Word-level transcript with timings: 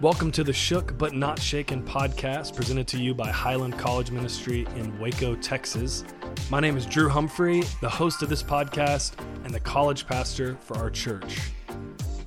Welcome 0.00 0.30
to 0.32 0.44
the 0.44 0.52
Shook 0.52 0.96
But 0.96 1.14
Not 1.14 1.40
Shaken 1.40 1.82
podcast 1.82 2.54
presented 2.54 2.86
to 2.86 3.02
you 3.02 3.14
by 3.14 3.32
Highland 3.32 3.76
College 3.80 4.12
Ministry 4.12 4.64
in 4.76 4.96
Waco, 5.00 5.34
Texas. 5.34 6.04
My 6.50 6.60
name 6.60 6.76
is 6.76 6.86
Drew 6.86 7.08
Humphrey, 7.08 7.64
the 7.80 7.88
host 7.88 8.22
of 8.22 8.28
this 8.28 8.40
podcast 8.40 9.14
and 9.42 9.52
the 9.52 9.58
college 9.58 10.06
pastor 10.06 10.56
for 10.60 10.76
our 10.76 10.88
church. 10.88 11.50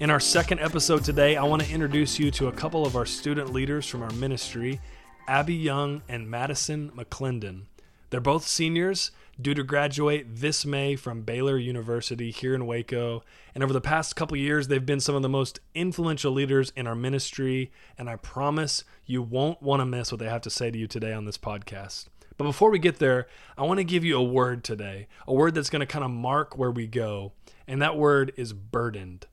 In 0.01 0.09
our 0.09 0.19
second 0.19 0.59
episode 0.59 1.05
today, 1.05 1.37
I 1.37 1.43
want 1.43 1.63
to 1.63 1.71
introduce 1.71 2.19
you 2.19 2.29
to 2.31 2.49
a 2.49 2.51
couple 2.51 2.85
of 2.85 2.97
our 2.97 3.05
student 3.05 3.53
leaders 3.53 3.87
from 3.87 4.03
our 4.03 4.11
ministry, 4.15 4.81
Abby 5.29 5.55
Young 5.55 6.01
and 6.09 6.29
Madison 6.29 6.91
McClendon. 6.91 7.61
They're 8.09 8.19
both 8.19 8.45
seniors 8.45 9.11
due 9.39 9.53
to 9.53 9.63
graduate 9.63 10.25
this 10.27 10.65
May 10.65 10.95
from 10.95 11.21
Baylor 11.21 11.57
University 11.57 12.31
here 12.31 12.55
in 12.55 12.65
Waco. 12.65 13.23
And 13.53 13.63
over 13.63 13.73
the 13.73 13.81
past 13.81 14.15
couple 14.15 14.37
years, 14.37 14.67
they've 14.67 14.85
been 14.85 14.99
some 14.99 15.15
of 15.15 15.21
the 15.21 15.29
most 15.29 15.59
influential 15.73 16.31
leaders 16.31 16.71
in 16.75 16.87
our 16.87 16.95
ministry. 16.95 17.71
And 17.97 18.09
I 18.09 18.15
promise 18.15 18.83
you 19.05 19.21
won't 19.21 19.61
want 19.61 19.79
to 19.81 19.85
miss 19.85 20.11
what 20.11 20.19
they 20.19 20.29
have 20.29 20.41
to 20.41 20.49
say 20.49 20.71
to 20.71 20.77
you 20.77 20.87
today 20.87 21.13
on 21.13 21.25
this 21.25 21.37
podcast. 21.37 22.07
But 22.37 22.45
before 22.45 22.71
we 22.71 22.79
get 22.79 22.99
there, 22.99 23.27
I 23.57 23.63
want 23.63 23.77
to 23.77 23.83
give 23.83 24.03
you 24.03 24.17
a 24.17 24.23
word 24.23 24.63
today, 24.63 25.07
a 25.27 25.33
word 25.33 25.53
that's 25.53 25.69
going 25.69 25.81
to 25.81 25.85
kind 25.85 26.03
of 26.03 26.11
mark 26.11 26.57
where 26.57 26.71
we 26.71 26.87
go. 26.87 27.33
And 27.67 27.81
that 27.81 27.97
word 27.97 28.33
is 28.35 28.53
burdened. 28.53 29.27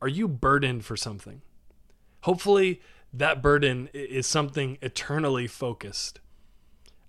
Are 0.00 0.08
you 0.08 0.26
burdened 0.26 0.84
for 0.84 0.96
something? 0.96 1.42
Hopefully, 2.22 2.80
that 3.12 3.42
burden 3.42 3.88
is 3.92 4.26
something 4.26 4.78
eternally 4.80 5.46
focused. 5.46 6.20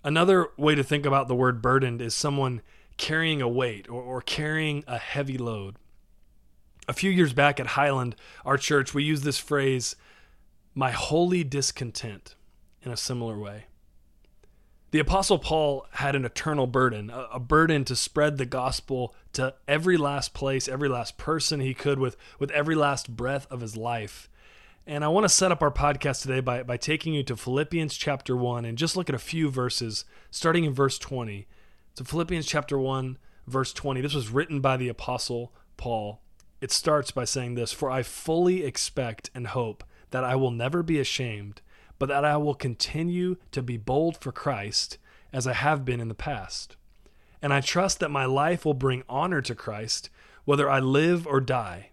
Another 0.04 0.48
way 0.58 0.74
to 0.74 0.84
think 0.84 1.06
about 1.06 1.28
the 1.28 1.34
word 1.34 1.62
burdened 1.62 2.02
is 2.02 2.14
someone 2.14 2.60
carrying 2.98 3.40
a 3.40 3.48
weight 3.48 3.88
or, 3.88 4.02
or 4.02 4.20
carrying 4.20 4.84
a 4.86 4.98
heavy 4.98 5.38
load. 5.38 5.76
A 6.86 6.92
few 6.92 7.10
years 7.10 7.32
back 7.32 7.58
at 7.58 7.68
Highland, 7.68 8.14
our 8.44 8.58
church, 8.58 8.92
we 8.92 9.02
used 9.02 9.24
this 9.24 9.38
phrase, 9.38 9.96
my 10.74 10.90
holy 10.90 11.42
discontent, 11.42 12.34
in 12.82 12.92
a 12.92 12.96
similar 12.98 13.38
way. 13.38 13.64
The 14.90 14.98
Apostle 14.98 15.38
Paul 15.38 15.86
had 15.92 16.14
an 16.14 16.26
eternal 16.26 16.66
burden, 16.66 17.10
a, 17.10 17.40
burden 17.40 17.84
to 17.86 17.96
spread 17.96 18.36
the 18.36 18.44
gospel 18.44 19.14
to 19.32 19.54
every 19.66 19.96
last 19.96 20.34
place, 20.34 20.68
every 20.68 20.88
last 20.88 21.16
person 21.16 21.58
he 21.58 21.74
could 21.74 21.98
with, 21.98 22.16
with 22.38 22.50
every 22.50 22.76
last 22.76 23.16
breath 23.16 23.46
of 23.50 23.60
his 23.60 23.76
life. 23.76 24.28
And 24.86 25.02
I 25.02 25.08
want 25.08 25.24
to 25.24 25.30
set 25.30 25.50
up 25.50 25.62
our 25.62 25.70
podcast 25.70 26.20
today 26.20 26.40
by, 26.40 26.62
by 26.62 26.76
taking 26.76 27.14
you 27.14 27.22
to 27.24 27.36
Philippians 27.36 27.94
chapter 27.94 28.36
1 28.36 28.66
and 28.66 28.76
just 28.76 28.98
look 28.98 29.08
at 29.08 29.14
a 29.14 29.18
few 29.18 29.48
verses, 29.48 30.04
starting 30.30 30.64
in 30.64 30.74
verse 30.74 30.98
20. 30.98 31.46
So, 31.94 32.04
Philippians 32.04 32.44
chapter 32.44 32.78
1, 32.78 33.16
verse 33.46 33.72
20. 33.72 34.02
This 34.02 34.12
was 34.12 34.28
written 34.28 34.60
by 34.60 34.76
the 34.76 34.90
Apostle 34.90 35.54
Paul. 35.78 36.20
It 36.60 36.70
starts 36.70 37.10
by 37.12 37.24
saying 37.24 37.54
this 37.54 37.72
For 37.72 37.90
I 37.90 38.02
fully 38.02 38.62
expect 38.62 39.30
and 39.34 39.46
hope 39.46 39.84
that 40.10 40.22
I 40.22 40.36
will 40.36 40.50
never 40.50 40.82
be 40.82 41.00
ashamed, 41.00 41.62
but 41.98 42.10
that 42.10 42.26
I 42.26 42.36
will 42.36 42.54
continue 42.54 43.36
to 43.52 43.62
be 43.62 43.78
bold 43.78 44.18
for 44.18 44.32
Christ 44.32 44.98
as 45.32 45.46
I 45.46 45.54
have 45.54 45.86
been 45.86 46.00
in 46.00 46.08
the 46.08 46.14
past. 46.14 46.76
And 47.40 47.54
I 47.54 47.62
trust 47.62 48.00
that 48.00 48.10
my 48.10 48.26
life 48.26 48.66
will 48.66 48.74
bring 48.74 49.02
honor 49.08 49.40
to 49.40 49.54
Christ, 49.54 50.10
whether 50.44 50.68
I 50.68 50.80
live 50.80 51.26
or 51.26 51.40
die. 51.40 51.92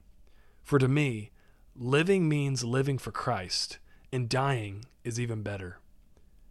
For 0.61 0.77
to 0.77 0.89
me, 0.89 1.30
Living 1.83 2.29
means 2.29 2.63
living 2.63 2.99
for 2.99 3.11
Christ, 3.11 3.79
and 4.13 4.29
dying 4.29 4.85
is 5.03 5.19
even 5.19 5.41
better. 5.41 5.79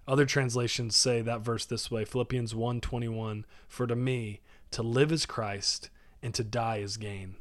Other 0.09 0.27
translations 0.27 0.97
say 0.97 1.23
that 1.23 1.43
verse 1.43 1.65
this 1.65 1.89
way, 1.89 2.05
Philippians 2.05 2.53
1:21, 2.53 3.47
"For 3.69 3.87
to 3.87 3.95
me 3.95 4.41
to 4.73 4.83
live 4.83 5.13
is 5.13 5.27
Christ, 5.27 5.89
and 6.21 6.35
to 6.35 6.43
die 6.43 6.79
is 6.79 6.97
gain." 6.97 7.37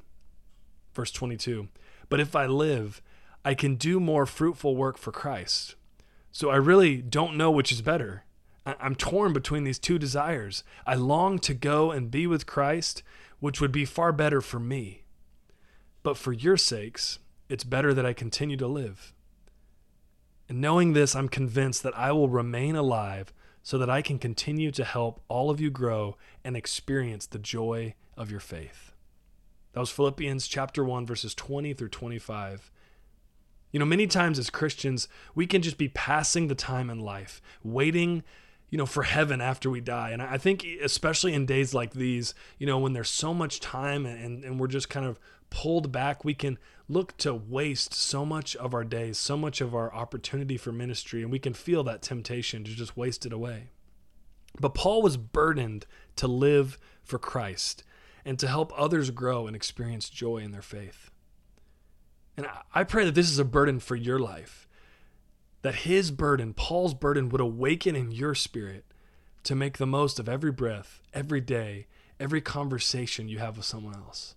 Verse 0.93 1.09
22, 1.11 1.69
"But 2.09 2.19
if 2.19 2.35
I 2.35 2.45
live, 2.45 3.01
I 3.43 3.55
can 3.55 3.73
do 3.73 3.99
more 3.99 4.27
fruitful 4.27 4.75
work 4.75 4.99
for 4.99 5.11
Christ." 5.11 5.73
So 6.31 6.51
I 6.51 6.57
really 6.57 7.01
don't 7.01 7.37
know 7.37 7.49
which 7.49 7.71
is 7.71 7.81
better. 7.81 8.23
I'm 8.67 8.93
torn 8.93 9.33
between 9.33 9.63
these 9.63 9.79
two 9.79 9.97
desires. 9.97 10.63
I 10.85 10.93
long 10.93 11.39
to 11.39 11.55
go 11.55 11.89
and 11.89 12.11
be 12.11 12.27
with 12.27 12.45
Christ, 12.45 13.01
which 13.39 13.59
would 13.59 13.71
be 13.71 13.83
far 13.83 14.11
better 14.11 14.41
for 14.41 14.59
me. 14.59 15.05
But 16.03 16.17
for 16.17 16.33
your 16.33 16.55
sakes, 16.55 17.17
it's 17.49 17.63
better 17.63 17.93
that 17.93 18.05
I 18.05 18.13
continue 18.13 18.57
to 18.57 18.67
live. 18.67 19.13
And 20.47 20.61
knowing 20.61 20.93
this, 20.93 21.15
I'm 21.15 21.29
convinced 21.29 21.83
that 21.83 21.97
I 21.97 22.11
will 22.11 22.29
remain 22.29 22.75
alive 22.75 23.33
so 23.61 23.77
that 23.77 23.89
I 23.89 24.01
can 24.01 24.17
continue 24.17 24.71
to 24.71 24.83
help 24.83 25.21
all 25.27 25.49
of 25.49 25.59
you 25.59 25.69
grow 25.69 26.15
and 26.43 26.55
experience 26.55 27.25
the 27.25 27.39
joy 27.39 27.95
of 28.15 28.31
your 28.31 28.39
faith. 28.39 28.93
That 29.73 29.79
was 29.79 29.91
Philippians 29.91 30.47
chapter 30.47 30.83
1 30.83 31.05
verses 31.05 31.35
20 31.35 31.73
through 31.73 31.89
25. 31.89 32.71
You 33.71 33.79
know, 33.79 33.85
many 33.85 34.07
times 34.07 34.39
as 34.39 34.49
Christians, 34.49 35.07
we 35.35 35.45
can 35.45 35.61
just 35.61 35.77
be 35.77 35.89
passing 35.89 36.47
the 36.47 36.55
time 36.55 36.89
in 36.89 36.99
life, 36.99 37.41
waiting, 37.63 38.23
you 38.69 38.77
know, 38.77 38.85
for 38.85 39.03
heaven 39.03 39.41
after 39.41 39.69
we 39.69 39.81
die. 39.81 40.11
And 40.11 40.21
I 40.21 40.37
think 40.37 40.65
especially 40.81 41.33
in 41.33 41.45
days 41.45 41.73
like 41.73 41.93
these, 41.93 42.33
you 42.57 42.67
know, 42.67 42.79
when 42.79 42.93
there's 42.93 43.09
so 43.09 43.33
much 43.33 43.59
time 43.59 44.05
and, 44.05 44.43
and 44.43 44.59
we're 44.59 44.67
just 44.67 44.89
kind 44.89 45.05
of 45.05 45.19
pulled 45.49 45.91
back, 45.91 46.23
we 46.23 46.33
can 46.33 46.57
look 46.87 47.17
to 47.17 47.33
waste 47.33 47.93
so 47.93 48.25
much 48.25 48.55
of 48.55 48.73
our 48.73 48.83
days, 48.83 49.17
so 49.17 49.37
much 49.37 49.61
of 49.61 49.75
our 49.75 49.93
opportunity 49.93 50.57
for 50.57 50.71
ministry, 50.71 51.21
and 51.21 51.31
we 51.31 51.39
can 51.39 51.53
feel 51.53 51.83
that 51.83 52.01
temptation 52.01 52.63
to 52.63 52.71
just 52.71 52.97
waste 52.97 53.25
it 53.25 53.33
away. 53.33 53.69
But 54.59 54.73
Paul 54.73 55.01
was 55.01 55.17
burdened 55.17 55.85
to 56.17 56.27
live 56.27 56.77
for 57.03 57.19
Christ 57.19 57.83
and 58.25 58.37
to 58.39 58.47
help 58.47 58.73
others 58.75 59.11
grow 59.11 59.47
and 59.47 59.55
experience 59.55 60.09
joy 60.09 60.37
in 60.37 60.51
their 60.51 60.61
faith. 60.61 61.11
And 62.35 62.47
I 62.73 62.83
pray 62.83 63.05
that 63.05 63.15
this 63.15 63.29
is 63.29 63.39
a 63.39 63.45
burden 63.45 63.79
for 63.79 63.95
your 63.95 64.19
life, 64.19 64.67
that 65.61 65.75
his 65.75 66.11
burden, 66.11 66.53
Paul's 66.53 66.93
burden, 66.93 67.29
would 67.29 67.41
awaken 67.41 67.95
in 67.95 68.11
your 68.11 68.35
spirit 68.35 68.85
to 69.43 69.55
make 69.55 69.77
the 69.77 69.87
most 69.87 70.19
of 70.19 70.29
every 70.29 70.51
breath, 70.51 71.01
every 71.13 71.41
day, 71.41 71.87
every 72.19 72.41
conversation 72.41 73.29
you 73.29 73.39
have 73.39 73.57
with 73.57 73.65
someone 73.65 73.95
else 73.95 74.35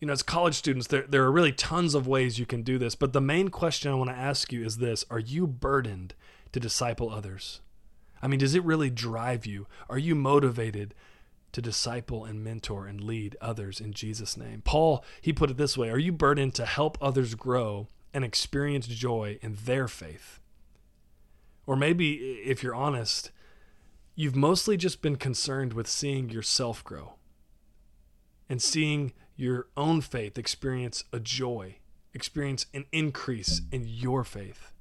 you 0.00 0.06
know, 0.06 0.12
as 0.12 0.22
college 0.22 0.54
students, 0.54 0.86
there, 0.86 1.04
there 1.08 1.24
are 1.24 1.32
really 1.32 1.52
tons 1.52 1.94
of 1.94 2.06
ways 2.06 2.38
you 2.38 2.46
can 2.46 2.62
do 2.62 2.78
this. 2.78 2.94
But 2.94 3.12
the 3.12 3.20
main 3.20 3.48
question 3.48 3.90
I 3.90 3.96
want 3.96 4.10
to 4.10 4.16
ask 4.16 4.52
you 4.52 4.64
is 4.64 4.78
this 4.78 5.04
Are 5.10 5.18
you 5.18 5.46
burdened 5.46 6.14
to 6.52 6.60
disciple 6.60 7.10
others? 7.10 7.60
I 8.22 8.28
mean, 8.28 8.40
does 8.40 8.54
it 8.54 8.64
really 8.64 8.90
drive 8.90 9.46
you? 9.46 9.66
Are 9.88 9.98
you 9.98 10.14
motivated 10.14 10.94
to 11.52 11.62
disciple 11.62 12.24
and 12.24 12.44
mentor 12.44 12.86
and 12.86 13.02
lead 13.02 13.36
others 13.40 13.80
in 13.80 13.92
Jesus' 13.92 14.36
name? 14.36 14.62
Paul, 14.64 15.04
he 15.20 15.32
put 15.32 15.50
it 15.50 15.56
this 15.56 15.76
way 15.76 15.90
Are 15.90 15.98
you 15.98 16.12
burdened 16.12 16.54
to 16.54 16.66
help 16.66 16.96
others 17.00 17.34
grow 17.34 17.88
and 18.12 18.24
experience 18.24 18.86
joy 18.86 19.38
in 19.42 19.56
their 19.64 19.88
faith? 19.88 20.40
Or 21.66 21.76
maybe, 21.76 22.14
if 22.44 22.62
you're 22.62 22.74
honest, 22.74 23.30
you've 24.14 24.36
mostly 24.36 24.76
just 24.76 25.02
been 25.02 25.16
concerned 25.16 25.72
with 25.72 25.86
seeing 25.86 26.30
yourself 26.30 26.82
grow 26.82 27.14
and 28.48 28.62
seeing 28.62 29.12
your 29.36 29.68
own 29.76 30.00
faith 30.00 30.38
experience 30.38 31.04
a 31.12 31.20
joy, 31.20 31.76
experience 32.14 32.66
an 32.74 32.86
increase 32.90 33.60
in 33.70 33.84
your 33.86 34.24
faith. 34.24 34.72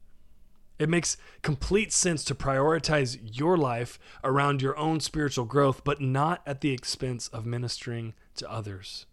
It 0.80 0.90
makes 0.90 1.18
complete 1.42 1.92
sense 1.92 2.24
to 2.26 2.36
prioritize 2.36 3.18
your 3.22 3.58
life 3.58 4.00
around 4.24 4.62
your 4.62 4.78
own 4.78 5.00
spiritual 5.00 5.46
growth, 5.46 5.84
but 5.84 6.02
not 6.02 6.42
at 6.46 6.62
the 6.62 6.72
expense 6.72 7.28
of 7.30 7.46
ministering 7.46 8.14
to 8.36 8.50
others. 8.50 9.06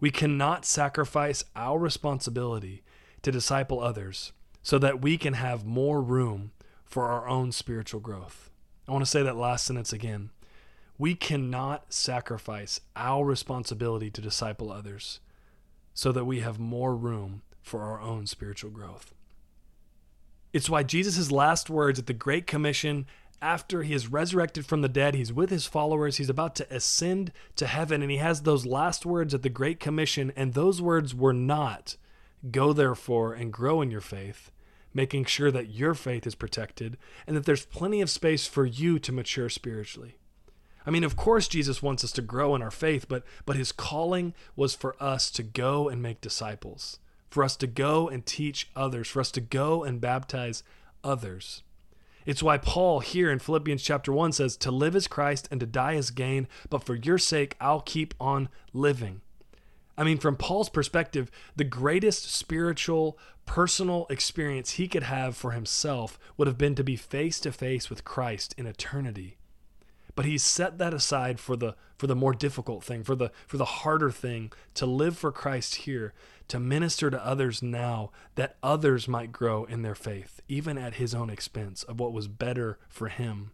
We 0.00 0.10
cannot 0.10 0.64
sacrifice 0.64 1.44
our 1.54 1.78
responsibility 1.78 2.82
to 3.22 3.32
disciple 3.32 3.80
others 3.80 4.32
so 4.62 4.78
that 4.78 5.00
we 5.00 5.16
can 5.16 5.34
have 5.34 5.64
more 5.64 6.00
room 6.00 6.52
for 6.84 7.06
our 7.06 7.28
own 7.28 7.52
spiritual 7.52 8.00
growth. 8.00 8.50
I 8.86 8.92
want 8.92 9.04
to 9.04 9.10
say 9.10 9.22
that 9.22 9.36
last 9.36 9.64
sentence 9.64 9.92
again. 9.92 10.30
We 10.98 11.14
cannot 11.14 11.92
sacrifice 11.92 12.80
our 12.94 13.24
responsibility 13.24 14.10
to 14.10 14.20
disciple 14.20 14.70
others 14.70 15.20
so 15.94 16.12
that 16.12 16.24
we 16.24 16.40
have 16.40 16.58
more 16.58 16.94
room 16.94 17.42
for 17.60 17.82
our 17.82 18.00
own 18.00 18.26
spiritual 18.26 18.70
growth. 18.70 19.14
It's 20.52 20.68
why 20.68 20.82
Jesus' 20.82 21.32
last 21.32 21.70
words 21.70 21.98
at 21.98 22.06
the 22.06 22.12
Great 22.12 22.46
Commission, 22.46 23.06
after 23.40 23.82
he 23.82 23.94
is 23.94 24.08
resurrected 24.08 24.66
from 24.66 24.82
the 24.82 24.88
dead, 24.88 25.14
he's 25.14 25.32
with 25.32 25.50
his 25.50 25.66
followers, 25.66 26.18
he's 26.18 26.28
about 26.28 26.54
to 26.56 26.74
ascend 26.74 27.32
to 27.56 27.66
heaven, 27.66 28.02
and 28.02 28.10
he 28.10 28.18
has 28.18 28.42
those 28.42 28.66
last 28.66 29.06
words 29.06 29.32
at 29.32 29.42
the 29.42 29.48
Great 29.48 29.80
Commission, 29.80 30.32
and 30.36 30.52
those 30.52 30.82
words 30.82 31.14
were 31.14 31.32
not, 31.32 31.96
Go 32.50 32.72
therefore 32.72 33.34
and 33.34 33.52
grow 33.52 33.80
in 33.80 33.90
your 33.90 34.00
faith, 34.00 34.50
making 34.92 35.26
sure 35.26 35.50
that 35.50 35.70
your 35.70 35.94
faith 35.94 36.26
is 36.26 36.34
protected 36.34 36.96
and 37.26 37.36
that 37.36 37.46
there's 37.46 37.66
plenty 37.66 38.00
of 38.00 38.10
space 38.10 38.46
for 38.46 38.66
you 38.66 38.98
to 38.98 39.12
mature 39.12 39.48
spiritually. 39.48 40.16
I 40.84 40.90
mean, 40.90 41.04
of 41.04 41.16
course 41.16 41.46
Jesus 41.46 41.82
wants 41.82 42.02
us 42.02 42.12
to 42.12 42.22
grow 42.22 42.54
in 42.54 42.62
our 42.62 42.70
faith, 42.70 43.06
but 43.08 43.22
but 43.46 43.56
his 43.56 43.70
calling 43.70 44.34
was 44.56 44.74
for 44.74 44.96
us 45.00 45.30
to 45.32 45.42
go 45.42 45.88
and 45.88 46.02
make 46.02 46.20
disciples, 46.20 46.98
for 47.30 47.44
us 47.44 47.56
to 47.56 47.66
go 47.66 48.08
and 48.08 48.26
teach 48.26 48.68
others, 48.74 49.08
for 49.08 49.20
us 49.20 49.30
to 49.32 49.40
go 49.40 49.84
and 49.84 50.00
baptize 50.00 50.64
others. 51.04 51.62
It's 52.24 52.42
why 52.42 52.58
Paul 52.58 53.00
here 53.00 53.30
in 53.30 53.40
Philippians 53.40 53.82
chapter 53.82 54.12
1 54.12 54.32
says, 54.32 54.56
To 54.58 54.70
live 54.70 54.94
is 54.94 55.08
Christ 55.08 55.48
and 55.50 55.58
to 55.60 55.66
die 55.66 55.94
is 55.94 56.10
gain, 56.10 56.46
but 56.70 56.84
for 56.84 56.94
your 56.94 57.18
sake 57.18 57.56
I'll 57.60 57.80
keep 57.80 58.14
on 58.20 58.48
living. 58.72 59.22
I 59.96 60.04
mean, 60.04 60.18
from 60.18 60.36
Paul's 60.36 60.68
perspective, 60.68 61.30
the 61.54 61.64
greatest 61.64 62.34
spiritual, 62.34 63.18
personal 63.44 64.06
experience 64.08 64.72
he 64.72 64.88
could 64.88 65.02
have 65.02 65.36
for 65.36 65.50
himself 65.50 66.18
would 66.36 66.48
have 66.48 66.58
been 66.58 66.74
to 66.76 66.84
be 66.84 66.96
face 66.96 67.38
to 67.40 67.52
face 67.52 67.90
with 67.90 68.04
Christ 68.04 68.54
in 68.56 68.66
eternity. 68.66 69.36
But 70.14 70.24
he's 70.24 70.42
set 70.42 70.78
that 70.78 70.92
aside 70.94 71.40
for 71.40 71.56
the 71.56 71.74
for 71.96 72.06
the 72.06 72.16
more 72.16 72.34
difficult 72.34 72.84
thing, 72.84 73.02
for 73.02 73.14
the 73.14 73.30
for 73.46 73.56
the 73.56 73.64
harder 73.64 74.10
thing, 74.10 74.52
to 74.74 74.86
live 74.86 75.16
for 75.16 75.32
Christ 75.32 75.76
here, 75.76 76.12
to 76.48 76.60
minister 76.60 77.10
to 77.10 77.24
others 77.24 77.62
now, 77.62 78.10
that 78.34 78.56
others 78.62 79.08
might 79.08 79.32
grow 79.32 79.64
in 79.64 79.82
their 79.82 79.94
faith, 79.94 80.40
even 80.48 80.76
at 80.76 80.94
his 80.94 81.14
own 81.14 81.30
expense 81.30 81.82
of 81.82 81.98
what 81.98 82.12
was 82.12 82.28
better 82.28 82.78
for 82.88 83.08
him. 83.08 83.52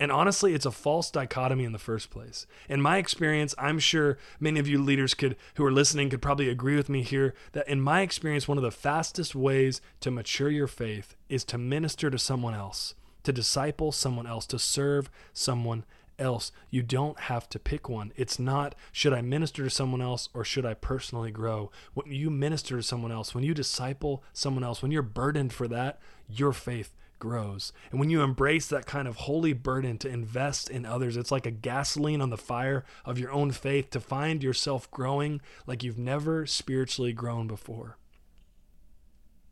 And 0.00 0.10
honestly, 0.10 0.54
it's 0.54 0.64
a 0.64 0.70
false 0.70 1.10
dichotomy 1.10 1.64
in 1.64 1.72
the 1.72 1.78
first 1.78 2.08
place. 2.08 2.46
In 2.70 2.80
my 2.80 2.96
experience, 2.96 3.54
I'm 3.58 3.78
sure 3.78 4.16
many 4.40 4.58
of 4.58 4.66
you 4.66 4.82
leaders 4.82 5.12
could 5.12 5.36
who 5.56 5.64
are 5.64 5.70
listening 5.70 6.08
could 6.08 6.22
probably 6.22 6.48
agree 6.48 6.74
with 6.74 6.88
me 6.88 7.02
here 7.02 7.34
that 7.52 7.68
in 7.68 7.82
my 7.82 8.00
experience, 8.00 8.48
one 8.48 8.56
of 8.56 8.64
the 8.64 8.70
fastest 8.70 9.34
ways 9.34 9.82
to 10.00 10.10
mature 10.10 10.48
your 10.48 10.66
faith 10.66 11.16
is 11.28 11.44
to 11.44 11.58
minister 11.58 12.08
to 12.08 12.18
someone 12.18 12.54
else, 12.54 12.94
to 13.24 13.32
disciple 13.32 13.92
someone 13.92 14.26
else, 14.26 14.46
to 14.46 14.58
serve 14.58 15.10
someone 15.34 15.84
else. 16.18 16.50
You 16.70 16.82
don't 16.82 17.20
have 17.20 17.46
to 17.50 17.58
pick 17.58 17.90
one. 17.90 18.14
It's 18.16 18.38
not 18.38 18.74
should 18.92 19.12
I 19.12 19.20
minister 19.20 19.64
to 19.64 19.70
someone 19.70 20.00
else 20.00 20.30
or 20.32 20.44
should 20.44 20.64
I 20.64 20.72
personally 20.72 21.30
grow? 21.30 21.70
When 21.92 22.10
you 22.10 22.30
minister 22.30 22.78
to 22.78 22.82
someone 22.82 23.12
else, 23.12 23.34
when 23.34 23.44
you 23.44 23.52
disciple 23.52 24.24
someone 24.32 24.64
else, 24.64 24.80
when 24.80 24.92
you're 24.92 25.02
burdened 25.02 25.52
for 25.52 25.68
that, 25.68 26.00
your 26.26 26.52
faith 26.52 26.94
grows. 27.20 27.72
And 27.92 28.00
when 28.00 28.10
you 28.10 28.22
embrace 28.22 28.66
that 28.66 28.86
kind 28.86 29.06
of 29.06 29.14
holy 29.14 29.52
burden 29.52 29.96
to 29.98 30.08
invest 30.08 30.68
in 30.68 30.84
others, 30.84 31.16
it's 31.16 31.30
like 31.30 31.46
a 31.46 31.52
gasoline 31.52 32.20
on 32.20 32.30
the 32.30 32.36
fire 32.36 32.84
of 33.04 33.18
your 33.18 33.30
own 33.30 33.52
faith 33.52 33.90
to 33.90 34.00
find 34.00 34.42
yourself 34.42 34.90
growing 34.90 35.40
like 35.68 35.84
you've 35.84 35.98
never 35.98 36.46
spiritually 36.46 37.12
grown 37.12 37.46
before. 37.46 37.96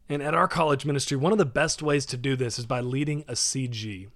And 0.09 0.23
at 0.23 0.35
our 0.35 0.49
college 0.49 0.85
ministry, 0.85 1.17
one 1.17 1.33
of 1.33 1.39
the 1.39 1.45
best 1.45 1.83
ways 1.83 2.07
to 2.07 2.17
do 2.17 2.35
this 2.35 2.59
is 2.59 2.67
by 2.67 2.81
leading 2.81 3.25
a 3.29 3.35
CG. 3.35 4.09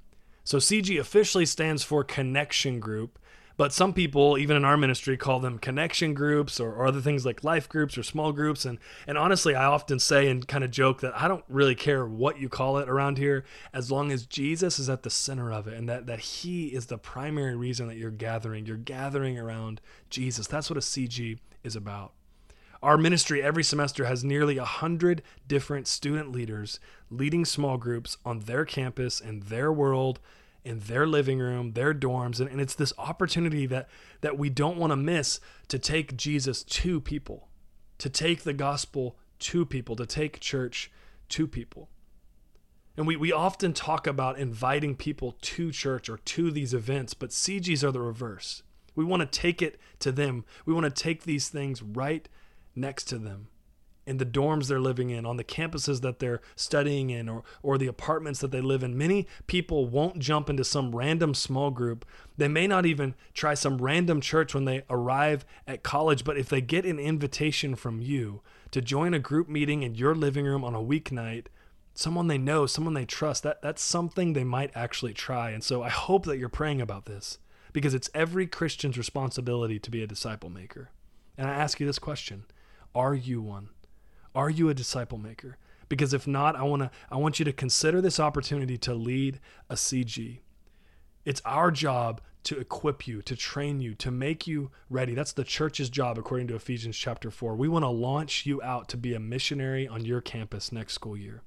So, 0.45 0.59
CG 0.59 0.99
officially 0.99 1.47
stands 1.47 1.85
for 1.85 2.03
Connection 2.03 2.81
Group, 2.81 3.19
but 3.57 3.73
some 3.73 3.93
people, 3.93 4.39
even 4.39 4.57
in 4.57 4.65
our 4.65 4.77
ministry, 4.77 5.17
call 5.17 5.41
them 5.41 5.59
connection 5.59 6.15
groups 6.15 6.59
or, 6.59 6.73
or, 6.73 6.87
other 6.87 7.01
things 7.01 7.27
like 7.27 7.45
life 7.45 7.69
groups 7.69 7.97
or 7.97 8.03
small 8.03 8.33
groups. 8.33 8.65
And, 8.65 8.79
and 9.07 9.19
honestly, 9.19 9.55
I 9.55 9.65
often 9.65 9.99
say 9.99 10.29
and 10.29 10.47
kind 10.47 10.65
of 10.65 10.71
joke 10.71 11.01
that 11.01 11.13
I 11.17 11.29
don't 11.29 11.45
really 11.49 11.75
care 11.75 12.07
what 12.07 12.39
you 12.39 12.49
call 12.49 12.79
it 12.79 12.89
around 12.89 13.19
here 13.19 13.45
as 13.73 13.91
long 13.91 14.11
as 14.11 14.27
Jesus 14.27 14.79
is 14.79 14.89
at 14.89 15.03
the 15.03 15.11
center 15.11 15.53
of 15.53 15.67
it 15.67 15.75
and 15.75 15.89
that, 15.89 16.07
that 16.07 16.21
He 16.21 16.69
is 16.69 16.87
the 16.87 16.99
primary 16.99 17.57
reason 17.57 17.89
that 17.89 17.97
you're 17.97 18.11
gathering. 18.11 18.67
You're 18.67 18.77
gathering 18.77 19.39
around 19.39 19.81
Jesus. 20.11 20.47
That's 20.47 20.71
what 20.71 20.77
a 20.77 20.81
CG 20.81 21.39
is 21.63 21.77
about. 21.77 22.13
Our 22.83 22.99
ministry 22.99 23.41
every 23.41 23.63
semester 23.63 24.07
has 24.07 24.25
nearly 24.25 24.59
100 24.59 25.23
different 25.47 25.87
student 25.87 26.33
leaders 26.33 26.81
leading 27.11 27.45
small 27.45 27.77
groups 27.77 28.17
on 28.25 28.41
their 28.41 28.65
campus 28.65 29.21
and 29.21 29.45
their 29.45 29.73
world 29.73 30.19
in 30.65 30.79
their 30.81 31.07
living 31.07 31.39
room, 31.39 31.73
their 31.73 31.93
dorms, 31.93 32.41
and, 32.41 32.49
and 32.49 32.61
it's 32.61 32.75
this 32.75 32.93
opportunity 32.99 33.67
that 33.67 33.89
that 34.21 34.39
we 34.39 34.49
don't 34.49 34.77
want 34.77 34.91
to 34.91 34.97
miss 34.97 35.41
to 35.69 35.79
take 35.79 36.17
Jesus 36.17 36.63
to 36.63 37.01
people, 37.01 37.49
to 37.99 38.09
take 38.09 38.43
the 38.43 38.53
gospel 38.53 39.17
to 39.41 39.65
people, 39.67 39.97
to 39.97 40.07
take 40.07 40.41
church 40.41 40.91
to 41.31 41.47
people. 41.47 41.89
And 42.97 43.07
we, 43.07 43.17
we 43.17 43.33
often 43.33 43.73
talk 43.73 44.07
about 44.07 44.39
inviting 44.39 44.97
people 44.97 45.37
to 45.41 45.73
church 45.73 46.09
or 46.09 46.19
to 46.19 46.51
these 46.51 46.75
events, 46.75 47.15
but 47.15 47.31
CGs 47.31 47.83
are 47.83 47.91
the 47.91 48.01
reverse. 48.01 48.63
We 48.95 49.05
want 49.05 49.21
to 49.21 49.41
take 49.41 49.63
it 49.63 49.81
to 50.01 50.13
them. 50.13 50.45
We 50.67 50.75
want 50.75 50.85
to 50.85 51.03
take 51.03 51.25
these 51.25 51.49
things 51.49 51.83
right 51.83 52.29
next 52.77 53.05
to 53.05 53.19
them 53.19 53.49
in 54.07 54.19
the 54.19 54.27
dorms 54.27 54.67
they're 54.67 54.81
living 54.81 55.11
in, 55.11 55.25
on 55.25 55.37
the 55.37 55.45
campuses 55.45 56.01
that 56.01 56.19
they're 56.19 56.41
studying 56.57 57.11
in, 57.11 57.29
or, 57.29 57.43
or 57.63 57.79
the 57.79 57.87
apartments 57.87 58.41
that 58.41 58.51
they 58.51 58.61
live 58.61 58.83
in. 58.83 58.97
Many 58.99 59.27
people 59.47 59.87
won't 59.87 60.19
jump 60.19 60.51
into 60.51 60.65
some 60.65 60.95
random 60.95 61.35
small 61.35 61.71
group. 61.71 62.05
They 62.37 62.49
may 62.49 62.67
not 62.67 62.87
even 62.87 63.15
try 63.35 63.55
some 63.55 63.79
random 63.79 64.21
church 64.21 64.55
when 64.55 64.65
they 64.65 64.83
arrive 64.91 65.45
at 65.67 65.83
college, 65.83 66.25
but 66.25 66.37
if 66.37 66.49
they 66.49 66.61
get 66.61 66.85
an 66.85 66.99
invitation 66.99 67.75
from 67.75 68.01
you 68.01 68.43
to 68.73 68.81
join 68.81 69.15
a 69.15 69.19
group 69.19 69.49
meeting 69.49 69.83
in 69.83 69.95
your 69.95 70.15
living 70.15 70.47
room 70.47 70.65
on 70.65 70.75
a 70.75 70.83
weeknight, 70.83 71.47
someone 71.95 72.27
they 72.27 72.39
know, 72.39 72.67
someone 72.67 72.95
they 72.95 73.05
trust, 73.05 73.43
that, 73.43 73.63
that's 73.63 73.83
something 73.83 74.33
they 74.33 74.45
might 74.45 74.71
actually 74.75 75.13
try. 75.13 75.51
And 75.51 75.63
so 75.63 75.83
I 75.83 75.91
hope 75.91 76.25
that 76.27 76.39
you're 76.39 76.49
praying 76.49 76.81
about 76.81 77.05
this 77.05 77.39
because 77.73 77.95
it's 77.95 78.11
every 78.15 78.47
Christian's 78.47 78.99
responsibility 78.99 79.79
to 79.79 79.91
be 79.91 80.03
a 80.03 80.07
disciple 80.07 80.51
maker. 80.51 80.91
And 81.37 81.49
I 81.49 81.55
ask 81.55 81.81
you 81.81 81.87
this 81.87 81.99
question 81.99 82.45
Are 82.95 83.15
you 83.15 83.41
one? 83.41 83.71
Are 84.35 84.51
you 84.51 84.69
a 84.69 84.75
disciple 84.75 85.19
maker? 85.19 85.59
Because 85.89 86.15
if 86.15 86.27
not, 86.27 86.57
I 86.57 86.63
want 86.63 86.83
to 86.83 86.91
I 87.11 87.17
want 87.17 87.39
you 87.39 87.45
to 87.45 87.53
consider 87.53 88.01
this 88.01 88.19
opportunity 88.19 88.79
to 88.79 88.95
lead 88.95 89.41
a 89.69 89.75
CG. 89.75 90.41
It's 91.25 91.43
our 91.45 91.71
job 91.71 92.21
to 92.45 92.59
equip 92.59 93.07
you, 93.07 93.23
to 93.23 93.37
train 93.37 93.81
you, 93.81 93.95
to 93.95 94.11
make 94.11 94.47
you 94.47 94.71
ready. 94.91 95.15
That's 95.15 95.33
the 95.33 95.45
church's 95.45 95.89
job 95.89 96.19
according 96.19 96.49
to 96.49 96.57
Ephesians 96.57 96.97
chapter 96.97 97.31
4. 97.31 97.55
We 97.55 97.69
want 97.69 97.85
to 97.85 97.89
launch 97.89 98.47
you 98.47 98.61
out 98.63 98.89
to 98.89 98.97
be 98.97 99.15
a 99.15 99.21
missionary 99.21 99.87
on 99.87 100.05
your 100.05 100.21
campus 100.21 100.73
next 100.73 100.95
school 100.95 101.17
year. 101.17 101.43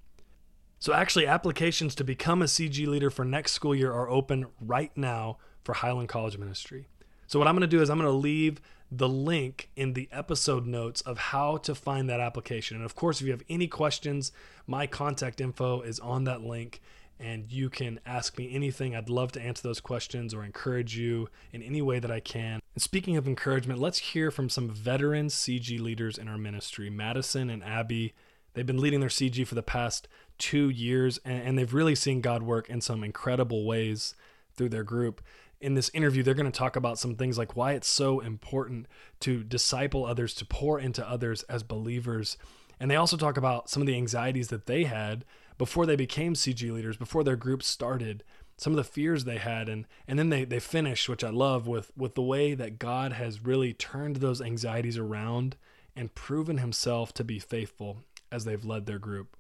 So 0.80 0.94
actually 0.94 1.28
applications 1.28 1.96
to 1.96 2.04
become 2.04 2.42
a 2.42 2.46
CG 2.46 2.86
leader 2.88 3.10
for 3.10 3.26
next 3.26 3.54
school 3.54 3.76
year 3.76 3.92
are 3.92 4.10
open 4.10 4.46
right 4.62 4.96
now 4.96 5.38
for 5.64 5.74
Highland 5.74 6.10
College 6.10 6.38
Ministry. 6.38 6.88
So 7.28 7.40
what 7.40 7.48
I'm 7.48 7.56
going 7.56 7.62
to 7.62 7.68
do 7.68 7.82
is 7.82 7.90
I'm 7.90 7.98
going 7.98 8.10
to 8.10 8.16
leave 8.16 8.62
the 8.92 9.10
link 9.10 9.70
in 9.76 9.94
the 9.94 10.08
episode 10.12 10.66
notes 10.66 11.02
of 11.02 11.18
how 11.18 11.58
to 11.58 11.76
find 11.76 12.10
that 12.10 12.20
application. 12.20 12.78
And 12.78 12.86
of 12.86 12.96
course, 12.96 13.20
if 13.20 13.26
you 13.26 13.32
have 13.32 13.44
any 13.50 13.68
questions, 13.68 14.32
my 14.68 14.88
contact 14.88 15.42
info 15.42 15.82
is 15.82 16.00
on 16.00 16.26
that 16.26 16.42
link 16.42 16.82
and 17.20 17.52
you 17.52 17.70
can 17.70 18.00
ask 18.06 18.38
me 18.38 18.54
anything. 18.54 18.96
I'd 18.96 19.10
love 19.10 19.32
to 19.34 19.42
answer 19.42 19.64
those 19.64 19.80
questions 19.80 20.34
or 20.34 20.44
encourage 20.44 20.98
you 20.98 21.30
in 21.54 21.62
any 21.62 21.82
way 21.82 22.00
that 22.00 22.12
I 22.12 22.20
can. 22.20 22.60
And 22.74 22.82
speaking 22.82 23.16
of 23.16 23.28
encouragement, 23.28 23.80
let's 23.80 24.00
hear 24.00 24.32
from 24.32 24.50
some 24.50 24.70
veteran 24.70 25.28
CG 25.28 25.80
leaders 25.80 26.18
in 26.18 26.28
our 26.28 26.38
ministry, 26.38 26.90
Madison 26.90 27.50
and 27.50 27.64
Abby. 27.64 28.14
They've 28.54 28.66
been 28.66 28.82
leading 28.82 29.00
their 29.00 29.10
CG 29.10 29.48
for 29.48 29.56
the 29.56 29.64
past 29.64 30.08
two 30.38 30.70
years, 30.70 31.20
and, 31.24 31.58
they've 31.58 31.74
really 31.74 31.96
seen 31.96 32.20
God 32.20 32.44
work 32.44 32.70
in 32.70 32.82
some 32.82 33.04
incredible 33.04 33.66
ways 33.66 34.16
through 34.54 34.70
their 34.70 34.84
group 34.84 35.22
in 35.62 35.74
this 35.74 35.90
interview, 35.94 36.24
they're 36.24 36.34
going 36.34 36.52
to 36.52 36.58
talk 36.58 36.76
about 36.76 37.00
some 37.00 37.16
things 37.16 37.38
like 37.38 37.56
why 37.56 37.74
it's 37.74 37.88
so 37.88 38.20
important 38.20 38.88
to 39.22 39.44
disciple 39.44 40.06
others, 40.06 40.34
to 40.36 40.46
pour 40.46 40.80
into 40.80 41.08
others 41.08 41.44
as 41.44 41.64
believers. 41.64 42.38
And 42.80 42.92
they 42.92 42.96
also 42.96 43.18
talk 43.18 43.38
about 43.38 43.70
some 43.70 43.82
of 43.82 43.88
the 43.88 43.96
anxieties 43.96 44.50
that 44.50 44.66
they 44.66 44.84
had 44.84 45.26
before 45.58 45.86
they 45.86 45.96
became 45.96 46.34
CG 46.34 46.72
leaders, 46.72 46.98
before 46.98 47.24
their 47.24 47.38
group 47.38 47.64
started, 47.64 48.24
some 48.58 48.74
of 48.74 48.78
the 48.78 48.84
fears 48.84 49.24
they 49.24 49.38
had. 49.38 49.70
And, 49.70 49.86
and 50.08 50.20
then 50.20 50.30
they, 50.30 50.44
they 50.44 50.60
finish, 50.60 51.08
which 51.08 51.24
I 51.24 51.30
love, 51.30 51.68
with, 51.68 51.92
with 51.96 52.16
the 52.16 52.22
way 52.22 52.54
that 52.54 52.80
God 52.80 53.14
has 53.14 53.44
really 53.44 53.74
turned 53.74 54.18
those 54.18 54.42
anxieties 54.42 54.98
around 54.98 55.56
and 55.96 56.14
proven 56.14 56.58
himself 56.58 57.14
to 57.14 57.24
be 57.24 57.40
faithful 57.40 58.04
as 58.32 58.44
they've 58.44 58.66
led 58.66 58.86
their 58.86 59.00
group. 59.00 59.38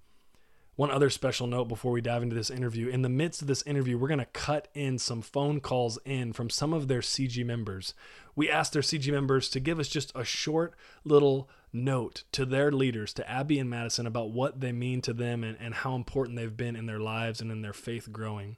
One 0.75 0.91
other 0.91 1.09
special 1.09 1.47
note 1.47 1.69
before 1.69 1.93
we 1.93 2.01
dive 2.01 2.21
into 2.21 2.35
this 2.35 2.49
interview. 2.49 2.89
In 2.89 3.01
the 3.01 3.07
midst 3.07 3.41
of 3.41 3.47
this 3.47 3.61
interview, 3.63 3.97
we're 3.97 4.09
going 4.09 4.19
to 4.19 4.25
cut 4.25 4.67
in 4.73 4.99
some 4.99 5.21
phone 5.21 5.61
calls 5.61 5.97
in 6.03 6.33
from 6.33 6.49
some 6.49 6.73
of 6.73 6.89
their 6.89 6.99
CG 6.99 7.45
members. 7.45 7.93
We 8.35 8.49
asked 8.49 8.73
their 8.73 8.81
CG 8.81 9.09
members 9.09 9.47
to 9.51 9.61
give 9.61 9.79
us 9.79 9.87
just 9.87 10.11
a 10.15 10.25
short 10.25 10.73
little 11.05 11.49
note 11.71 12.23
to 12.33 12.45
their 12.45 12.73
leaders, 12.73 13.13
to 13.13 13.29
Abby 13.29 13.57
and 13.57 13.69
Madison, 13.69 14.05
about 14.05 14.31
what 14.31 14.59
they 14.59 14.73
mean 14.73 15.01
to 15.03 15.13
them 15.13 15.45
and, 15.45 15.57
and 15.61 15.73
how 15.73 15.95
important 15.95 16.37
they've 16.37 16.57
been 16.57 16.75
in 16.75 16.87
their 16.87 16.99
lives 16.99 17.39
and 17.39 17.51
in 17.51 17.61
their 17.61 17.73
faith 17.73 18.11
growing. 18.11 18.57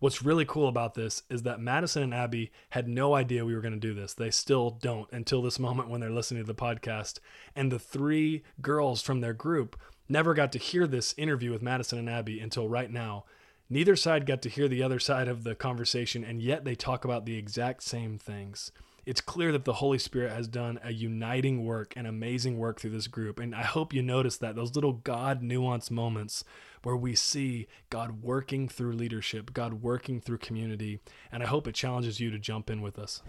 What's 0.00 0.22
really 0.22 0.44
cool 0.44 0.68
about 0.68 0.94
this 0.94 1.22
is 1.30 1.42
that 1.42 1.60
Madison 1.60 2.02
and 2.02 2.14
Abby 2.14 2.52
had 2.70 2.88
no 2.88 3.14
idea 3.14 3.44
we 3.44 3.54
were 3.54 3.60
going 3.60 3.74
to 3.74 3.80
do 3.80 3.94
this. 3.94 4.14
They 4.14 4.30
still 4.30 4.70
don't 4.70 5.10
until 5.12 5.42
this 5.42 5.58
moment 5.58 5.88
when 5.88 6.00
they're 6.00 6.10
listening 6.10 6.42
to 6.42 6.46
the 6.46 6.54
podcast. 6.54 7.20
And 7.54 7.70
the 7.70 7.78
three 7.78 8.42
girls 8.60 9.02
from 9.02 9.20
their 9.20 9.32
group 9.32 9.78
never 10.08 10.34
got 10.34 10.52
to 10.52 10.58
hear 10.58 10.86
this 10.86 11.14
interview 11.16 11.50
with 11.50 11.62
Madison 11.62 11.98
and 11.98 12.10
Abby 12.10 12.40
until 12.40 12.68
right 12.68 12.90
now. 12.90 13.24
Neither 13.70 13.96
side 13.96 14.26
got 14.26 14.42
to 14.42 14.50
hear 14.50 14.68
the 14.68 14.82
other 14.82 14.98
side 14.98 15.26
of 15.26 15.42
the 15.42 15.54
conversation, 15.54 16.22
and 16.22 16.42
yet 16.42 16.64
they 16.64 16.74
talk 16.74 17.04
about 17.04 17.24
the 17.24 17.38
exact 17.38 17.82
same 17.82 18.18
things. 18.18 18.72
It's 19.06 19.20
clear 19.20 19.52
that 19.52 19.64
the 19.64 19.74
Holy 19.74 19.98
Spirit 19.98 20.32
has 20.32 20.48
done 20.48 20.80
a 20.82 20.92
uniting 20.92 21.64
work, 21.64 21.92
an 21.94 22.06
amazing 22.06 22.56
work 22.56 22.80
through 22.80 22.92
this 22.92 23.06
group. 23.06 23.38
And 23.38 23.54
I 23.54 23.62
hope 23.62 23.92
you 23.92 24.02
notice 24.02 24.38
that 24.38 24.56
those 24.56 24.74
little 24.74 24.94
God 24.94 25.42
nuance 25.42 25.90
moments 25.90 26.42
where 26.82 26.96
we 26.96 27.14
see 27.14 27.66
God 27.90 28.22
working 28.22 28.68
through 28.68 28.92
leadership, 28.92 29.52
God 29.52 29.82
working 29.82 30.20
through 30.20 30.38
community. 30.38 31.00
And 31.30 31.42
I 31.42 31.46
hope 31.46 31.68
it 31.68 31.74
challenges 31.74 32.18
you 32.18 32.30
to 32.30 32.38
jump 32.38 32.70
in 32.70 32.80
with 32.80 32.98
us. 32.98 33.22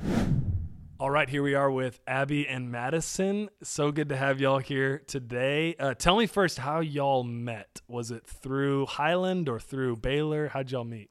All 0.97 1.09
right, 1.09 1.29
here 1.29 1.43
we 1.43 1.55
are 1.55 1.69
with 1.69 1.99
Abby 2.07 2.47
and 2.47 2.71
Madison. 2.71 3.49
So 3.61 3.91
good 3.91 4.07
to 4.07 4.15
have 4.15 4.39
y'all 4.39 4.59
here 4.59 5.03
today. 5.07 5.75
Uh, 5.77 5.93
tell 5.93 6.15
me 6.15 6.25
first 6.25 6.59
how 6.59 6.79
y'all 6.79 7.25
met. 7.25 7.81
Was 7.89 8.11
it 8.11 8.25
through 8.25 8.85
Highland 8.85 9.49
or 9.49 9.59
through 9.59 9.97
Baylor? 9.97 10.47
How'd 10.47 10.71
y'all 10.71 10.85
meet? 10.85 11.09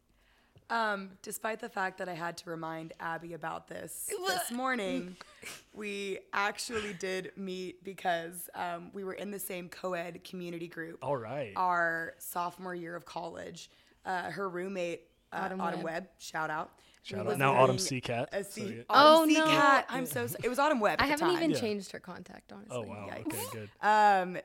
Um, 0.70 1.10
despite 1.22 1.60
the 1.60 1.68
fact 1.68 1.98
that 1.98 2.08
I 2.08 2.14
had 2.14 2.38
to 2.38 2.50
remind 2.50 2.94
Abby 2.98 3.34
about 3.34 3.68
this 3.68 4.10
this 4.28 4.50
morning, 4.50 5.16
we 5.74 6.18
actually 6.32 6.94
did 6.94 7.32
meet 7.36 7.84
because 7.84 8.48
um, 8.54 8.90
we 8.94 9.04
were 9.04 9.12
in 9.12 9.30
the 9.30 9.38
same 9.38 9.68
co-ed 9.68 10.24
community 10.24 10.66
group. 10.68 10.98
All 11.02 11.16
right. 11.18 11.52
Our 11.54 12.14
sophomore 12.18 12.74
year 12.74 12.96
of 12.96 13.04
college, 13.04 13.70
uh, 14.06 14.30
her 14.30 14.48
roommate 14.48 15.02
uh, 15.32 15.36
Autumn 15.44 15.60
Autumn, 15.60 15.82
Webb. 15.82 15.94
Webb. 16.04 16.08
shout 16.18 16.48
out. 16.48 16.70
Shout 17.02 17.26
out. 17.26 17.36
Now 17.38 17.50
Autumn 17.52 17.76
wearing 17.76 17.78
Seacat. 17.78 18.28
A 18.32 18.42
So 18.44 18.50
C- 18.50 18.62
you- 18.62 18.84
Oh, 18.88 19.22
Autumn 19.24 19.34
no. 19.34 19.44
Seacat. 19.44 19.84
I'm 19.90 20.06
so 20.06 20.26
sorry. 20.26 20.40
It 20.44 20.48
was 20.48 20.58
Autumn 20.58 20.80
Webb. 20.80 20.98
I 21.00 21.02
at 21.02 21.06
the 21.06 21.10
haven't 21.10 21.26
time. 21.28 21.36
even 21.36 21.50
Yeah. 21.50 21.60
changed 21.60 21.92
her 21.92 21.98
contact, 22.00 22.50
honestly. 22.52 22.74
Oh 22.76 22.80
wow. 22.82 23.08
Yikes. 23.10 23.26
Okay, 23.26 23.42
good. 23.52 23.68
um, 23.82 24.38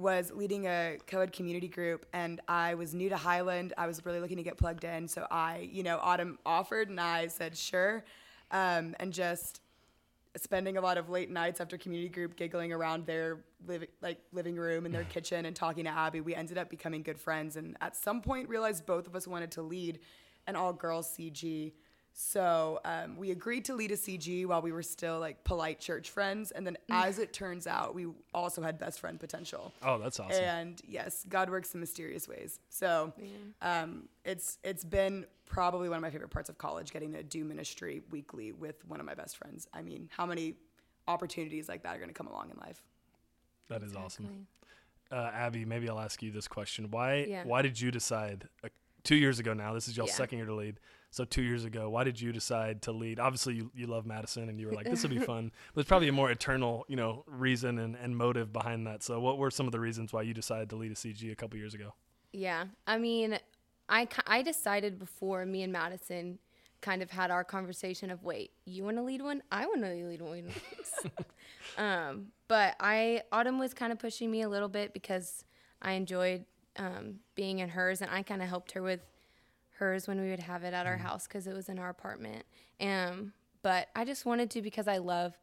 was 0.00 0.32
leading 0.34 0.66
a 0.66 0.96
co-ed 1.06 1.32
community 1.32 1.68
group 1.68 2.06
and 2.12 2.40
I 2.48 2.74
was 2.74 2.94
new 2.94 3.08
to 3.10 3.16
Highland. 3.16 3.74
I 3.76 3.86
was 3.86 4.04
really 4.06 4.20
looking 4.20 4.38
to 4.38 4.42
get 4.42 4.56
plugged 4.56 4.84
in. 4.84 5.06
So 5.06 5.26
I, 5.30 5.68
you 5.70 5.82
know, 5.82 5.98
Autumn 6.02 6.38
offered 6.46 6.88
and 6.88 6.98
I 6.98 7.26
said, 7.26 7.56
sure. 7.56 8.04
Um, 8.50 8.96
and 8.98 9.12
just 9.12 9.60
spending 10.36 10.76
a 10.76 10.80
lot 10.80 10.96
of 10.96 11.10
late 11.10 11.30
nights 11.30 11.60
after 11.60 11.76
community 11.76 12.08
group 12.08 12.36
giggling 12.36 12.72
around 12.72 13.04
their 13.04 13.40
living 13.66 13.88
like 14.00 14.18
living 14.32 14.56
room 14.56 14.86
in 14.86 14.92
their 14.92 15.04
kitchen 15.10 15.44
and 15.44 15.54
talking 15.54 15.84
to 15.84 15.90
Abby. 15.90 16.20
We 16.20 16.34
ended 16.34 16.56
up 16.56 16.70
becoming 16.70 17.02
good 17.02 17.18
friends 17.18 17.56
and 17.56 17.76
at 17.80 17.94
some 17.94 18.22
point 18.22 18.48
realized 18.48 18.86
both 18.86 19.06
of 19.06 19.14
us 19.14 19.26
wanted 19.26 19.50
to 19.52 19.62
lead 19.62 20.00
an 20.46 20.56
all 20.56 20.72
girls 20.72 21.14
CG. 21.16 21.72
So 22.12 22.80
um, 22.84 23.16
we 23.16 23.30
agreed 23.30 23.64
to 23.66 23.74
lead 23.74 23.90
a 23.92 23.96
CG 23.96 24.44
while 24.46 24.60
we 24.62 24.72
were 24.72 24.82
still 24.82 25.18
like 25.18 25.42
polite 25.44 25.80
church 25.80 26.10
friends, 26.10 26.50
and 26.50 26.66
then 26.66 26.76
as 26.90 27.18
it 27.18 27.32
turns 27.32 27.66
out, 27.66 27.94
we 27.94 28.06
also 28.34 28.62
had 28.62 28.78
best 28.78 29.00
friend 29.00 29.18
potential. 29.18 29.72
Oh, 29.82 29.98
that's 29.98 30.20
awesome. 30.20 30.42
And 30.42 30.82
yes, 30.86 31.24
God 31.28 31.50
works 31.50 31.74
in 31.74 31.80
mysterious 31.80 32.28
ways. 32.28 32.60
So 32.68 33.12
um, 33.62 34.08
it's 34.24 34.58
it's 34.64 34.84
been 34.84 35.26
probably 35.46 35.88
one 35.88 35.96
of 35.96 36.02
my 36.02 36.10
favorite 36.10 36.30
parts 36.30 36.48
of 36.48 36.58
college, 36.58 36.92
getting 36.92 37.12
to 37.12 37.22
do 37.22 37.44
ministry 37.44 38.02
weekly 38.10 38.52
with 38.52 38.84
one 38.86 39.00
of 39.00 39.06
my 39.06 39.14
best 39.14 39.36
friends. 39.36 39.66
I 39.72 39.82
mean, 39.82 40.08
how 40.16 40.26
many 40.26 40.54
opportunities 41.08 41.68
like 41.68 41.82
that 41.82 41.94
are 41.94 41.98
going 41.98 42.08
to 42.10 42.14
come 42.14 42.28
along 42.28 42.50
in 42.50 42.58
life? 42.58 42.82
that 43.68 43.82
is 43.82 43.94
awesome. 43.94 44.46
Uh, 45.12 45.30
Abby, 45.34 45.64
maybe 45.64 45.88
I'll 45.88 45.98
ask 45.98 46.22
you 46.22 46.30
this 46.30 46.46
question: 46.48 46.90
Why? 46.90 47.24
Yeah. 47.28 47.44
Why 47.44 47.62
did 47.62 47.80
you 47.80 47.90
decide? 47.90 48.48
Uh, 48.62 48.68
two 49.04 49.16
years 49.16 49.38
ago 49.38 49.54
now. 49.54 49.74
This 49.74 49.88
is 49.88 49.96
y'all's 49.96 50.10
Yeah. 50.10 50.16
second 50.16 50.38
year 50.38 50.46
to 50.46 50.54
lead. 50.54 50.80
So 51.12 51.24
two 51.24 51.42
years 51.42 51.64
ago, 51.64 51.90
why 51.90 52.04
did 52.04 52.20
you 52.20 52.30
decide 52.30 52.82
to 52.82 52.92
lead? 52.92 53.18
Obviously, 53.18 53.54
you, 53.54 53.72
you 53.74 53.88
love 53.88 54.06
Madison, 54.06 54.48
and 54.48 54.60
you 54.60 54.68
were 54.68 54.72
like, 54.72 54.88
"This 54.88 55.02
will 55.02 55.10
be 55.10 55.18
fun." 55.34 55.50
But 55.68 55.74
there's 55.74 55.88
probably 55.88 56.06
a 56.06 56.12
more 56.12 56.30
eternal, 56.30 56.84
you 56.88 56.94
know, 56.94 57.24
reason 57.26 57.78
and, 57.80 57.96
and 57.96 58.16
motive 58.16 58.52
behind 58.52 58.86
that. 58.86 59.02
So, 59.02 59.18
what 59.18 59.36
were 59.36 59.50
some 59.50 59.66
of 59.66 59.72
the 59.72 59.80
reasons 59.80 60.12
why 60.12 60.22
you 60.22 60.34
decided 60.34 60.70
to 60.70 60.76
lead 60.76 60.92
a 60.92 60.94
CG 60.94 61.30
a 61.32 61.34
couple 61.34 61.58
years 61.58 61.74
ago? 61.74 61.94
Yeah. 62.32 62.66
I 62.86 62.98
mean, 62.98 63.40
I, 63.88 64.06
I 64.26 64.42
decided 64.42 65.00
before 65.00 65.44
me 65.44 65.64
and 65.64 65.72
Madison 65.72 66.38
kind 66.80 67.02
of 67.02 67.10
had 67.10 67.30
our 67.32 67.42
conversation 67.42 68.10
of 68.10 68.22
wait, 68.22 68.52
you 68.64 68.84
want 68.84 68.96
to 68.96 69.02
lead 69.02 69.20
one? 69.20 69.42
I 69.50 69.66
want 69.66 69.82
to 69.82 69.92
lead 69.92 70.22
one. 70.22 70.44
um, 71.76 72.26
but 72.48 72.76
I, 72.80 73.22
Autumn 73.32 73.58
was 73.58 73.74
kind 73.74 73.92
of 73.92 73.98
pushing 73.98 74.30
me 74.30 74.42
a 74.42 74.48
little 74.48 74.68
bit 74.68 74.92
because 74.92 75.44
I 75.82 75.92
enjoyed 75.92 76.44
um, 76.80 77.20
being 77.34 77.60
in 77.60 77.68
hers 77.68 78.00
and 78.00 78.10
I 78.10 78.22
kind 78.22 78.42
of 78.42 78.48
helped 78.48 78.72
her 78.72 78.82
with 78.82 79.00
hers 79.78 80.08
when 80.08 80.20
we 80.20 80.30
would 80.30 80.40
have 80.40 80.64
it 80.64 80.74
at 80.74 80.86
our 80.86 80.96
house 80.96 81.28
because 81.28 81.46
it 81.46 81.54
was 81.54 81.68
in 81.68 81.78
our 81.78 81.90
apartment. 81.90 82.44
Um, 82.80 83.32
but 83.62 83.88
I 83.94 84.04
just 84.04 84.24
wanted 84.24 84.50
to 84.50 84.62
because 84.62 84.88
I 84.88 84.98
love 84.98 85.38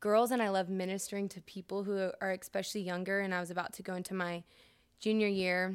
girls 0.00 0.30
and 0.30 0.42
I 0.42 0.50
love 0.50 0.68
ministering 0.68 1.28
to 1.30 1.40
people 1.40 1.84
who 1.84 2.10
are 2.20 2.32
especially 2.32 2.82
younger. 2.82 3.20
And 3.20 3.34
I 3.34 3.40
was 3.40 3.50
about 3.50 3.72
to 3.74 3.82
go 3.82 3.94
into 3.94 4.14
my 4.14 4.42
junior 5.00 5.28
year, 5.28 5.74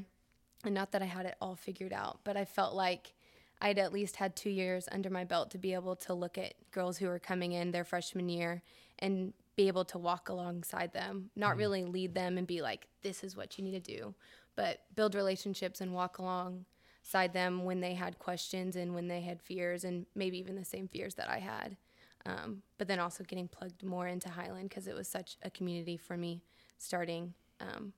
and 0.63 0.75
not 0.75 0.91
that 0.91 1.01
I 1.01 1.05
had 1.05 1.25
it 1.25 1.35
all 1.41 1.55
figured 1.55 1.93
out, 1.93 2.19
but 2.23 2.37
I 2.37 2.45
felt 2.45 2.75
like 2.75 3.13
I'd 3.61 3.79
at 3.79 3.91
least 3.91 4.17
had 4.17 4.35
two 4.35 4.49
years 4.49 4.87
under 4.91 5.09
my 5.09 5.23
belt 5.23 5.51
to 5.51 5.57
be 5.57 5.73
able 5.73 5.95
to 5.97 6.13
look 6.13 6.37
at 6.37 6.53
girls 6.71 6.97
who 6.97 7.07
were 7.07 7.19
coming 7.19 7.53
in 7.53 7.71
their 7.71 7.83
freshman 7.83 8.29
year 8.29 8.61
and 8.99 9.33
be 9.55 9.67
able 9.67 9.85
to 9.85 9.97
walk 9.97 10.29
alongside 10.29 10.93
them, 10.93 11.31
not 11.35 11.57
really 11.57 11.83
lead 11.83 12.13
them 12.13 12.37
and 12.37 12.45
be 12.45 12.61
like, 12.61 12.87
this 13.01 13.23
is 13.23 13.35
what 13.35 13.57
you 13.57 13.63
need 13.63 13.83
to 13.83 13.97
do, 13.97 14.13
but 14.57 14.81
build 14.95 15.15
relationships 15.15 15.79
and 15.79 15.93
walk 15.93 16.17
alongside 16.17 17.31
them 17.31 17.63
when 17.63 17.79
they 17.79 17.93
had 17.93 18.19
questions 18.19 18.75
and 18.75 18.93
when 18.93 19.07
they 19.07 19.21
had 19.21 19.41
fears 19.41 19.85
and 19.85 20.05
maybe 20.15 20.37
even 20.37 20.57
the 20.57 20.65
same 20.65 20.89
fears 20.89 21.15
that 21.15 21.29
I 21.29 21.37
had. 21.37 21.77
Um, 22.25 22.63
but 22.77 22.89
then 22.89 22.99
also 22.99 23.23
getting 23.23 23.47
plugged 23.47 23.83
more 23.83 24.07
into 24.07 24.27
Highland 24.27 24.67
because 24.67 24.87
it 24.87 24.95
was 24.95 25.07
such 25.07 25.37
a 25.43 25.49
community 25.49 25.95
for 25.95 26.17
me 26.17 26.41
starting 26.77 27.33
um, 27.61 27.93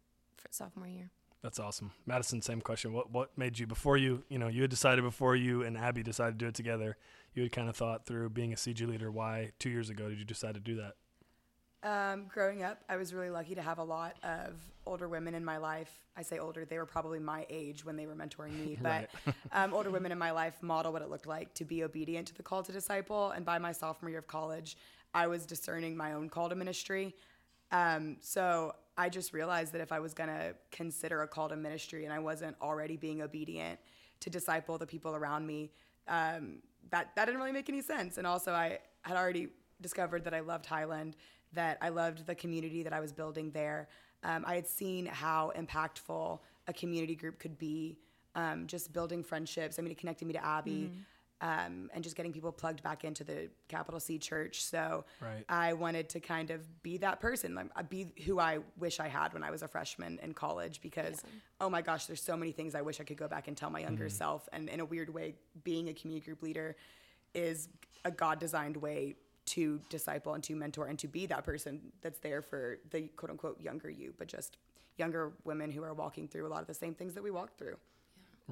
sophomore 0.51 0.87
year. 0.87 1.09
That's 1.41 1.57
awesome, 1.57 1.93
Madison. 2.05 2.41
Same 2.41 2.59
question. 2.59 2.91
What 2.91 3.11
what 3.11 3.37
made 3.37 3.57
you 3.57 3.65
before 3.65 3.95
you 3.95 4.23
you 4.27 4.37
know 4.37 4.49
you 4.49 4.61
had 4.61 4.69
decided 4.69 5.03
before 5.03 5.37
you 5.37 5.63
and 5.63 5.77
Abby 5.77 6.03
decided 6.03 6.37
to 6.37 6.45
do 6.45 6.49
it 6.49 6.55
together? 6.55 6.97
You 7.33 7.43
had 7.43 7.53
kind 7.53 7.69
of 7.69 7.77
thought 7.77 8.05
through 8.05 8.31
being 8.31 8.51
a 8.51 8.57
CG 8.57 8.85
leader. 8.85 9.09
Why 9.09 9.51
two 9.57 9.69
years 9.69 9.89
ago 9.89 10.09
did 10.09 10.19
you 10.19 10.25
decide 10.25 10.55
to 10.55 10.59
do 10.59 10.75
that? 10.75 10.95
Um, 11.81 12.25
growing 12.27 12.63
up, 12.63 12.83
I 12.89 12.97
was 12.97 13.13
really 13.13 13.29
lucky 13.29 13.55
to 13.55 13.61
have 13.61 13.77
a 13.77 13.83
lot 13.83 14.17
of 14.23 14.55
older 14.85 15.07
women 15.07 15.33
in 15.33 15.45
my 15.45 15.57
life. 15.57 15.89
I 16.17 16.23
say 16.23 16.37
older; 16.37 16.65
they 16.65 16.77
were 16.77 16.85
probably 16.85 17.19
my 17.19 17.45
age 17.49 17.85
when 17.85 17.95
they 17.95 18.05
were 18.05 18.15
mentoring 18.15 18.53
me. 18.53 18.77
But 18.81 19.09
um, 19.53 19.73
older 19.73 19.89
women 19.89 20.11
in 20.11 20.17
my 20.17 20.31
life 20.31 20.61
model 20.61 20.91
what 20.91 21.01
it 21.01 21.09
looked 21.09 21.27
like 21.27 21.53
to 21.53 21.63
be 21.63 21.83
obedient 21.83 22.27
to 22.27 22.35
the 22.35 22.43
call 22.43 22.63
to 22.63 22.71
disciple. 22.71 23.31
And 23.31 23.45
by 23.45 23.59
my 23.59 23.71
sophomore 23.71 24.09
year 24.09 24.19
of 24.19 24.27
college, 24.27 24.75
I 25.13 25.27
was 25.27 25.45
discerning 25.45 25.95
my 25.95 26.13
own 26.13 26.27
call 26.27 26.49
to 26.49 26.55
ministry. 26.55 27.15
Um, 27.71 28.17
so 28.19 28.75
I 28.97 29.07
just 29.07 29.31
realized 29.31 29.71
that 29.73 29.81
if 29.81 29.93
I 29.93 29.99
was 29.99 30.13
gonna 30.13 30.53
consider 30.71 31.21
a 31.21 31.27
call 31.27 31.47
to 31.47 31.55
ministry 31.55 32.03
and 32.03 32.13
I 32.13 32.19
wasn't 32.19 32.57
already 32.61 32.97
being 32.97 33.21
obedient 33.21 33.79
to 34.19 34.29
disciple 34.29 34.77
the 34.77 34.87
people 34.87 35.15
around 35.15 35.47
me, 35.47 35.71
um, 36.09 36.57
that 36.89 37.15
that 37.15 37.25
didn't 37.25 37.39
really 37.39 37.53
make 37.53 37.69
any 37.69 37.81
sense. 37.81 38.17
And 38.17 38.27
also, 38.27 38.51
I 38.51 38.79
had 39.03 39.15
already 39.15 39.47
discovered 39.81 40.25
that 40.25 40.33
I 40.33 40.41
loved 40.41 40.65
Highland, 40.65 41.15
that 41.53 41.77
I 41.81 41.89
loved 41.89 42.25
the 42.25 42.35
community 42.35 42.83
that 42.83 42.93
I 42.93 42.99
was 42.99 43.11
building 43.11 43.51
there. 43.51 43.87
Um, 44.23 44.43
I 44.45 44.55
had 44.55 44.67
seen 44.67 45.05
how 45.05 45.51
impactful 45.57 46.39
a 46.67 46.73
community 46.73 47.15
group 47.15 47.39
could 47.39 47.57
be, 47.57 47.97
um, 48.35 48.67
just 48.67 48.93
building 48.93 49.23
friendships. 49.23 49.79
I 49.79 49.81
mean, 49.81 49.91
it 49.91 49.97
connected 49.97 50.25
me 50.27 50.33
to 50.33 50.45
Abby. 50.45 50.91
Um, 51.41 51.89
and 51.93 52.03
just 52.03 52.17
getting 52.17 52.33
people 52.33 52.51
plugged 52.51 52.83
back 52.83 53.05
into 53.05 53.23
the 53.23 53.49
capital 53.69 54.01
C 54.01 54.17
church. 54.17 54.61
So 54.61 55.05
Right. 55.21 55.45
I 55.47 55.71
wanted 55.71 56.09
to 56.09 56.19
kind 56.19 56.51
of 56.51 56.83
be 56.83 56.97
that 56.97 57.21
person, 57.21 57.55
like 57.55 57.67
uh, 57.77 57.83
be 57.83 58.11
who 58.25 58.41
I 58.41 58.59
wish 58.77 58.99
I 58.99 59.07
had 59.07 59.31
when 59.33 59.41
I 59.41 59.49
was 59.49 59.61
a 59.61 59.67
freshman 59.69 60.19
in 60.21 60.33
college. 60.33 60.81
Because 60.81 61.23
oh 61.61 61.69
my 61.69 61.81
gosh, 61.81 62.07
there's 62.07 62.21
so 62.21 62.35
many 62.35 62.51
things 62.51 62.75
I 62.75 62.81
wish 62.81 62.99
I 62.99 63.05
could 63.05 63.15
go 63.15 63.29
back 63.29 63.47
and 63.47 63.55
tell 63.55 63.69
my 63.69 63.79
younger 63.79 64.09
self. 64.09 64.49
And 64.51 64.67
in 64.67 64.81
a 64.81 64.85
weird 64.85 65.13
way, 65.13 65.35
being 65.63 65.87
a 65.87 65.93
community 65.93 66.25
group 66.25 66.43
leader 66.43 66.75
is 67.33 67.69
a 68.03 68.11
God 68.11 68.39
designed 68.39 68.75
way 68.75 69.15
to 69.49 69.79
disciple 69.89 70.33
and 70.33 70.43
to 70.43 70.55
mentor 70.55 70.87
and 70.87 70.97
to 70.99 71.07
be 71.07 71.25
that 71.25 71.43
person 71.43 71.79
that's 72.01 72.19
there 72.19 72.41
for 72.41 72.79
the 72.91 73.07
quote 73.15 73.31
unquote 73.31 73.61
younger 73.61 73.89
you, 73.89 74.13
but 74.17 74.27
just 74.27 74.57
younger 74.97 75.31
women 75.43 75.71
who 75.71 75.83
are 75.83 75.93
walking 75.93 76.27
through 76.27 76.45
a 76.45 76.49
lot 76.49 76.61
of 76.61 76.67
the 76.67 76.73
same 76.73 76.93
things 76.93 77.13
that 77.13 77.23
we 77.23 77.31
walked 77.31 77.57
through. 77.57 77.75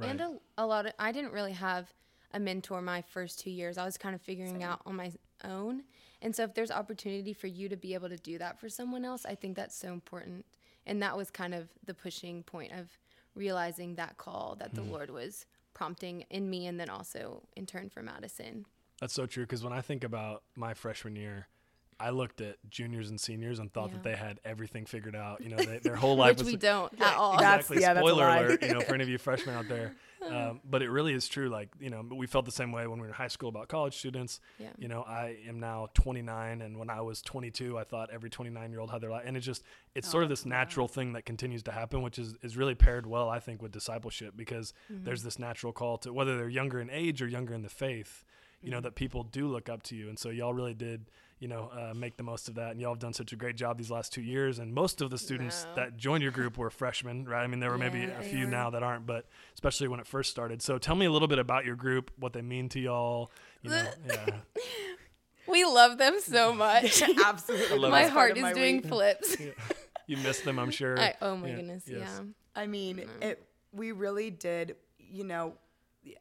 And 0.02 0.22
a, 0.22 0.38
a 0.60 0.66
lot 0.66 0.86
of, 0.86 0.94
I 1.00 1.12
didn't 1.12 1.32
really 1.32 1.54
have 1.54 1.92
a 2.34 2.40
mentor 2.40 2.82
my 2.82 3.02
first 3.02 3.40
two 3.40 3.50
years. 3.50 3.78
I 3.78 3.86
was 3.86 3.98
kind 3.98 4.14
of 4.14 4.22
figuring 4.22 4.64
out 4.64 4.82
on 4.86 4.96
my 4.96 5.12
own. 5.44 5.84
And 6.22 6.36
so 6.36 6.44
if 6.44 6.54
there's 6.54 6.72
opportunity 6.72 7.34
for 7.34 7.48
you 7.48 7.68
to 7.70 7.76
be 7.76 7.94
able 7.94 8.10
to 8.10 8.18
do 8.18 8.38
that 8.38 8.60
for 8.60 8.70
someone 8.70 9.06
else, 9.06 9.26
I 9.26 9.36
think 9.36 9.56
that's 9.56 9.76
so 9.76 9.92
important. 9.94 10.46
And 10.86 11.02
that 11.02 11.18
was 11.18 11.32
kind 11.32 11.54
of 11.54 11.68
the 11.86 11.94
pushing 11.94 12.44
point 12.44 12.74
of 12.74 12.90
realizing 13.36 13.96
that 13.96 14.18
call 14.18 14.56
that 14.60 14.74
the 14.74 14.82
mm-hmm. 14.82 14.92
Lord 14.92 15.10
was 15.10 15.46
prompting 15.74 16.26
in 16.30 16.50
me 16.50 16.68
and 16.68 16.80
then 16.80 16.90
also 16.90 17.44
in 17.56 17.66
turn 17.66 17.90
for 17.90 18.02
Madison. 18.02 18.66
That's 19.00 19.14
so 19.14 19.26
true. 19.26 19.44
Because 19.44 19.64
when 19.64 19.74
I 19.74 19.82
think 19.82 20.04
about 20.04 20.44
my 20.56 20.74
freshman 20.74 21.16
year, 21.16 21.48
I 22.00 22.12
looked 22.12 22.42
at 22.42 22.58
juniors 22.70 23.10
and 23.10 23.20
seniors 23.20 23.58
and 23.58 23.74
thought 23.74 23.92
that 23.92 24.04
they 24.04 24.16
had 24.16 24.40
everything 24.46 24.86
figured 24.86 25.16
out. 25.16 25.42
You 25.42 25.50
know, 25.50 25.58
they, 25.58 25.80
their 25.80 25.96
whole 26.04 26.16
life 26.16 26.38
Which 26.38 26.46
was 26.46 26.54
we 26.54 26.58
don't 26.58 26.94
at 27.02 27.16
all. 27.16 27.34
Exactly. 27.34 27.82
yeah, 27.82 27.96
that's 27.96 28.06
a 28.06 28.08
Spoiler 28.08 28.28
lie. 28.28 28.38
alert, 28.40 28.62
you 28.62 28.74
know, 28.74 28.82
for 28.82 28.94
any 28.94 29.04
of 29.04 29.10
you 29.10 29.18
freshmen 29.28 29.56
out 29.56 29.68
there. 29.68 29.96
Um, 30.24 30.62
but 30.64 30.82
it 30.84 30.90
really 30.92 31.14
is 31.14 31.28
true. 31.28 31.50
Like, 31.50 31.70
you 31.80 31.90
know, 31.90 32.04
we 32.12 32.28
felt 32.28 32.46
the 32.46 32.52
same 32.52 32.72
way 32.72 32.86
when 32.86 33.00
we 33.00 33.04
were 33.04 33.08
in 33.08 33.14
high 33.14 33.30
school 33.30 33.50
about 33.50 33.68
college 33.68 33.98
students. 33.98 34.40
Yeah. 34.60 34.70
You 34.78 34.90
know, 34.90 35.02
I 35.02 35.38
am 35.48 35.60
now 35.60 35.90
29, 35.96 36.62
and 36.62 36.78
when 36.78 36.90
I 36.90 37.02
was 37.02 37.22
22, 37.24 37.78
I 37.80 37.84
thought 37.84 38.10
every 38.12 38.30
29 38.30 38.70
year 38.70 38.80
old 38.80 38.92
had 38.92 39.02
their 39.02 39.10
life. 39.10 39.24
And 39.26 39.36
it's 39.36 39.46
just, 39.46 39.64
it's 39.96 40.08
sort 40.10 40.24
of 40.24 40.30
this 40.30 40.46
natural 40.46 40.88
thing 40.88 41.14
that 41.14 41.26
continues 41.26 41.64
to 41.64 41.72
happen, 41.72 42.04
which 42.04 42.20
is, 42.20 42.36
is 42.44 42.58
really 42.58 42.76
paired 42.76 43.08
well, 43.08 43.30
I 43.30 43.40
think, 43.40 43.62
with 43.62 43.72
discipleship 43.72 44.34
because 44.36 44.74
there's 44.90 45.24
this 45.24 45.40
natural 45.40 45.74
call 45.74 45.98
to 46.00 46.14
whether 46.14 46.38
they're 46.38 46.50
younger 46.50 46.80
in 46.80 46.90
age 46.92 47.22
or 47.24 47.28
younger 47.28 47.54
in 47.56 47.64
the 47.64 47.70
faith, 47.70 48.24
you 48.62 48.72
know, 48.72 48.82
that 48.82 48.96
people 48.96 49.24
do 49.24 49.48
look 49.48 49.70
up 49.70 49.84
to 49.84 49.96
you. 49.96 50.10
And 50.10 50.18
so 50.18 50.30
y'all 50.30 50.54
really 50.54 50.74
did 50.74 51.10
you 51.40 51.48
know, 51.48 51.70
uh, 51.72 51.94
make 51.94 52.18
the 52.18 52.24
most 52.24 52.50
of 52.50 52.56
that. 52.56 52.72
And 52.72 52.82
y'all 52.82 52.90
have 52.94 52.98
done 53.00 53.14
such 53.14 53.32
a 53.32 53.36
great 53.36 53.56
job 53.56 53.78
these 53.78 53.92
last 53.92 54.12
two 54.12 54.24
years. 54.24 54.58
And 54.58 54.74
most 54.74 55.02
of 55.02 55.12
the 55.12 55.20
students 55.20 55.66
No. 55.66 55.76
that 55.76 55.96
joined 55.96 56.24
your 56.24 56.32
group 56.32 56.58
were 56.58 56.72
freshmen, 56.72 57.26
right? 57.26 57.44
I 57.44 57.46
mean, 57.46 57.60
there 57.60 57.70
were 57.70 57.78
maybe 57.78 58.06
a 58.06 58.24
few 58.24 58.46
were. 58.46 58.50
now 58.52 58.72
that 58.72 58.82
aren't, 58.82 59.06
but 59.06 59.28
especially 59.54 59.88
when 59.88 60.00
it 60.00 60.08
first 60.08 60.32
started. 60.32 60.64
So 60.64 60.80
tell 60.80 60.96
me 60.96 61.06
a 61.06 61.12
little 61.12 61.28
bit 61.28 61.38
about 61.38 61.64
your 61.64 61.76
group, 61.76 62.10
what 62.18 62.34
they 62.34 62.42
mean 62.42 62.70
to 62.70 62.80
y'all. 62.80 63.32
You 63.62 63.70
know, 63.70 63.88
yeah. 64.08 64.26
We 65.48 65.64
love 65.64 66.00
them 66.00 66.20
so 66.20 66.54
much. 66.56 67.04
Absolutely. 67.24 67.90
my 67.92 68.06
heart 68.08 68.36
is 68.36 68.42
my 68.42 68.54
doing 68.54 68.78
week. 68.78 68.88
flips. 68.88 69.38
You 70.08 70.18
miss 70.18 70.40
them, 70.42 70.58
I'm 70.58 70.72
sure. 70.72 71.00
I, 71.00 71.14
oh 71.22 71.38
my 71.38 71.50
Yeah, 71.50 71.56
goodness, 71.58 71.84
yes. 71.86 72.00
yeah. 72.02 72.20
I 72.56 72.66
mean, 72.66 73.06
it. 73.22 73.46
We 73.72 73.92
really 73.92 74.32
did. 74.32 74.76
You 74.98 75.24
know, 75.24 75.54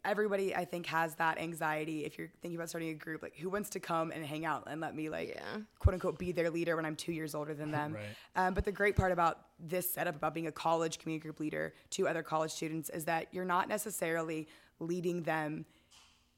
everybody 0.05 0.55
I 0.55 0.64
think 0.64 0.87
has 0.87 1.14
that 1.16 1.38
anxiety 1.38 2.05
if 2.05 2.19
you're 2.19 2.31
thinking 2.40 2.57
about 2.57 2.69
starting 2.69 2.90
a 2.90 2.95
group 2.95 3.23
like 3.23 3.37
who 3.37 3.49
wants 3.49 3.71
to 3.71 3.81
come 3.81 4.11
and 4.11 4.25
hang 4.25 4.45
out 4.45 4.64
and 4.66 4.81
let 4.81 4.95
me 4.95 5.09
like 5.09 5.28
Yeah. 5.35 5.59
quote 5.78 5.95
unquote 5.95 6.19
be 6.19 6.33
their 6.33 6.50
leader 6.50 6.76
when 6.76 6.85
I'm 6.85 6.97
two 6.97 7.12
years 7.12 7.35
older 7.35 7.55
than 7.55 7.71
them. 7.71 7.95
Right. 7.95 8.05
Um, 8.35 8.55
but 8.55 8.64
the 8.64 8.73
great 8.73 8.97
part 8.97 9.12
about 9.12 9.40
this 9.59 9.90
setup 9.90 10.16
about 10.16 10.35
being 10.35 10.47
a 10.47 10.52
college 10.52 10.99
community 10.99 11.23
group 11.23 11.40
leader 11.40 11.75
to 11.90 12.09
other 12.09 12.23
college 12.23 12.50
students 12.52 12.90
is 12.90 13.05
that 13.07 13.28
you're 13.33 13.45
not 13.45 13.69
necessarily 13.69 14.49
leading 14.81 15.23
them 15.23 15.64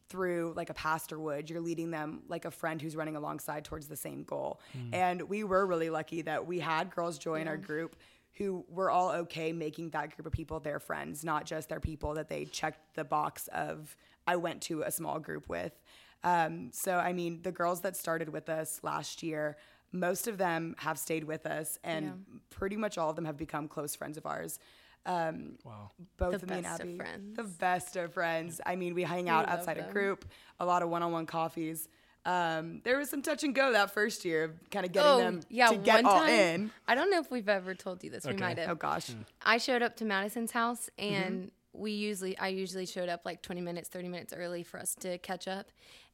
through 0.08 0.54
like 0.56 0.70
a 0.70 0.74
pastor 0.74 1.18
would. 1.18 1.50
You're 1.50 1.60
leading 1.60 1.90
them 1.90 2.22
like 2.28 2.46
a 2.46 2.50
friend 2.50 2.80
who's 2.80 2.96
running 2.96 3.16
alongside 3.16 3.64
towards 3.64 3.88
the 3.88 3.96
same 3.96 4.22
goal. 4.24 4.58
And 4.92 5.20
we 5.22 5.44
were 5.44 5.66
really 5.66 5.90
lucky 5.90 6.22
that 6.22 6.46
we 6.46 6.60
had 6.60 6.90
girls 6.94 7.18
join 7.18 7.46
our 7.46 7.58
group 7.58 7.94
who 8.38 8.64
were 8.68 8.90
all 8.90 9.10
okay 9.10 9.52
making 9.52 9.90
that 9.90 10.14
group 10.16 10.26
of 10.26 10.32
people 10.32 10.60
their 10.60 10.78
friends, 10.80 11.24
not 11.24 11.44
just 11.44 11.68
their 11.68 11.80
people 11.80 12.14
that 12.14 12.28
they 12.28 12.44
checked 12.46 12.94
the 12.94 13.04
box 13.04 13.48
of 13.48 13.96
I 14.26 14.36
went 14.36 14.62
to 14.62 14.82
a 14.82 14.90
small 14.90 15.18
group 15.18 15.48
with. 15.48 15.72
Um, 16.24 16.70
so 16.72 16.96
I 16.96 17.12
mean, 17.12 17.42
the 17.42 17.52
girls 17.52 17.80
that 17.82 17.96
started 17.96 18.28
with 18.30 18.48
us 18.48 18.80
last 18.82 19.22
year, 19.22 19.56
most 19.92 20.28
of 20.28 20.38
them 20.38 20.74
have 20.78 20.98
stayed 20.98 21.24
with 21.24 21.46
us, 21.46 21.78
and 21.82 22.04
Yeah. 22.06 22.12
pretty 22.50 22.76
much 22.76 22.98
all 22.98 23.10
of 23.10 23.16
them 23.16 23.24
have 23.24 23.36
become 23.36 23.68
close 23.68 23.94
friends 23.94 24.16
of 24.18 24.26
ours. 24.26 24.58
Wow. 25.06 25.90
Both 26.18 26.40
The 26.42 26.46
me 26.46 26.54
and 26.56 26.62
best 26.64 26.80
of 26.80 26.86
Abby, 26.88 26.96
friends. 26.98 27.36
the 27.36 27.44
best 27.44 27.96
of 27.96 28.12
friends. 28.12 28.60
I 28.66 28.76
mean, 28.76 28.94
we 28.94 29.02
hang 29.04 29.28
out 29.28 29.46
love 29.48 29.58
outside 29.60 29.78
of 29.78 29.90
group, 29.90 30.24
a 30.60 30.66
lot 30.66 30.82
of 30.82 30.90
one-on-one 30.90 31.26
coffees. 31.26 31.88
Um, 32.28 32.80
there 32.84 32.98
was 32.98 33.08
some 33.08 33.22
touch 33.22 33.42
and 33.42 33.54
go 33.54 33.72
that 33.72 33.90
first 33.92 34.24
year, 34.24 34.44
of 34.44 34.70
kind 34.70 34.84
of 34.84 34.92
getting 34.92 35.10
Oh, 35.10 35.18
them 35.18 35.40
yeah, 35.48 35.68
to 35.68 35.76
get 35.78 36.04
one 36.04 36.06
all 36.06 36.20
time. 36.20 36.30
in. 36.30 36.70
I 36.86 36.94
don't 36.94 37.10
know 37.10 37.20
if 37.20 37.30
we've 37.30 37.48
ever 37.48 37.74
told 37.74 38.04
you 38.04 38.10
this. 38.10 38.26
We 38.26 38.34
might 38.34 38.58
have. 38.58 38.68
Oh 38.70 38.74
gosh, 38.74 39.10
I 39.44 39.58
showed 39.58 39.82
up 39.82 39.96
to 39.96 40.04
Madison's 40.04 40.52
house 40.52 40.90
Mm-hmm. 40.98 41.14
and 41.14 41.50
we 41.72 41.92
usually 41.92 42.36
I 42.38 42.48
usually 42.48 42.86
showed 42.86 43.08
up 43.08 43.22
like 43.24 43.40
20 43.42 43.60
minutes, 43.60 43.88
30 43.88 44.08
minutes 44.08 44.32
early 44.36 44.62
for 44.62 44.78
us 44.80 44.94
to 45.00 45.16
catch 45.18 45.46
up. 45.48 45.70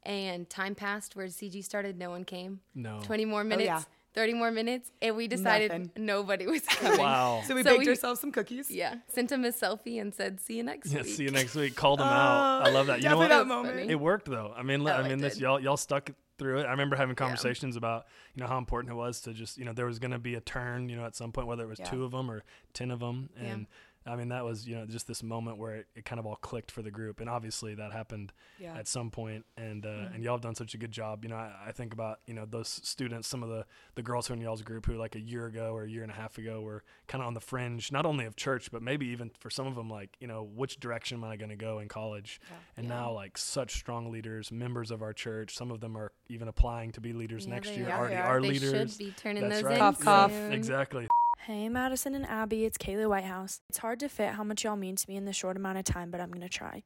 And 0.07 0.49
time 0.51 0.75
passed 0.75 1.17
where 1.17 1.27
CG 1.29 1.65
started, 1.65 1.99
no 1.99 2.11
one 2.11 2.25
came. 2.25 2.61
No. 2.75 3.01
20 3.05 3.25
more 3.25 3.43
minutes, 3.43 3.71
Oh, 3.71 3.75
yeah. 3.79 3.83
30 4.15 4.35
more 4.35 4.51
minutes, 4.51 4.91
and 5.03 5.17
we 5.17 5.27
decided 5.29 5.71
Nothing. 5.71 5.91
nobody 5.97 6.47
was 6.47 6.63
coming. 6.69 6.99
Wow. 7.01 7.43
so 7.47 7.55
we 7.55 7.63
So 7.63 7.71
baked 7.73 7.85
we- 7.85 7.89
ourselves 7.91 8.21
some 8.21 8.31
cookies. 8.33 8.71
Yeah, 8.71 8.97
sent 9.09 9.31
him 9.33 9.45
a 9.45 9.49
selfie 9.49 10.01
and 10.01 10.15
said, 10.15 10.41
"See 10.41 10.57
you 10.57 10.63
next 10.63 10.87
week. 10.89 10.95
Yeah, 10.95 11.03
week." 11.03 11.15
see 11.15 11.23
you 11.25 11.31
next 11.31 11.55
week. 11.55 11.75
Called 11.75 11.99
them 11.99 12.09
out. 12.09 12.63
Oh, 12.63 12.69
I 12.69 12.73
love 12.73 12.87
that. 12.87 13.03
You 13.03 13.09
know 13.09 13.19
what? 13.19 13.29
that 13.29 13.47
moment. 13.47 13.75
funny. 13.77 13.91
It 13.91 13.99
worked 14.01 14.27
though. 14.27 14.53
I 14.57 14.63
mean, 14.63 14.85
li- 14.85 14.93
Oh, 14.93 14.97
I 14.97 15.07
it 15.07 15.09
mean, 15.11 15.19
this 15.19 15.39
y'all 15.39 15.59
y'all 15.61 15.77
stuck 15.77 16.11
through 16.39 16.59
it. 16.61 16.65
I 16.65 16.71
remember 16.71 16.97
having 16.97 17.15
conversations 17.17 17.77
about 17.77 18.07
you 18.35 18.43
know 18.43 18.49
how 18.49 18.59
important 18.59 18.93
it 18.93 18.97
was 18.97 19.21
to 19.23 19.33
just 19.33 19.59
you 19.59 19.65
know 19.65 19.73
there 19.73 19.87
was 19.87 19.99
going 19.99 20.11
to 20.13 20.19
be 20.19 20.35
a 20.35 20.41
turn 20.41 20.89
you 20.89 20.97
know 20.97 21.05
at 21.05 21.15
some 21.17 21.31
point 21.33 21.47
whether 21.47 21.63
it 21.65 21.69
was 21.69 21.79
Yeah. 21.79 21.85
two 21.91 22.05
of 22.05 22.11
them 22.13 22.31
or 22.31 22.43
ten 22.73 22.91
of 22.91 23.01
them 23.01 23.31
Yeah. 23.41 23.49
and. 23.51 23.67
I 24.07 24.17
mean 24.17 24.29
that 24.29 24.45
was 24.45 24.67
you 24.69 24.77
know 24.77 24.85
just 24.87 25.07
this 25.07 25.23
moment 25.23 25.57
where 25.59 25.77
it, 25.77 25.87
it 25.97 26.05
kind 26.05 26.19
of 26.19 26.27
all 26.27 26.37
clicked 26.37 26.71
for 26.71 26.83
the 26.83 26.91
group 26.91 27.21
and 27.21 27.29
obviously 27.31 27.75
that 27.77 27.93
happened 27.93 28.33
Yeah. 28.59 28.77
at 28.77 28.87
some 28.87 29.11
point 29.11 29.45
and 29.57 29.85
uh, 29.87 29.89
Mm-hmm. 29.89 30.15
and 30.15 30.25
y'all 30.25 30.35
have 30.35 30.43
done 30.43 30.55
such 30.55 30.75
a 30.75 30.79
good 30.79 30.93
job 30.93 31.25
you 31.25 31.31
know 31.31 31.37
I, 31.37 31.53
I 31.69 31.73
think 31.73 31.93
about 31.95 32.21
you 32.27 32.35
know 32.35 32.45
those 32.45 32.69
students 32.69 33.29
some 33.29 33.43
of 33.43 33.49
the 33.49 33.65
the 33.95 34.03
girls 34.03 34.27
who 34.27 34.35
are 34.35 34.37
in 34.37 34.43
y'all's 34.43 34.63
group 34.63 34.85
who 34.87 34.95
like 34.97 35.15
a 35.15 35.21
year 35.21 35.47
ago 35.47 35.73
or 35.75 35.85
a 35.85 35.89
year 35.89 36.03
and 36.03 36.13
a 36.13 36.15
half 36.15 36.37
ago 36.39 36.61
were 36.61 36.83
kind 37.07 37.23
of 37.23 37.29
on 37.29 37.35
the 37.35 37.41
fringe 37.41 37.91
not 37.93 38.05
only 38.05 38.25
of 38.27 38.37
church 38.37 38.71
but 38.71 38.83
maybe 38.83 39.07
even 39.07 39.31
for 39.41 39.49
some 39.51 39.67
of 39.67 39.75
them 39.75 39.89
like 39.89 40.17
you 40.21 40.27
know 40.27 40.43
which 40.55 40.79
direction 40.81 41.17
am 41.19 41.25
I 41.25 41.37
going 41.37 41.51
to 41.51 41.57
go 41.57 41.79
in 41.79 41.89
college 41.89 42.41
and 42.77 42.87
Yeah. 42.87 42.95
now 42.95 43.13
like 43.13 43.39
such 43.39 43.75
strong 43.75 44.11
leaders 44.11 44.53
members 44.53 44.91
of 44.91 45.01
our 45.03 45.13
church 45.13 45.57
some 45.57 45.71
of 45.71 45.81
them 45.81 45.97
are 45.97 46.13
even 46.29 46.49
applying 46.49 46.93
to 46.93 47.01
be 47.01 47.13
leaders 47.13 47.47
Yeah, 47.47 47.55
next 47.55 47.71
year 47.71 47.89
are. 47.89 47.99
already 47.99 48.15
Yeah, 48.15 48.23
they 48.23 48.29
are 48.29 48.41
they 48.43 48.49
leaders 48.49 48.91
should 48.93 48.99
be 48.99 49.13
turning 49.17 49.43
That's 49.49 49.57
those 49.57 49.63
right. 49.65 49.73
in 49.75 49.79
Cough, 49.79 50.01
cough. 50.01 50.31
soon. 50.33 50.53
exactly 50.53 51.09
Hey, 51.41 51.69
Madison 51.69 52.15
and 52.15 52.25
Abby, 52.25 52.65
it's 52.65 52.79
Kaylee 52.79 53.09
Whitehouse. 53.09 53.61
It's 53.69 53.79
hard 53.79 54.01
to 54.01 54.09
fit 54.09 54.31
how 54.31 54.45
much 54.45 54.65
y'all 54.65 54.77
mean 54.77 54.97
to 54.97 55.09
me 55.09 55.17
in 55.17 55.27
the 55.27 55.33
short 55.33 55.57
amount 55.57 55.77
of 55.77 55.85
time, 55.85 56.11
but 56.11 56.21
I'm 56.21 56.31
going 56.31 56.41
to 56.41 56.49
try. 56.49 56.83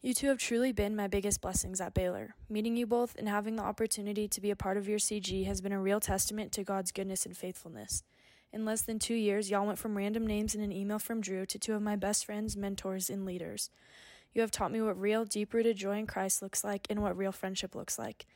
You 0.00 0.14
two 0.14 0.28
have 0.28 0.38
truly 0.38 0.70
been 0.70 0.94
my 0.94 1.08
biggest 1.08 1.40
blessings 1.40 1.80
at 1.80 1.92
Baylor. 1.92 2.36
Meeting 2.48 2.76
you 2.76 2.86
both 2.86 3.16
and 3.18 3.28
having 3.28 3.56
the 3.56 3.64
opportunity 3.64 4.28
to 4.28 4.40
be 4.40 4.52
a 4.52 4.56
part 4.56 4.76
of 4.76 4.88
your 4.88 5.00
CG 5.00 5.44
has 5.46 5.60
been 5.60 5.72
a 5.72 5.80
real 5.80 5.98
testament 5.98 6.52
to 6.52 6.62
God's 6.62 6.92
goodness 6.92 7.26
and 7.26 7.36
faithfulness. 7.36 8.04
In 8.52 8.64
less 8.64 8.82
than 8.82 8.98
two 8.98 9.14
years, 9.14 9.50
y'all 9.50 9.66
went 9.66 9.78
from 9.78 9.96
random 9.96 10.26
names 10.26 10.54
in 10.54 10.62
an 10.62 10.72
email 10.72 11.00
from 11.00 11.20
Drew 11.20 11.44
to 11.46 11.58
two 11.58 11.74
of 11.74 11.82
my 11.82 11.96
best 11.96 12.24
friends, 12.24 12.56
mentors, 12.56 13.10
and 13.10 13.26
leaders. 13.26 13.70
You 14.32 14.40
have 14.42 14.52
taught 14.52 14.72
me 14.72 14.80
what 14.80 15.00
real, 15.00 15.24
deep 15.24 15.52
rooted 15.52 15.76
joy 15.76 15.98
in 15.98 16.06
Christ 16.06 16.42
looks 16.42 16.62
like 16.62 16.86
and 16.88 17.02
what 17.02 17.16
real 17.16 17.32
friendship 17.32 17.74
looks 17.74 17.98
like. 17.98 18.26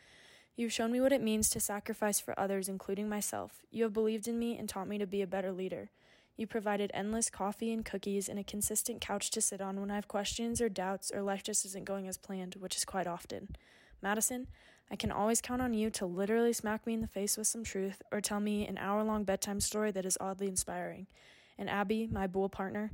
You've 0.57 0.73
shown 0.73 0.93
me 0.93 1.01
what 1.01 1.13
it 1.13 1.21
means 1.21 1.51
to 1.51 1.59
sacrifice 1.59 2.21
for 2.21 2.39
others, 2.39 2.69
including 2.69 3.09
myself. 3.09 3.63
You 3.73 3.83
have 3.83 3.93
believed 3.93 4.29
in 4.29 4.39
me 4.39 4.57
and 4.57 4.69
taught 4.69 4.87
me 4.87 4.99
to 4.99 5.07
be 5.07 5.21
a 5.21 5.27
better 5.27 5.51
leader. 5.51 5.91
You 6.37 6.47
provided 6.47 6.93
endless 6.95 7.29
coffee 7.29 7.73
and 7.73 7.85
cookies 7.85 8.29
and 8.29 8.39
a 8.39 8.45
consistent 8.45 9.01
couch 9.01 9.31
to 9.31 9.41
sit 9.41 9.61
on 9.61 9.81
when 9.81 9.91
I 9.91 9.97
have 9.97 10.07
questions 10.07 10.61
or 10.61 10.69
doubts 10.69 11.11
or 11.13 11.23
life 11.23 11.43
just 11.43 11.65
isn't 11.65 11.85
going 11.85 12.07
as 12.07 12.19
planned, 12.19 12.55
which 12.61 12.77
is 12.77 12.85
quite 12.85 13.09
often. 13.09 13.57
Madison, 14.01 14.47
I 14.93 14.97
can 14.97 15.11
always 15.11 15.41
count 15.41 15.61
on 15.61 15.75
you 15.75 15.91
to 15.91 16.07
literally 16.07 16.53
smack 16.53 16.87
me 16.87 16.95
in 16.95 17.01
the 17.01 17.09
face 17.09 17.37
with 17.37 17.49
some 17.49 17.65
truth 17.65 18.01
or 18.13 18.21
tell 18.21 18.39
me 18.39 18.65
an 18.67 18.79
hour 18.79 19.03
long 19.03 19.25
bedtime 19.25 19.59
story 19.59 19.91
that 19.91 20.07
is 20.07 20.19
oddly 20.21 20.47
inspiring. 20.47 21.09
And 21.59 21.69
Abby, 21.69 22.09
my 22.11 22.29
bull 22.29 22.49
partner, 22.49 22.93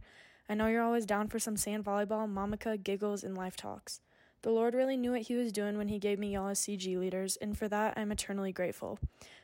I 0.48 0.54
know 0.54 0.66
you're 0.66 0.82
always 0.82 1.06
down 1.06 1.28
for 1.28 1.38
some 1.38 1.58
sand 1.58 1.84
volleyball, 1.84 2.26
mamica, 2.26 2.82
giggles, 2.82 3.22
and 3.22 3.36
life 3.36 3.56
talks. 3.56 4.00
The 4.42 4.50
Lord 4.50 4.74
really 4.74 4.96
knew 4.96 5.12
what 5.12 5.22
He 5.22 5.34
was 5.34 5.52
doing 5.52 5.76
when 5.76 5.88
He 5.88 5.98
gave 5.98 6.18
me 6.18 6.32
y'all 6.32 6.48
as 6.48 6.60
CG 6.60 6.98
leaders, 6.98 7.36
and 7.36 7.56
for 7.56 7.68
that 7.68 7.94
I'm 7.96 8.10
eternally 8.10 8.52
grateful. 8.52 8.98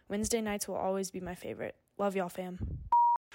Wednesday 0.08 0.40
nights 0.40 0.66
will 0.66 0.76
always 0.76 1.10
be 1.10 1.20
my 1.20 1.34
favorite. 1.34 1.74
Love 1.98 2.16
y'all, 2.16 2.28
fam. 2.28 2.58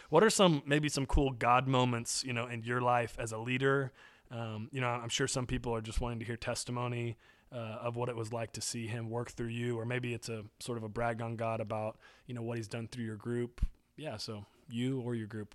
What 0.09 0.23
are 0.23 0.29
some 0.29 0.63
maybe 0.65 0.89
some 0.89 1.05
cool 1.05 1.31
God 1.31 1.67
moments 1.67 2.23
you 2.23 2.33
know 2.33 2.47
in 2.47 2.63
your 2.63 2.81
life 2.81 3.15
as 3.19 3.31
a 3.31 3.37
leader? 3.37 3.91
Um, 4.31 4.69
you 4.71 4.81
know, 4.81 4.87
I'm 4.87 5.09
sure 5.09 5.27
some 5.27 5.45
people 5.45 5.73
are 5.75 5.81
just 5.81 6.01
wanting 6.01 6.19
to 6.19 6.25
hear 6.25 6.37
testimony 6.37 7.17
uh, 7.51 7.77
of 7.81 7.95
what 7.95 8.09
it 8.09 8.15
was 8.15 8.31
like 8.31 8.53
to 8.53 8.61
see 8.61 8.87
Him 8.87 9.09
work 9.09 9.31
through 9.31 9.47
you, 9.47 9.77
or 9.77 9.85
maybe 9.85 10.13
it's 10.13 10.29
a 10.29 10.43
sort 10.59 10.77
of 10.77 10.83
a 10.83 10.89
brag 10.89 11.21
on 11.21 11.35
God 11.35 11.59
about 11.59 11.97
you 12.25 12.33
know 12.33 12.41
what 12.41 12.57
He's 12.57 12.67
done 12.67 12.87
through 12.87 13.05
your 13.05 13.17
group. 13.17 13.61
Yeah, 13.97 14.17
so 14.17 14.45
you 14.67 14.99
or 15.01 15.13
your 15.15 15.27
group. 15.27 15.53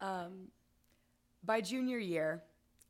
Um, 0.00 0.48
by 1.44 1.60
junior 1.60 1.98
year, 1.98 2.42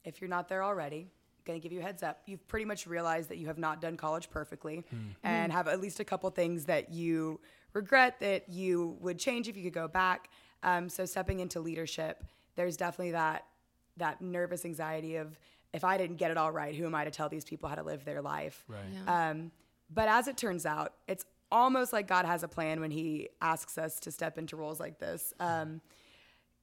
if 0.05 0.21
you're 0.21 0.31
not 0.31 0.49
there 0.49 0.63
already, 0.63 1.09
going 1.51 1.61
to 1.61 1.63
give 1.63 1.73
you 1.73 1.81
a 1.81 1.83
heads 1.83 2.03
up. 2.03 2.23
You've 2.27 2.47
pretty 2.49 2.65
much 2.65 2.87
realized 2.87 3.29
that 3.29 3.39
you 3.39 3.47
have 3.49 3.59
not 3.59 3.81
done 3.81 3.97
college 3.97 4.31
perfectly 4.31 4.85
and 5.23 5.53
have 5.53 5.69
at 5.69 5.81
least 5.81 6.01
a 6.01 6.05
couple 6.05 6.31
things 6.31 6.65
that 6.67 6.93
you 6.93 7.41
regret 7.73 8.21
that 8.21 8.49
you 8.49 8.97
would 9.01 9.19
change 9.19 9.49
if 9.49 9.57
you 9.57 9.63
could 9.63 9.73
go 9.73 9.89
back. 9.89 10.29
Um, 10.63 10.89
so 10.89 11.05
stepping 11.05 11.41
into 11.41 11.61
leadership, 11.61 12.25
there's 12.57 12.77
definitely 12.77 13.13
that 13.13 13.45
that 13.97 14.21
nervous 14.23 14.65
anxiety 14.65 15.17
of 15.17 15.39
if 15.73 15.85
I 15.85 15.99
didn't 15.99 16.17
get 16.17 16.31
it 16.31 16.37
all 16.37 16.53
right, 16.53 16.75
who 16.75 16.87
am 16.87 16.95
I 16.95 17.05
to 17.05 17.11
tell 17.11 17.29
these 17.29 17.45
people 17.45 17.69
how 17.69 17.75
to 17.77 17.83
live 17.83 18.05
their 18.05 18.23
life? 18.23 18.65
Right. 18.67 18.81
Yeah. 18.93 19.31
Um, 19.31 19.53
but 19.93 20.09
as 20.09 20.27
it 20.29 20.37
turns 20.37 20.67
out, 20.67 20.95
it's 21.07 21.25
almost 21.53 21.93
like 21.93 22.07
God 22.07 22.25
has 22.25 22.43
a 22.43 22.49
plan 22.49 22.81
when 22.81 22.91
He 22.91 23.29
asks 23.41 23.79
us 23.79 24.01
to 24.01 24.11
step 24.11 24.39
into 24.39 24.57
roles 24.57 24.81
like 24.81 24.99
this. 24.99 25.33
Um, 25.39 25.81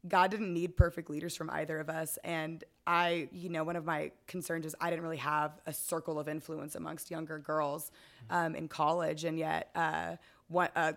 God 0.08 0.32
didn't 0.32 0.54
need 0.54 0.76
perfect 0.78 1.10
leaders 1.10 1.36
from 1.36 1.50
either 1.50 1.80
of 1.80 1.90
us. 1.90 2.18
And 2.24 2.64
I, 2.88 3.28
you 3.34 3.50
know, 3.50 3.64
one 3.66 3.76
of 3.76 3.86
my 3.86 4.12
concerns 4.28 4.66
is 4.66 4.74
I 4.80 4.90
didn't 4.90 5.04
really 5.04 5.18
have 5.18 5.60
a 5.66 5.74
circle 5.74 6.18
of 6.20 6.30
influence 6.30 6.74
amongst 6.76 7.12
younger 7.12 7.38
girls 7.38 7.92
um, 8.30 8.56
in 8.56 8.68
college. 8.70 9.26
And 9.26 9.38
yet, 9.38 9.70
uh, 9.76 10.16
one, 10.48 10.70
uh, 10.76 10.94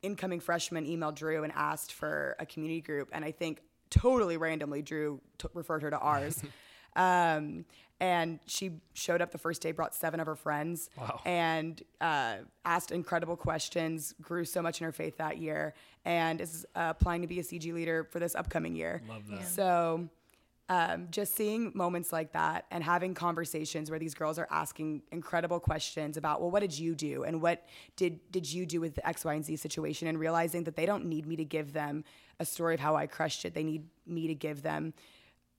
incoming 0.00 0.38
freshman 0.38 0.86
emailed 0.86 1.16
Drew 1.16 1.42
and 1.42 1.52
asked 1.56 1.92
for 1.92 2.36
a 2.38 2.46
community 2.46 2.80
group. 2.80 3.08
And 3.12 3.24
I 3.24 3.32
think 3.32 3.60
totally 3.90 4.36
randomly, 4.36 4.80
Drew 4.80 5.20
t- 5.38 5.48
referred 5.54 5.82
her 5.82 5.90
to 5.90 5.98
ours. 5.98 6.40
um, 6.96 7.64
and 8.00 8.38
she 8.46 8.72
showed 8.92 9.20
up 9.22 9.30
the 9.30 9.38
first 9.38 9.62
day, 9.62 9.72
brought 9.72 9.94
seven 9.94 10.20
of 10.20 10.26
her 10.26 10.34
friends, 10.36 10.90
Wow. 10.98 11.20
and 11.24 11.80
uh, 12.00 12.36
asked 12.64 12.90
incredible 12.92 13.36
questions, 13.36 14.14
grew 14.20 14.44
so 14.44 14.60
much 14.62 14.80
in 14.80 14.84
her 14.84 14.92
faith 14.92 15.16
that 15.18 15.38
year, 15.38 15.74
and 16.04 16.40
is 16.40 16.66
uh, 16.74 16.92
applying 16.96 17.22
to 17.22 17.28
be 17.28 17.38
a 17.38 17.42
CG 17.42 17.72
leader 17.72 18.04
for 18.04 18.18
this 18.20 18.34
upcoming 18.34 18.74
year. 18.76 19.02
Love 19.08 19.26
that. 19.30 19.46
So, 19.46 20.08
um, 20.68 21.08
just 21.10 21.36
seeing 21.36 21.72
moments 21.74 22.12
like 22.12 22.32
that 22.32 22.64
and 22.70 22.82
having 22.82 23.12
conversations 23.12 23.90
where 23.90 23.98
these 23.98 24.14
girls 24.14 24.38
are 24.38 24.48
asking 24.50 25.02
incredible 25.12 25.60
questions 25.60 26.16
about, 26.16 26.40
well, 26.40 26.50
what 26.50 26.60
did 26.60 26.78
you 26.78 26.94
do, 26.94 27.24
and 27.24 27.42
what 27.42 27.66
did 27.96 28.20
did 28.30 28.50
you 28.50 28.64
do 28.64 28.80
with 28.80 28.94
the 28.94 29.06
X, 29.06 29.24
Y, 29.24 29.34
and 29.34 29.44
Z 29.44 29.56
situation, 29.56 30.08
and 30.08 30.18
realizing 30.18 30.64
that 30.64 30.76
they 30.76 30.86
don't 30.86 31.04
need 31.04 31.26
me 31.26 31.36
to 31.36 31.44
give 31.44 31.74
them 31.74 32.02
a 32.40 32.44
story 32.44 32.74
of 32.74 32.80
how 32.80 32.96
I 32.96 33.06
crushed 33.06 33.44
it. 33.44 33.54
They 33.54 33.62
need 33.62 33.84
me 34.06 34.26
to 34.26 34.34
give 34.34 34.62
them 34.62 34.94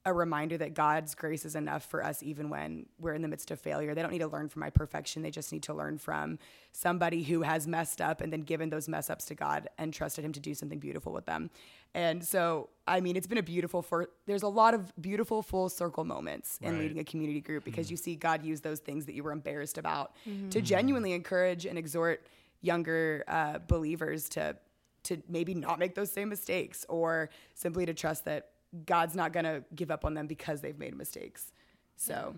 a 0.06 0.14
reminder 0.14 0.58
that 0.58 0.76
God's 0.76 1.16
grace 1.16 1.46
is 1.46 1.56
enough 1.56 1.84
for 1.84 2.04
us 2.04 2.22
even 2.22 2.50
when 2.50 2.86
we're 3.00 3.16
in 3.16 3.24
the 3.24 3.28
midst 3.28 3.50
of 3.50 3.60
failure. 3.60 3.96
They 3.96 4.04
don't 4.04 4.12
need 4.12 4.20
to 4.20 4.28
learn 4.28 4.50
from 4.50 4.60
my 4.60 4.70
perfection. 4.70 5.24
They 5.24 5.32
just 5.32 5.52
need 5.52 5.64
to 5.64 5.74
learn 5.74 5.98
from 5.98 6.38
somebody 6.72 7.24
who 7.24 7.42
has 7.42 7.68
messed 7.68 8.02
up 8.02 8.22
and 8.22 8.32
then 8.32 8.42
given 8.42 8.70
those 8.70 8.88
mess 8.88 9.10
ups 9.10 9.26
to 9.26 9.36
God 9.36 9.68
and 9.80 9.92
trusted 9.92 10.24
him 10.24 10.32
to 10.34 10.40
do 10.40 10.54
something 10.54 10.78
beautiful 10.78 11.12
with 11.12 11.26
them. 11.26 11.50
And 11.96 12.24
so, 12.24 12.70
I 12.88 13.00
mean, 13.00 13.16
it's 13.16 13.26
been 13.26 13.38
a 13.40 13.44
beautiful 13.44 13.82
for 13.82 14.10
there's 14.28 14.44
a 14.44 14.48
lot 14.48 14.74
of 14.74 14.94
beautiful 15.02 15.42
full 15.42 15.70
circle 15.70 16.04
moments 16.04 16.60
in 16.62 16.78
leading 16.78 17.00
a 17.00 17.04
community 17.04 17.42
group 17.42 17.64
because 17.64 17.90
you 17.90 17.98
see 17.98 18.16
God 18.16 18.46
use 18.46 18.62
those 18.62 18.80
things 18.80 19.06
that 19.06 19.16
you 19.16 19.24
were 19.24 19.32
embarrassed 19.32 19.78
about 19.78 20.12
to 20.52 20.62
genuinely 20.62 21.14
encourage 21.14 21.66
and 21.66 21.78
exhort 21.80 22.28
younger 22.62 23.24
uh, 23.28 23.60
believers 23.68 24.30
to 24.30 24.56
to 25.04 25.22
maybe 25.30 25.54
not 25.54 25.78
make 25.80 25.94
those 25.94 26.12
same 26.12 26.30
mistakes 26.30 26.84
or 26.90 27.30
simply 27.54 27.86
to 27.86 27.94
trust 27.94 28.26
that 28.26 28.50
God's 28.86 29.16
not 29.16 29.34
going 29.34 29.46
to 29.46 29.64
give 29.76 29.92
up 29.92 30.06
on 30.06 30.14
them 30.14 30.28
because 30.28 30.62
they've 30.62 30.78
made 30.78 30.96
mistakes. 30.96 31.52
So 31.96 32.36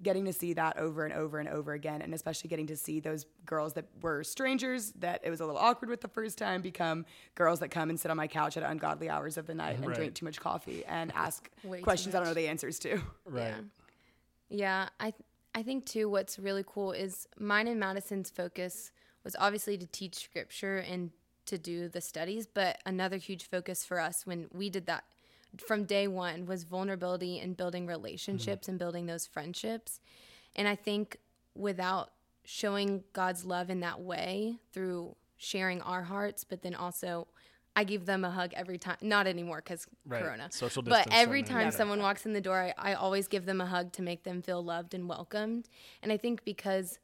getting 0.00 0.24
to 0.26 0.32
see 0.32 0.52
that 0.52 0.76
over 0.76 1.04
and 1.04 1.12
over 1.14 1.38
and 1.40 1.48
over 1.48 1.72
again, 1.72 2.02
and 2.02 2.14
especially 2.14 2.48
getting 2.48 2.66
to 2.68 2.76
see 2.76 3.00
those 3.00 3.26
girls 3.46 3.72
that 3.72 3.86
were 4.00 4.22
strangers 4.22 4.92
that 4.92 5.20
it 5.24 5.30
was 5.30 5.40
a 5.40 5.44
little 5.46 5.60
awkward 5.60 5.88
with 5.90 6.00
the 6.00 6.08
first 6.08 6.38
time 6.38 6.62
become 6.62 7.04
girls 7.34 7.58
that 7.60 7.70
come 7.70 7.90
and 7.90 7.98
sit 7.98 8.10
on 8.10 8.16
my 8.16 8.28
couch 8.28 8.56
at 8.56 8.62
ungodly 8.62 9.08
hours 9.10 9.36
of 9.36 9.46
the 9.46 9.54
night 9.54 9.76
and 9.76 9.86
Right. 9.86 9.96
drink 9.96 10.14
too 10.14 10.24
much 10.24 10.38
coffee 10.40 10.84
and 10.84 11.10
ask 11.16 11.50
Way 11.64 11.80
questions 11.80 12.14
I 12.14 12.18
don't 12.18 12.28
know 12.28 12.34
the 12.34 12.46
answers 12.48 12.78
to. 12.80 13.00
Right. 13.24 13.48
Yeah. 13.48 13.60
Yeah, 14.50 14.88
I 15.00 15.10
th- 15.10 15.22
I 15.54 15.62
think 15.62 15.84
too 15.86 16.08
what's 16.08 16.38
really 16.38 16.64
cool 16.66 16.92
is 16.92 17.26
mine 17.38 17.66
and 17.68 17.80
Madison's 17.80 18.30
focus 18.30 18.92
was 19.24 19.34
obviously 19.38 19.76
to 19.78 19.86
teach 19.86 20.14
scripture 20.14 20.78
and 20.78 21.10
to 21.46 21.58
do 21.58 21.88
the 21.88 22.00
studies, 22.00 22.46
but 22.46 22.78
another 22.86 23.16
huge 23.16 23.48
focus 23.48 23.84
for 23.84 23.98
us 23.98 24.24
when 24.26 24.46
we 24.52 24.70
did 24.70 24.86
that 24.86 25.04
from 25.56 25.84
day 25.84 26.06
1 26.06 26.46
was 26.46 26.64
vulnerability 26.64 27.38
and 27.40 27.56
building 27.56 27.86
relationships 27.86 28.68
and 28.68 28.78
building 28.78 29.06
those 29.06 29.26
friendships. 29.26 30.00
And 30.54 30.68
I 30.68 30.74
think 30.76 31.16
without 31.54 32.10
showing 32.44 33.04
God's 33.12 33.44
love 33.44 33.70
in 33.70 33.80
that 33.80 34.00
way 34.00 34.56
through 34.72 35.16
sharing 35.36 35.80
our 35.82 36.02
hearts, 36.02 36.44
but 36.44 36.62
then 36.62 36.74
also 36.74 37.28
I 37.76 37.84
give 37.84 38.06
them 38.06 38.24
a 38.24 38.30
hug 38.30 38.52
every 38.54 38.78
time. 38.78 38.96
Not 39.00 39.26
anymore 39.26 39.58
because 39.64 39.86
Right. 40.04 40.22
Corona. 40.22 40.48
Social 40.50 40.82
But 40.82 41.06
every 41.12 41.42
time 41.42 41.66
yeah. 41.66 41.70
someone 41.70 42.00
walks 42.00 42.26
in 42.26 42.32
the 42.32 42.40
door, 42.40 42.72
I, 42.76 42.90
I 42.92 42.94
always 42.94 43.28
give 43.28 43.44
them 43.46 43.60
a 43.60 43.66
hug 43.66 43.92
to 43.92 44.02
make 44.02 44.24
them 44.24 44.42
feel 44.42 44.64
loved 44.64 44.94
and 44.94 45.08
welcomed. 45.08 45.68
And 46.02 46.10
I 46.10 46.16
think 46.16 46.44
because 46.44 46.98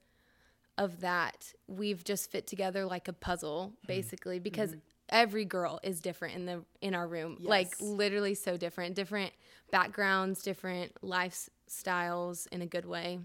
of 0.76 1.00
that, 1.00 1.52
we've 1.68 2.02
just 2.02 2.30
fit 2.32 2.46
together 2.48 2.84
like 2.86 3.06
a 3.06 3.12
puzzle, 3.12 3.74
Hmm. 3.82 3.86
basically, 3.86 4.38
because 4.40 4.70
Mm-hmm. 4.70 4.78
Every 5.08 5.44
girl 5.44 5.80
is 5.82 6.00
different 6.00 6.34
in 6.34 6.46
the 6.46 6.64
in 6.80 6.94
our 6.94 7.06
room. 7.06 7.38
Like 7.40 7.74
literally 7.80 8.34
so 8.34 8.56
different. 8.56 8.94
Different 8.94 9.32
backgrounds, 9.70 10.42
different 10.42 10.92
lifestyles 11.02 12.46
in 12.48 12.62
a 12.62 12.66
good 12.66 12.86
way. 12.86 13.20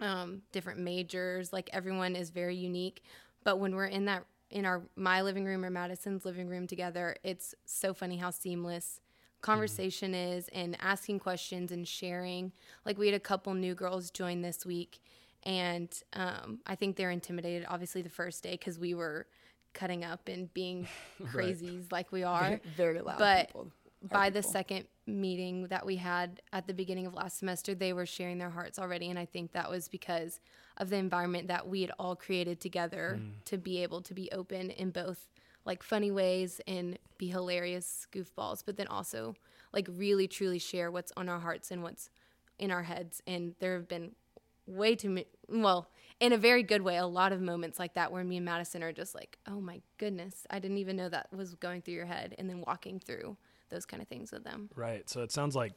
Um, 0.00 0.42
different 0.52 0.80
majors. 0.80 1.52
Like 1.52 1.70
everyone 1.72 2.16
is 2.16 2.30
very 2.30 2.56
unique. 2.56 3.02
But 3.44 3.58
when 3.58 3.74
we're 3.74 3.86
in 3.86 4.06
that 4.06 4.24
in 4.50 4.64
our 4.64 4.82
my 4.96 5.22
living 5.22 5.44
room 5.44 5.64
or 5.64 5.70
Madison's 5.70 6.24
living 6.24 6.48
room 6.48 6.66
together, 6.66 7.16
it's 7.22 7.54
so 7.64 7.94
funny 7.94 8.16
how 8.16 8.30
seamless 8.30 9.00
conversation 9.40 10.14
is 10.14 10.48
and 10.48 10.76
asking 10.80 11.18
questions 11.18 11.72
and 11.72 11.86
sharing. 11.86 12.52
Like 12.84 12.98
we 12.98 13.06
had 13.06 13.14
a 13.14 13.20
couple 13.20 13.54
new 13.54 13.74
girls 13.74 14.10
join 14.10 14.42
this 14.42 14.66
week, 14.66 15.00
and 15.44 15.90
um, 16.12 16.60
I 16.66 16.74
think 16.74 16.96
they're 16.96 17.10
intimidated. 17.10 17.66
Obviously, 17.68 18.02
the 18.02 18.10
first 18.10 18.42
day 18.42 18.52
because 18.52 18.78
we 18.78 18.94
were 18.94 19.26
cutting 19.72 20.04
up 20.04 20.28
and 20.28 20.52
being 20.52 20.86
crazies 21.24 21.90
like 21.92 22.12
we 22.12 22.22
are. 22.24 22.60
Very 22.76 23.00
loud 23.00 23.18
But 23.18 23.48
people. 23.48 23.72
by 24.02 24.30
the 24.30 24.42
second 24.42 24.86
meeting 25.06 25.66
that 25.68 25.84
we 25.84 25.96
had 25.96 26.42
at 26.52 26.66
the 26.66 26.74
beginning 26.74 27.06
of 27.06 27.14
last 27.14 27.38
semester, 27.38 27.74
they 27.74 27.92
were 27.92 28.06
sharing 28.06 28.38
their 28.38 28.50
hearts 28.50 28.78
already. 28.78 29.10
And 29.10 29.18
I 29.18 29.26
think 29.26 29.52
that 29.52 29.70
was 29.70 29.88
because 29.88 30.40
of 30.76 30.90
the 30.90 30.96
environment 30.96 31.48
that 31.48 31.68
we 31.68 31.82
had 31.82 31.92
all 31.98 32.16
created 32.16 32.60
together 32.60 33.18
hmm. 33.20 33.30
to 33.46 33.58
be 33.58 33.82
able 33.82 34.00
to 34.02 34.14
be 34.14 34.30
open 34.32 34.70
in 34.70 34.90
both 34.90 35.28
like 35.64 35.82
funny 35.82 36.10
ways 36.10 36.60
and 36.66 36.98
be 37.18 37.28
hilarious 37.28 38.06
goofballs, 38.12 38.62
but 38.64 38.76
then 38.76 38.86
also 38.86 39.34
like 39.72 39.86
really 39.90 40.26
truly 40.26 40.58
share 40.58 40.90
what's 40.90 41.12
on 41.16 41.28
our 41.28 41.38
hearts 41.38 41.70
and 41.70 41.82
what's 41.82 42.10
in 42.58 42.70
our 42.70 42.82
heads. 42.82 43.22
And 43.26 43.54
there 43.60 43.74
have 43.74 43.88
been 43.88 44.12
way 44.66 44.94
too 44.94 45.10
many, 45.10 45.26
well, 45.48 45.90
in 46.20 46.34
a 46.34 46.38
very 46.38 46.62
good 46.62 46.82
way, 46.82 46.98
a 46.98 47.06
lot 47.06 47.32
of 47.32 47.40
moments 47.40 47.78
like 47.78 47.94
that 47.94 48.12
where 48.12 48.22
me 48.22 48.36
and 48.36 48.44
Madison 48.44 48.82
are 48.82 48.92
just 48.92 49.14
like, 49.14 49.38
oh 49.48 49.60
my 49.60 49.80
goodness, 49.96 50.46
I 50.50 50.58
didn't 50.58 50.76
even 50.76 50.96
know 50.96 51.08
that 51.08 51.28
was 51.32 51.54
going 51.54 51.80
through 51.80 51.94
your 51.94 52.06
head. 52.06 52.34
And 52.38 52.48
then 52.48 52.62
walking 52.66 53.00
through 53.00 53.36
those 53.70 53.86
kind 53.86 54.02
of 54.02 54.08
things 54.08 54.30
with 54.30 54.44
them. 54.44 54.68
Right. 54.76 55.08
So 55.08 55.22
it 55.22 55.32
sounds 55.32 55.56
like, 55.56 55.72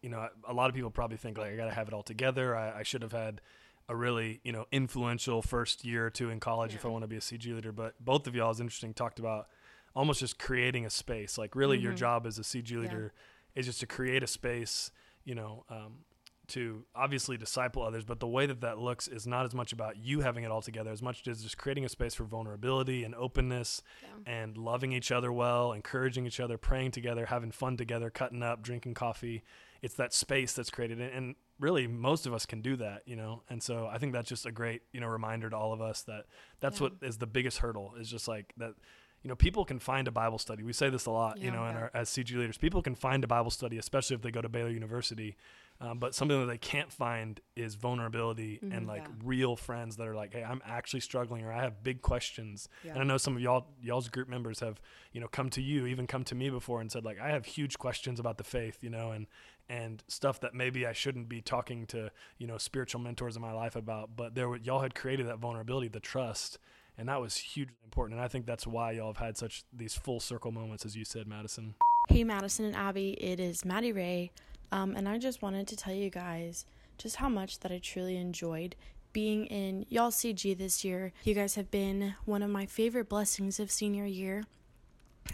you 0.00 0.08
know, 0.08 0.28
a 0.48 0.52
lot 0.52 0.70
of 0.70 0.76
people 0.76 0.90
probably 0.90 1.16
think 1.16 1.36
like 1.36 1.52
I 1.52 1.56
got 1.56 1.66
to 1.66 1.74
have 1.74 1.88
it 1.88 1.94
all 1.94 2.04
together. 2.04 2.56
I, 2.56 2.80
I 2.80 2.82
should 2.84 3.02
have 3.02 3.12
had 3.12 3.40
a 3.88 3.96
really, 3.96 4.40
you 4.44 4.52
know, 4.52 4.66
influential 4.70 5.42
first 5.42 5.84
year 5.84 6.06
or 6.06 6.10
two 6.10 6.30
in 6.30 6.38
college 6.38 6.74
if 6.74 6.84
I 6.84 6.88
want 6.88 7.02
to 7.02 7.08
be 7.08 7.16
a 7.16 7.20
CG 7.20 7.52
leader. 7.52 7.72
But 7.72 7.94
both 8.02 8.28
of 8.28 8.36
y'all 8.36 8.52
is 8.52 8.60
interesting. 8.60 8.94
Talked 8.94 9.18
about 9.18 9.48
almost 9.96 10.20
just 10.20 10.38
creating 10.38 10.86
a 10.86 10.90
space. 10.90 11.36
Like 11.36 11.56
really, 11.56 11.78
your 11.78 11.92
job 11.92 12.26
as 12.26 12.38
a 12.38 12.42
CG 12.42 12.70
leader 12.76 13.12
is 13.56 13.66
just 13.66 13.80
to 13.80 13.86
create 13.86 14.22
a 14.22 14.28
space. 14.28 14.92
You 15.24 15.34
know. 15.34 15.64
Um, 15.68 16.04
to 16.52 16.84
obviously 16.94 17.36
disciple 17.36 17.82
others, 17.82 18.04
but 18.04 18.20
the 18.20 18.26
way 18.26 18.46
that 18.46 18.60
that 18.62 18.78
looks 18.78 19.08
is 19.08 19.26
not 19.26 19.44
as 19.44 19.54
much 19.54 19.72
about 19.72 19.96
you 19.96 20.20
having 20.20 20.44
it 20.44 20.50
all 20.50 20.62
together 20.62 20.90
as 20.90 21.02
much 21.02 21.26
as 21.28 21.42
just 21.42 21.58
creating 21.58 21.84
a 21.84 21.88
space 21.88 22.14
for 22.14 22.24
vulnerability 22.24 23.04
and 23.04 23.14
openness 23.14 23.82
and 24.26 24.56
loving 24.56 24.92
each 24.92 25.10
other 25.10 25.32
well, 25.32 25.72
encouraging 25.72 26.26
each 26.26 26.40
other, 26.40 26.56
praying 26.58 26.90
together, 26.90 27.26
having 27.26 27.50
fun 27.50 27.76
together, 27.76 28.10
cutting 28.10 28.42
up, 28.42 28.62
drinking 28.62 28.94
coffee. 28.94 29.42
It's 29.82 29.94
that 29.94 30.12
space 30.14 30.52
that's 30.52 30.70
created. 30.70 31.00
And, 31.00 31.34
really, 31.60 31.86
most 31.86 32.26
of 32.26 32.34
us 32.34 32.44
can 32.44 32.60
do 32.60 32.74
that, 32.76 33.02
you 33.06 33.14
know? 33.14 33.42
And 33.48 33.62
so 33.62 33.86
I 33.86 33.98
think 33.98 34.12
that's 34.12 34.28
just 34.28 34.46
a 34.46 34.50
great, 34.50 34.82
you 34.92 35.00
know, 35.00 35.06
reminder 35.06 35.48
to 35.48 35.56
all 35.56 35.72
of 35.72 35.80
us 35.80 36.02
that 36.02 36.24
that's 36.60 36.80
what 36.80 36.94
is 37.02 37.18
the 37.18 37.26
biggest 37.26 37.58
hurdle 37.58 37.94
is 38.00 38.10
just 38.10 38.26
like 38.26 38.52
that 38.56 38.74
you 39.22 39.28
know, 39.28 39.36
people 39.36 39.64
can 39.64 39.78
find 39.78 40.08
a 40.08 40.10
Bible 40.10 40.38
study. 40.38 40.64
We 40.64 40.72
say 40.72 40.90
this 40.90 41.06
a 41.06 41.12
lot, 41.12 41.38
you 41.38 41.44
Yeah. 41.44 41.50
know, 41.54 41.66
in 41.66 41.76
our, 41.76 41.92
as 41.94 42.08
CG 42.10 42.36
leaders. 42.36 42.58
People 42.58 42.82
can 42.82 42.96
find 42.96 43.22
a 43.22 43.28
Bible 43.28 43.52
study, 43.52 43.78
especially 43.78 44.16
if 44.16 44.22
they 44.22 44.32
go 44.32 44.42
to 44.42 44.48
Baylor 44.48 44.70
University. 44.70 45.36
Um, 45.82 45.98
but 45.98 46.14
something 46.14 46.38
that 46.38 46.46
they 46.46 46.58
can't 46.58 46.92
find 46.92 47.40
is 47.56 47.74
vulnerability 47.74 48.60
and 48.62 48.86
like 48.86 49.02
Yeah. 49.02 49.14
real 49.24 49.56
friends 49.56 49.96
that 49.96 50.06
are 50.06 50.14
like, 50.14 50.32
"Hey, 50.32 50.44
I'm 50.44 50.62
actually 50.64 51.00
struggling, 51.00 51.44
or 51.44 51.52
I 51.52 51.60
have 51.62 51.82
big 51.82 52.02
questions." 52.02 52.68
Yeah. 52.84 52.92
And 52.92 53.00
I 53.00 53.04
know 53.04 53.16
some 53.16 53.34
of 53.36 53.42
y'all, 53.42 53.66
y'all's 53.80 54.08
group 54.08 54.28
members 54.28 54.60
have, 54.60 54.80
you 55.12 55.20
know, 55.20 55.26
come 55.26 55.50
to 55.50 55.60
you, 55.60 55.86
even 55.86 56.06
come 56.06 56.22
to 56.24 56.34
me 56.36 56.50
before, 56.50 56.80
and 56.80 56.90
said 56.90 57.04
like, 57.04 57.18
"I 57.18 57.30
have 57.30 57.46
huge 57.46 57.78
questions 57.78 58.20
about 58.20 58.38
the 58.38 58.44
faith," 58.44 58.78
you 58.80 58.90
know, 58.90 59.10
and 59.10 59.26
and 59.68 60.04
stuff 60.06 60.38
that 60.40 60.54
maybe 60.54 60.86
I 60.86 60.92
shouldn't 60.92 61.28
be 61.28 61.40
talking 61.40 61.86
to, 61.88 62.10
you 62.38 62.46
know, 62.46 62.58
spiritual 62.58 63.00
mentors 63.00 63.36
in 63.36 63.42
my 63.42 63.52
life 63.52 63.74
about. 63.74 64.16
But 64.16 64.34
there, 64.34 64.48
were, 64.48 64.56
y'all 64.58 64.80
had 64.80 64.94
created 64.94 65.26
that 65.28 65.38
vulnerability, 65.38 65.88
the 65.88 66.00
trust, 66.00 66.58
and 66.98 67.08
that 67.08 67.20
was 67.20 67.36
hugely 67.38 67.74
important. 67.84 68.18
And 68.18 68.24
I 68.24 68.28
think 68.28 68.44
that's 68.44 68.66
why 68.66 68.92
y'all 68.92 69.14
have 69.14 69.16
had 69.24 69.36
such 69.36 69.64
these 69.72 69.94
full 69.94 70.20
circle 70.20 70.52
moments, 70.52 70.84
as 70.84 70.94
you 70.96 71.04
said, 71.04 71.26
Madison. 71.26 71.74
Hey, 72.08 72.22
Madison 72.24 72.66
and 72.66 72.76
Abby, 72.76 73.12
it 73.12 73.38
is 73.40 73.64
Maddie 73.64 73.92
Ray, 73.92 74.32
um, 74.72 74.96
and 74.96 75.08
I 75.08 75.18
just 75.18 75.42
wanted 75.42 75.68
to 75.68 75.76
tell 75.76 75.94
you 75.94 76.10
guys 76.10 76.64
just 76.96 77.16
how 77.16 77.28
much 77.28 77.60
that 77.60 77.70
I 77.70 77.78
truly 77.78 78.16
enjoyed 78.16 78.74
being 79.12 79.44
in 79.46 79.84
y'all 79.90 80.10
CG 80.10 80.56
this 80.56 80.84
year. 80.84 81.12
You 81.24 81.34
guys 81.34 81.54
have 81.56 81.70
been 81.70 82.14
one 82.24 82.42
of 82.42 82.48
my 82.48 82.64
favorite 82.64 83.10
blessings 83.10 83.60
of 83.60 83.70
senior 83.70 84.06
year, 84.06 84.44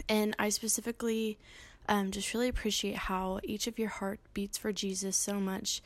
and 0.09 0.35
I 0.39 0.49
specifically 0.49 1.39
um, 1.89 2.11
just 2.11 2.35
really 2.35 2.49
appreciate 2.49 2.97
how 2.97 3.39
each 3.45 3.69
of 3.69 3.79
your 3.79 3.89
heart 3.89 4.19
beats 4.35 4.59
for 4.59 4.73
Jesus 4.73 5.17
so 5.17 5.35
much 5.35 5.81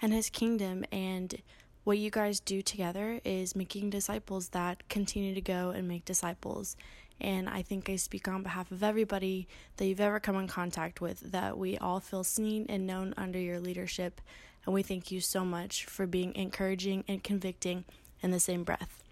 and 0.00 0.12
His 0.12 0.30
kingdom, 0.30 0.84
and 0.90 1.42
what 1.84 1.98
you 1.98 2.10
guys 2.10 2.40
do 2.40 2.62
together 2.62 3.20
is 3.24 3.54
making 3.54 3.90
disciples 3.90 4.48
that 4.48 4.88
continue 4.88 5.34
to 5.34 5.42
go 5.42 5.70
and 5.70 5.86
make 5.86 6.06
disciples. 6.06 6.76
And 7.20 7.48
I 7.48 7.62
think 7.62 7.88
I 7.88 7.96
speak 7.96 8.26
on 8.28 8.42
behalf 8.42 8.70
of 8.70 8.82
everybody 8.82 9.46
that 9.76 9.86
you've 9.86 10.00
ever 10.00 10.20
come 10.20 10.36
in 10.36 10.48
contact 10.48 11.00
with 11.00 11.20
that 11.32 11.56
we 11.56 11.78
all 11.78 12.00
feel 12.00 12.24
seen 12.24 12.66
and 12.68 12.86
known 12.86 13.14
under 13.16 13.38
your 13.38 13.60
leadership. 13.60 14.20
And 14.66 14.74
we 14.74 14.82
thank 14.82 15.10
you 15.10 15.20
so 15.20 15.44
much 15.44 15.84
for 15.84 16.06
being 16.06 16.34
encouraging 16.34 17.04
and 17.06 17.22
convicting 17.22 17.84
in 18.20 18.30
the 18.30 18.40
same 18.40 18.64
breath. 18.64 19.02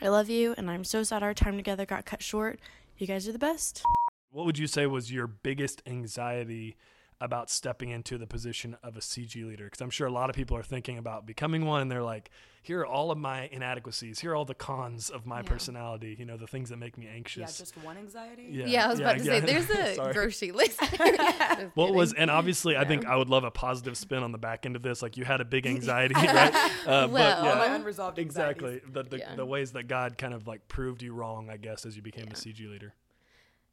I 0.00 0.08
love 0.08 0.28
you, 0.28 0.54
and 0.56 0.70
I'm 0.70 0.84
so 0.84 1.02
sad 1.02 1.22
our 1.22 1.34
time 1.34 1.56
together 1.56 1.86
got 1.86 2.04
cut 2.04 2.22
short. 2.22 2.60
You 2.98 3.06
guys 3.06 3.26
are 3.26 3.32
the 3.32 3.38
best. 3.38 3.82
What 4.30 4.46
would 4.46 4.58
you 4.58 4.66
say 4.66 4.86
was 4.86 5.10
your 5.10 5.26
biggest 5.26 5.82
anxiety 5.86 6.76
about 7.20 7.48
stepping 7.50 7.88
into 7.90 8.18
the 8.18 8.26
position 8.26 8.76
of 8.82 8.96
a 8.96 9.00
CG 9.00 9.34
leader? 9.46 9.64
Because 9.64 9.80
I'm 9.80 9.90
sure 9.90 10.06
a 10.06 10.12
lot 10.12 10.30
of 10.30 10.36
people 10.36 10.56
are 10.56 10.62
thinking 10.62 10.98
about 10.98 11.26
becoming 11.26 11.64
one, 11.64 11.82
and 11.82 11.90
they're 11.90 12.02
like, 12.02 12.30
"Here 12.66 12.80
are 12.80 12.86
all 12.86 13.12
of 13.12 13.18
my 13.18 13.46
inadequacies. 13.52 14.18
Here 14.18 14.32
are 14.32 14.34
all 14.34 14.44
the 14.44 14.54
cons 14.54 15.08
of 15.08 15.24
my 15.24 15.38
Yeah. 15.38 15.42
personality. 15.48 16.16
You 16.18 16.24
know, 16.24 16.36
the 16.36 16.48
things 16.48 16.70
that 16.70 16.78
make 16.78 16.98
me 16.98 17.06
anxious. 17.06 17.40
Yeah, 17.58 17.64
just 17.64 17.76
one 17.78 17.96
anxiety. 17.96 18.48
Yeah. 18.50 18.66
Yeah, 18.66 18.84
I 18.86 18.88
was 18.88 18.98
about 18.98 19.18
to 19.18 19.24
say, 19.24 19.38
there's 19.40 19.70
a 19.70 19.94
Sorry. 19.94 20.12
grocery 20.12 20.50
list. 20.60 20.80
Just 20.90 21.76
What 21.76 21.94
was 21.94 22.12
and 22.12 22.28
obviously 22.30 22.76
I 22.76 22.84
think 22.84 23.06
I 23.06 23.14
would 23.16 23.28
love 23.28 23.44
a 23.44 23.50
positive 23.52 23.96
spin 23.96 24.22
on 24.24 24.32
the 24.32 24.38
back 24.38 24.66
end 24.66 24.74
of 24.74 24.82
this. 24.82 25.00
Like 25.00 25.16
you 25.16 25.24
had 25.24 25.40
a 25.40 25.44
big 25.44 25.64
anxiety, 25.66 26.14
right? 26.14 26.52
Uh, 26.54 27.08
Well, 27.08 27.08
but 27.10 27.38
All 27.38 27.44
yeah, 27.46 27.54
my 27.68 27.74
unresolved 27.76 28.18
anxieties. 28.18 28.56
exactly 28.62 28.92
the 28.92 29.02
the, 29.04 29.18
Yeah. 29.18 29.34
the 29.36 29.46
ways 29.46 29.72
that 29.72 29.84
God 29.84 30.18
kind 30.18 30.34
of 30.34 30.46
like 30.48 30.66
proved 30.66 31.02
you 31.02 31.14
wrong, 31.14 31.48
I 31.50 31.56
guess, 31.58 31.86
as 31.86 31.94
you 31.96 32.02
became 32.02 32.26
a 32.28 32.34
CG 32.34 32.66
leader. 32.68 32.94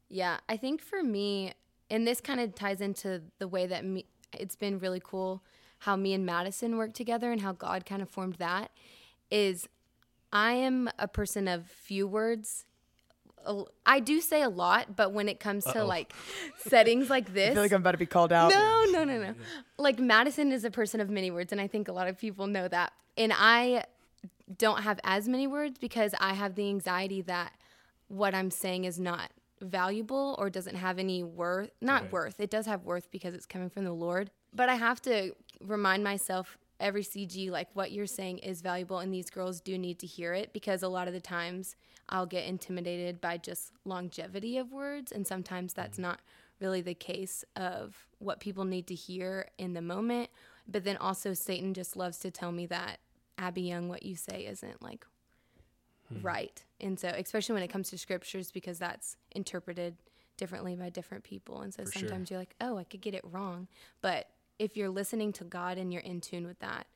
Yeah, 0.08 0.38
I 0.48 0.56
think 0.56 0.80
for 0.80 1.02
me, 1.02 1.52
and 1.90 2.06
this 2.06 2.20
kind 2.20 2.38
of 2.40 2.54
ties 2.54 2.80
into 2.80 3.22
the 3.38 3.48
way 3.48 3.66
that 3.66 3.84
me, 3.84 4.06
it's 4.32 4.54
been 4.56 4.78
really 4.78 5.00
cool 5.02 5.42
how 5.84 5.96
me 5.96 6.12
and 6.14 6.24
Madison 6.24 6.76
work 6.76 6.92
together 6.94 7.30
and 7.32 7.40
how 7.40 7.52
God 7.52 7.84
kind 7.86 8.00
of 8.02 8.08
formed 8.08 8.34
that. 8.36 8.70
Is 9.30 9.68
I 10.32 10.52
am 10.52 10.88
a 10.98 11.08
person 11.08 11.48
of 11.48 11.66
few 11.66 12.06
words. 12.06 12.64
I 13.84 14.00
do 14.00 14.20
say 14.22 14.40
a 14.40 14.48
lot, 14.48 14.96
but 14.96 15.12
when 15.12 15.28
it 15.28 15.38
comes 15.38 15.64
to 15.64 15.80
Uh-oh. 15.80 15.86
like 15.86 16.14
settings 16.56 17.10
like 17.10 17.34
this, 17.34 17.50
I 17.52 17.54
feel 17.54 17.62
like 17.62 17.72
I'm 17.72 17.82
about 17.82 17.92
to 17.92 17.98
be 17.98 18.06
called 18.06 18.32
out. 18.32 18.50
no, 18.50 18.84
no, 18.90 19.04
no, 19.04 19.18
no. 19.20 19.34
Like 19.76 19.98
Madison 19.98 20.50
is 20.52 20.64
a 20.64 20.70
person 20.70 21.00
of 21.00 21.10
many 21.10 21.30
words, 21.30 21.52
and 21.52 21.60
I 21.60 21.66
think 21.66 21.88
a 21.88 21.92
lot 21.92 22.08
of 22.08 22.16
people 22.18 22.46
know 22.46 22.66
that. 22.68 22.92
And 23.18 23.32
I 23.36 23.84
don't 24.58 24.82
have 24.82 24.98
as 25.04 25.28
many 25.28 25.46
words 25.46 25.78
because 25.78 26.14
I 26.18 26.32
have 26.34 26.54
the 26.54 26.68
anxiety 26.68 27.20
that 27.22 27.52
what 28.08 28.34
I'm 28.34 28.50
saying 28.50 28.84
is 28.84 28.98
not 28.98 29.30
valuable 29.60 30.36
or 30.38 30.48
doesn't 30.48 30.76
have 30.76 30.98
any 30.98 31.22
worth. 31.22 31.70
Not 31.82 32.02
Right. 32.04 32.12
worth. 32.12 32.40
It 32.40 32.50
does 32.50 32.64
have 32.66 32.84
worth 32.84 33.10
because 33.10 33.34
it's 33.34 33.46
coming 33.46 33.68
from 33.70 33.84
the 33.84 33.92
Lord. 33.92 34.30
But 34.54 34.68
I 34.68 34.76
have 34.76 35.00
to 35.02 35.34
remind 35.64 36.04
myself 36.04 36.58
every 36.80 37.02
CG 37.02 37.50
like 37.50 37.68
what 37.74 37.92
you're 37.92 38.06
saying 38.06 38.38
is 38.38 38.60
valuable 38.60 38.98
and 38.98 39.12
these 39.12 39.30
girls 39.30 39.60
do 39.60 39.78
need 39.78 39.98
to 40.00 40.06
hear 40.06 40.34
it 40.34 40.52
because 40.52 40.82
a 40.82 40.88
lot 40.88 41.08
of 41.08 41.14
the 41.14 41.20
times 41.20 41.76
I'll 42.08 42.26
get 42.26 42.46
intimidated 42.46 43.20
by 43.20 43.38
just 43.38 43.72
longevity 43.84 44.58
of 44.58 44.72
words 44.72 45.12
and 45.12 45.26
sometimes 45.26 45.72
that's 45.72 45.94
mm-hmm. 45.94 46.02
not 46.02 46.20
really 46.60 46.80
the 46.80 46.94
case 46.94 47.44
of 47.56 48.06
what 48.18 48.40
people 48.40 48.64
need 48.64 48.86
to 48.88 48.94
hear 48.94 49.48
in 49.58 49.74
the 49.74 49.82
moment. 49.82 50.30
But 50.66 50.84
then 50.84 50.96
also 50.96 51.34
Satan 51.34 51.74
just 51.74 51.96
loves 51.96 52.18
to 52.20 52.30
tell 52.30 52.52
me 52.52 52.66
that 52.66 52.98
Abby 53.36 53.62
Young 53.62 53.88
what 53.88 54.02
you 54.02 54.16
say 54.16 54.46
isn't 54.46 54.82
like 54.82 55.04
hmm. 56.08 56.22
right. 56.22 56.64
And 56.80 56.98
so 56.98 57.08
especially 57.08 57.54
when 57.54 57.62
it 57.62 57.68
comes 57.68 57.90
to 57.90 57.98
scriptures 57.98 58.50
because 58.50 58.78
that's 58.78 59.16
interpreted 59.32 59.96
differently 60.36 60.74
by 60.74 60.90
different 60.90 61.24
people. 61.24 61.60
And 61.60 61.72
so 61.72 61.84
For 61.84 61.92
sure. 61.92 62.00
sometimes 62.00 62.30
you're 62.30 62.40
like, 62.40 62.54
"Oh, 62.60 62.76
I 62.76 62.84
could 62.84 63.00
get 63.00 63.14
it 63.14 63.22
wrong." 63.24 63.68
But 64.00 64.28
if 64.58 64.76
you're 64.76 64.88
listening 64.88 65.32
to 65.34 65.44
God 65.44 65.78
and 65.78 65.92
you're 65.92 66.02
in 66.02 66.20
tune 66.20 66.46
with 66.46 66.58
that, 66.60 66.86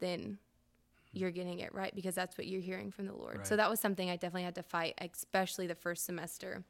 then 0.00 0.20
hmm. 0.20 0.34
you're 1.12 1.30
getting 1.30 1.60
it 1.60 1.74
right 1.74 1.94
because 1.94 2.14
that's 2.14 2.36
what 2.36 2.46
you're 2.46 2.60
hearing 2.60 2.90
from 2.90 3.06
the 3.06 3.14
Lord. 3.14 3.46
So 3.46 3.56
that 3.56 3.70
was 3.70 3.80
something 3.80 4.10
I 4.10 4.16
definitely 4.16 4.44
had 4.44 4.54
to 4.56 4.62
fight, 4.62 4.94
especially 5.00 5.66
the 5.66 5.74
first 5.74 6.04
semester. 6.04 6.64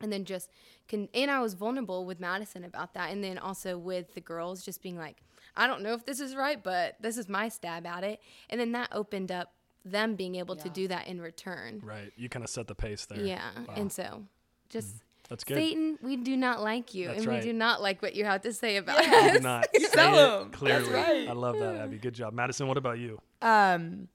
And 0.00 0.12
then 0.12 0.26
just 0.26 0.50
can 0.88 1.08
and 1.14 1.30
I 1.30 1.40
was 1.40 1.54
vulnerable 1.54 2.04
with 2.04 2.20
Madison 2.20 2.64
about 2.64 2.92
that 2.94 3.10
and 3.10 3.24
then 3.24 3.38
also 3.38 3.78
with 3.78 4.12
the 4.14 4.20
girls 4.20 4.62
just 4.62 4.82
being 4.82 4.98
like, 4.98 5.22
I 5.56 5.66
don't 5.66 5.82
know 5.82 5.94
if 5.94 6.04
this 6.04 6.20
is 6.20 6.36
right, 6.36 6.62
but 6.62 6.96
this 7.00 7.16
is 7.16 7.30
my 7.30 7.48
stab 7.48 7.86
at 7.86 8.04
it. 8.04 8.20
And 8.50 8.60
then 8.60 8.72
that 8.72 8.90
opened 8.92 9.32
up 9.32 9.52
them 9.86 10.16
being 10.16 10.34
able 10.34 10.56
to 10.56 10.68
do 10.68 10.88
that 10.88 11.06
in 11.06 11.20
return. 11.20 11.80
Right. 11.82 12.12
You 12.16 12.28
kind 12.28 12.44
of 12.44 12.50
set 12.50 12.66
the 12.66 12.74
pace 12.74 13.06
there. 13.06 13.20
Yeah. 13.20 13.48
Wow. 13.66 13.74
And 13.76 13.92
so 13.92 14.24
just 14.68 14.88
mm-hmm. 14.88 14.98
That's 15.28 15.42
good. 15.44 15.56
Satan, 15.56 15.98
we 16.02 16.16
do 16.16 16.36
not 16.36 16.62
like 16.62 16.94
you, 16.94 17.08
That's 17.08 17.18
and 17.20 17.26
right. 17.26 17.42
we 17.42 17.50
do 17.50 17.52
not 17.52 17.82
like 17.82 18.00
what 18.00 18.14
you 18.14 18.24
have 18.24 18.42
to 18.42 18.52
say 18.52 18.76
about 18.76 19.02
Yeah. 19.04 19.10
You 19.10 19.26
us. 19.26 19.32
did 19.32 19.42
not 19.42 19.66
You 19.74 19.80
say 19.80 19.88
tell 19.90 20.14
it 20.14 20.40
'em. 20.42 20.48
That's 20.50 20.56
clearly. 20.58 20.90
right. 20.92 21.28
I 21.28 21.32
love 21.32 21.58
that, 21.58 21.76
Abby. 21.76 21.98
Good 21.98 22.14
job. 22.14 22.32
Madison, 22.32 22.68
what 22.68 22.76
about 22.76 22.98
you? 22.98 23.20
Um, 23.42 24.08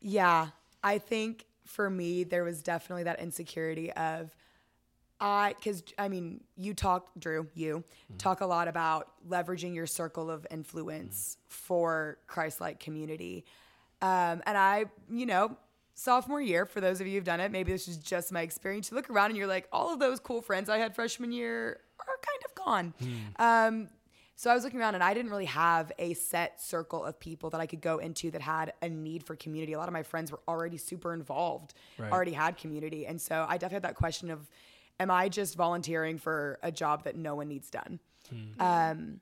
yeah, 0.00 0.48
I 0.82 0.98
think 0.98 1.44
for 1.64 1.90
me 1.90 2.24
there 2.24 2.44
was 2.44 2.62
definitely 2.62 3.02
that 3.04 3.20
insecurity 3.20 3.92
of 3.92 4.34
I, 5.20 5.54
because 5.58 5.82
I 5.98 6.08
mean, 6.08 6.44
you 6.56 6.74
talk, 6.74 7.08
Drew, 7.18 7.48
you 7.54 7.82
talk 8.18 8.40
a 8.40 8.46
lot 8.46 8.68
about 8.68 9.08
leveraging 9.28 9.74
your 9.74 9.86
circle 9.88 10.30
of 10.30 10.46
influence 10.50 11.38
for 11.48 12.18
Christ-like 12.28 12.78
community, 12.78 13.44
um, 14.00 14.40
and 14.46 14.56
I, 14.56 14.84
you 15.10 15.26
know. 15.26 15.56
Sophomore 15.98 16.40
year, 16.40 16.64
for 16.64 16.80
those 16.80 17.00
of 17.00 17.06
you 17.08 17.14
who've 17.14 17.24
done 17.24 17.40
it, 17.40 17.50
maybe 17.50 17.72
this 17.72 17.88
is 17.88 17.96
just 17.96 18.30
my 18.30 18.42
experience. 18.42 18.90
You 18.90 18.96
look 18.96 19.10
around 19.10 19.30
and 19.30 19.36
you're 19.36 19.48
like, 19.48 19.66
all 19.72 19.92
of 19.92 19.98
those 19.98 20.20
cool 20.20 20.40
friends 20.40 20.68
I 20.68 20.78
had 20.78 20.94
freshman 20.94 21.32
year 21.32 21.80
are 21.98 22.06
kind 22.22 22.42
of 22.44 22.54
gone. 22.54 22.94
Um, 23.38 23.88
so 24.36 24.48
I 24.48 24.54
was 24.54 24.62
looking 24.62 24.78
around 24.78 24.94
and 24.94 25.02
I 25.02 25.12
didn't 25.12 25.32
really 25.32 25.46
have 25.46 25.90
a 25.98 26.14
set 26.14 26.62
circle 26.62 27.04
of 27.04 27.18
people 27.18 27.50
that 27.50 27.60
I 27.60 27.66
could 27.66 27.80
go 27.80 27.98
into 27.98 28.30
that 28.30 28.40
had 28.42 28.74
a 28.80 28.88
need 28.88 29.24
for 29.24 29.34
community. 29.34 29.72
A 29.72 29.78
lot 29.78 29.88
of 29.88 29.92
my 29.92 30.04
friends 30.04 30.30
were 30.30 30.38
already 30.46 30.76
super 30.76 31.12
involved, 31.12 31.74
Right. 31.98 32.12
already 32.12 32.30
had 32.32 32.56
community. 32.56 33.04
And 33.04 33.20
so 33.20 33.44
I 33.48 33.54
definitely 33.54 33.74
had 33.76 33.82
that 33.82 33.96
question 33.96 34.30
of, 34.30 34.48
am 35.00 35.10
I 35.10 35.28
just 35.28 35.56
volunteering 35.56 36.18
for 36.18 36.60
a 36.62 36.70
job 36.70 37.02
that 37.04 37.16
no 37.16 37.34
one 37.34 37.48
needs 37.48 37.68
done? 37.70 37.98
Um, 38.60 39.18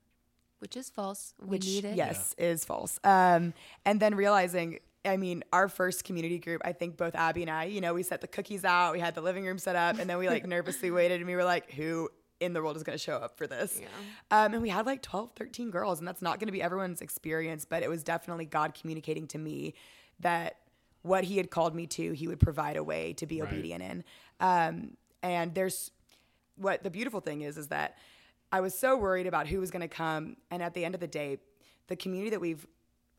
Which 0.59 0.77
is 0.77 0.91
false. 0.91 1.33
We 1.41 1.47
which 1.49 1.65
need 1.67 1.85
it. 1.87 1.97
yes 1.97 2.35
is 2.37 2.67
false. 2.67 3.01
Um, 3.03 3.55
and 3.87 3.99
then 4.01 4.15
realizing, 4.15 4.81
I 5.07 5.17
mean, 5.17 5.45
our 5.53 5.69
first 5.69 6.05
community 6.05 6.39
group, 6.39 6.63
I 6.65 6.73
think 6.73 6.97
both 6.97 7.15
Abby 7.15 7.43
and 7.43 7.51
I, 7.51 7.65
you 7.65 7.81
know, 7.81 7.95
we 7.95 8.03
set 8.03 8.21
the 8.21 8.27
cookies 8.27 8.65
out, 8.65 8.93
we 8.93 9.01
had 9.01 9.15
the 9.15 9.21
living 9.21 9.45
room 9.45 9.59
set 9.59 9.77
up, 9.77 9.99
and 9.99 10.09
then 10.11 10.19
we 10.19 10.29
like 10.29 10.47
nervously 10.57 10.91
waited, 10.91 11.21
and 11.21 11.27
we 11.27 11.35
were 11.37 11.45
like, 11.45 11.71
who 11.73 12.09
in 12.41 12.53
the 12.53 12.63
world 12.63 12.77
is 12.77 12.83
going 12.83 12.97
to 12.99 13.03
show 13.03 13.17
up 13.17 13.39
for 13.39 13.47
this? 13.47 13.81
Yeah. 13.81 13.87
Um, 14.31 14.53
and 14.55 14.63
we 14.63 14.69
had 14.69 14.85
like 14.87 15.03
12, 15.03 15.31
13 15.37 15.71
girls, 15.71 15.99
and 16.01 16.07
that's 16.09 16.23
not 16.23 16.39
going 16.41 16.49
to 16.49 16.53
be 16.53 16.63
everyone's 16.63 17.01
experience, 17.01 17.65
but 17.65 17.83
it 17.83 17.89
was 17.89 18.03
definitely 18.03 18.45
God 18.47 18.75
communicating 18.75 19.27
to 19.29 19.39
me 19.39 19.75
that 20.21 20.57
what 21.03 21.25
He 21.25 21.37
had 21.37 21.51
called 21.51 21.75
me 21.75 21.87
to, 21.89 22.13
He 22.13 22.27
would 22.29 22.41
provide 22.41 22.77
a 22.77 22.83
way 22.85 23.13
to 23.15 23.27
be 23.27 23.41
Right. 23.41 23.51
obedient 23.53 23.83
in. 23.83 24.05
Um, 24.41 24.97
and 25.23 25.55
there's 25.55 25.91
what 26.57 26.83
the 26.83 26.91
beautiful 26.91 27.21
thing 27.21 27.43
is, 27.43 27.57
is 27.57 27.69
that 27.69 27.97
I 28.53 28.61
was 28.61 28.79
so 28.79 28.97
worried 28.97 29.27
about 29.27 29.47
who 29.47 29.61
was 29.61 29.71
going 29.71 29.83
to 29.83 29.89
come, 29.89 30.37
and 30.51 30.63
at 30.63 30.75
the 30.75 30.85
end 30.85 30.95
of 30.95 31.01
the 31.01 31.07
day, 31.07 31.39
the 31.89 31.97
community 31.97 32.31
that 32.31 32.41
we've 32.41 32.67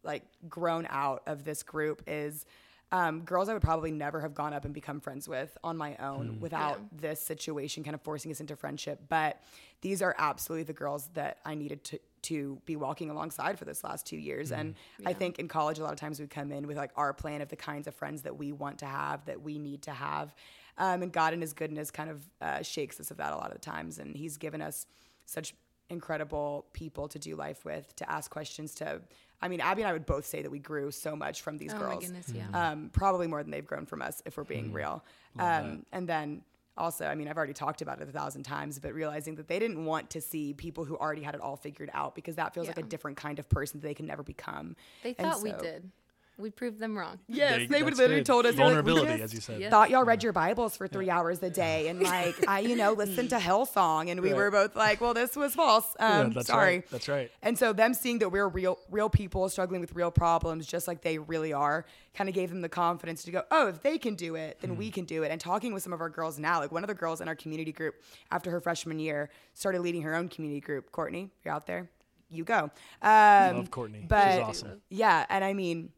like 0.03 0.23
grown 0.47 0.87
out 0.89 1.23
of 1.27 1.43
this 1.43 1.63
group 1.63 2.03
is 2.07 2.45
um, 2.91 3.21
girls 3.21 3.49
I 3.49 3.53
would 3.53 3.61
probably 3.61 3.91
never 3.91 4.21
have 4.21 4.33
gone 4.33 4.53
up 4.53 4.63
and 4.63 4.73
become 4.73 5.01
friends 5.01 5.27
with 5.27 5.57
on 5.63 5.75
my 5.75 5.97
own 5.97 6.39
without 6.39 6.79
this 7.01 7.19
situation 7.19 7.83
kind 7.83 7.93
of 7.93 8.01
forcing 8.01 8.31
us 8.31 8.39
into 8.39 8.55
friendship. 8.55 9.01
But 9.09 9.41
these 9.81 10.01
are 10.01 10.15
absolutely 10.17 10.63
the 10.63 10.73
girls 10.73 11.09
that 11.13 11.39
I 11.45 11.55
needed 11.55 11.83
to 11.85 11.99
to 12.23 12.61
be 12.65 12.75
walking 12.75 13.09
alongside 13.09 13.57
for 13.57 13.63
this 13.65 13.83
last 13.83 14.05
two 14.05 14.17
years. 14.17 14.51
And 14.51 14.75
I 15.05 15.13
think 15.13 15.39
in 15.39 15.47
college, 15.47 15.79
a 15.79 15.83
lot 15.83 15.93
of 15.93 15.99
times 15.99 16.19
we 16.19 16.27
come 16.27 16.51
in 16.51 16.67
with 16.67 16.75
like 16.75 16.91
our 16.95 17.13
plan 17.13 17.41
of 17.41 17.47
the 17.47 17.55
kinds 17.55 17.87
of 17.87 17.95
friends 17.95 18.23
that 18.23 18.35
we 18.35 18.51
want 18.51 18.79
to 18.79 18.85
have, 18.85 19.23
that 19.25 19.41
we 19.41 19.57
need 19.59 19.83
to 19.83 19.91
have. 19.91 20.33
Um, 20.77 21.03
and 21.03 21.11
God 21.11 21.33
in 21.33 21.41
His 21.41 21.53
goodness 21.53 21.89
kind 21.89 22.09
of 22.09 22.21
uh, 22.41 22.61
shakes 22.63 22.99
us 22.99 23.11
of 23.11 23.17
that 23.17 23.31
a 23.33 23.35
lot 23.35 23.47
of 23.47 23.53
the 23.53 23.59
times. 23.59 23.99
And 23.99 24.15
He's 24.15 24.37
given 24.37 24.61
us 24.61 24.87
such 25.25 25.53
incredible 25.89 26.65
people 26.73 27.07
to 27.07 27.19
do 27.19 27.35
life 27.35 27.63
with, 27.63 27.95
to 27.95 28.11
ask 28.11 28.29
questions, 28.29 28.75
to 28.75 29.01
I 29.41 29.47
mean, 29.47 29.61
Abby 29.61 29.83
and 29.83 29.89
I 29.89 29.93
would 29.93 30.05
both 30.05 30.25
say 30.25 30.41
that 30.41 30.49
we 30.49 30.59
grew 30.59 30.89
so 30.91 31.15
much 31.15 31.41
from 31.41 31.57
these 31.57 31.73
Oh 31.73 31.77
girls. 31.79 31.95
my 31.95 32.01
goodness, 32.01 32.33
yeah. 32.33 32.71
Um, 32.71 32.89
probably 32.91 33.27
more 33.27 33.43
than 33.43 33.51
they've 33.51 33.65
grown 33.65 33.85
from 33.85 34.01
us, 34.01 34.21
if 34.25 34.35
we're 34.37 34.43
being 34.43 34.73
real. 34.73 35.03
Um, 35.37 35.85
and 35.91 36.09
then 36.09 36.41
also, 36.75 37.05
I 37.05 37.13
mean, 37.15 37.27
I've 37.27 37.37
already 37.37 37.53
talked 37.53 37.81
about 37.81 38.01
it 38.01 38.09
a 38.09 38.11
thousand 38.11 38.43
times, 38.43 38.79
but 38.79 38.93
realizing 38.93 39.35
that 39.35 39.47
they 39.47 39.59
didn't 39.59 39.85
want 39.85 40.09
to 40.11 40.21
see 40.21 40.53
people 40.53 40.85
who 40.85 40.97
already 40.97 41.21
had 41.21 41.35
it 41.35 41.41
all 41.41 41.55
figured 41.55 41.91
out 41.93 42.15
because 42.15 42.35
that 42.35 42.53
feels 42.53 42.67
like 42.67 42.77
a 42.79 42.83
different 42.83 43.17
kind 43.17 43.37
of 43.39 43.47
person 43.49 43.79
that 43.79 43.87
they 43.87 43.93
can 43.93 44.07
never 44.07 44.23
become. 44.23 44.75
They 45.03 45.15
And 45.19 45.31
thought 45.31 45.41
we 45.43 45.51
did. 45.53 45.91
We 46.39 46.51
proved 46.51 46.77
them 46.79 46.95
wrong. 46.95 47.17
Yes, 47.27 47.67
they, 47.67 47.81
would 47.81 47.93
that's 47.93 47.99
literally 47.99 48.19
good. 48.21 48.25
told 48.27 48.45
us 48.45 48.53
they're 48.55 48.71
like, 48.83 48.85
"We 48.85 49.07
as 49.23 49.33
you 49.33 49.39
said. 49.41 49.59
Yeah. 49.59 49.71
thought 49.71 49.89
y'all 49.89 50.03
read 50.03 50.21
your 50.21 50.33
Bibles 50.33 50.77
for 50.77 50.87
three 50.87 51.09
hours 51.09 51.41
a 51.41 51.49
day 51.49 51.87
and 51.87 51.99
like 52.03 52.47
I, 52.47 52.59
you 52.59 52.75
know, 52.75 52.93
listened 52.93 53.31
to 53.31 53.37
Hillsong 53.37 54.11
and 54.11 54.21
we 54.21 54.29
Right. 54.33 54.37
were 54.37 54.51
both 54.51 54.75
like, 54.75 55.01
well, 55.01 55.15
this 55.15 55.35
was 55.35 55.55
false. 55.55 55.95
Yeah, 55.99 56.19
Um, 56.19 56.33
that's 56.33 56.45
sorry. 56.47 56.75
right. 56.75 56.89
That's 56.91 57.07
right. 57.09 57.31
And 57.41 57.57
so 57.57 57.73
them 57.73 57.95
seeing 57.95 58.19
that 58.19 58.29
we're 58.29 58.47
real 58.47 58.77
real 58.91 59.09
people 59.09 59.49
struggling 59.49 59.81
with 59.81 59.93
real 59.95 60.11
problems 60.11 60.67
just 60.67 60.87
like 60.87 61.01
they 61.01 61.17
really 61.17 61.53
are 61.53 61.85
kind 62.13 62.29
of 62.29 62.35
gave 62.35 62.49
them 62.49 62.61
the 62.61 62.69
confidence 62.69 63.23
to 63.23 63.31
go, 63.31 63.41
"Oh, 63.49 63.67
if 63.67 63.81
they 63.81 63.97
can 63.97 64.13
do 64.13 64.35
it, 64.35 64.59
then 64.61 64.71
Hmm. 64.71 64.77
we 64.77 64.91
can 64.91 65.05
do 65.05 65.23
it." 65.23 65.31
And 65.31 65.41
talking 65.41 65.73
with 65.73 65.81
some 65.81 65.93
of 65.93 66.01
our 66.01 66.09
girls 66.09 66.37
now, 66.37 66.59
like 66.59 66.71
one 66.71 66.83
of 66.83 66.87
the 66.87 66.93
girls 66.93 67.19
in 67.19 67.27
our 67.27 67.35
community 67.35 67.71
group 67.71 67.95
after 68.31 68.51
her 68.51 68.59
freshman 68.59 68.99
year 68.99 69.29
started 69.55 69.81
leading 69.81 70.03
her 70.03 70.13
own 70.13 70.27
community 70.29 70.61
group. 70.61 70.91
Courtney, 70.91 71.31
you're 71.43 71.53
out 71.53 71.65
there. 71.65 71.89
You 72.29 72.43
go. 72.43 72.69
Um, 73.01 73.55
Love 73.57 73.71
Courtney. 73.71 73.99
She's 74.01 74.07
but 74.09 74.41
awesome. 74.41 74.81
yeah, 74.89 75.25
and 75.29 75.43
I 75.45 75.53
mean 75.53 75.91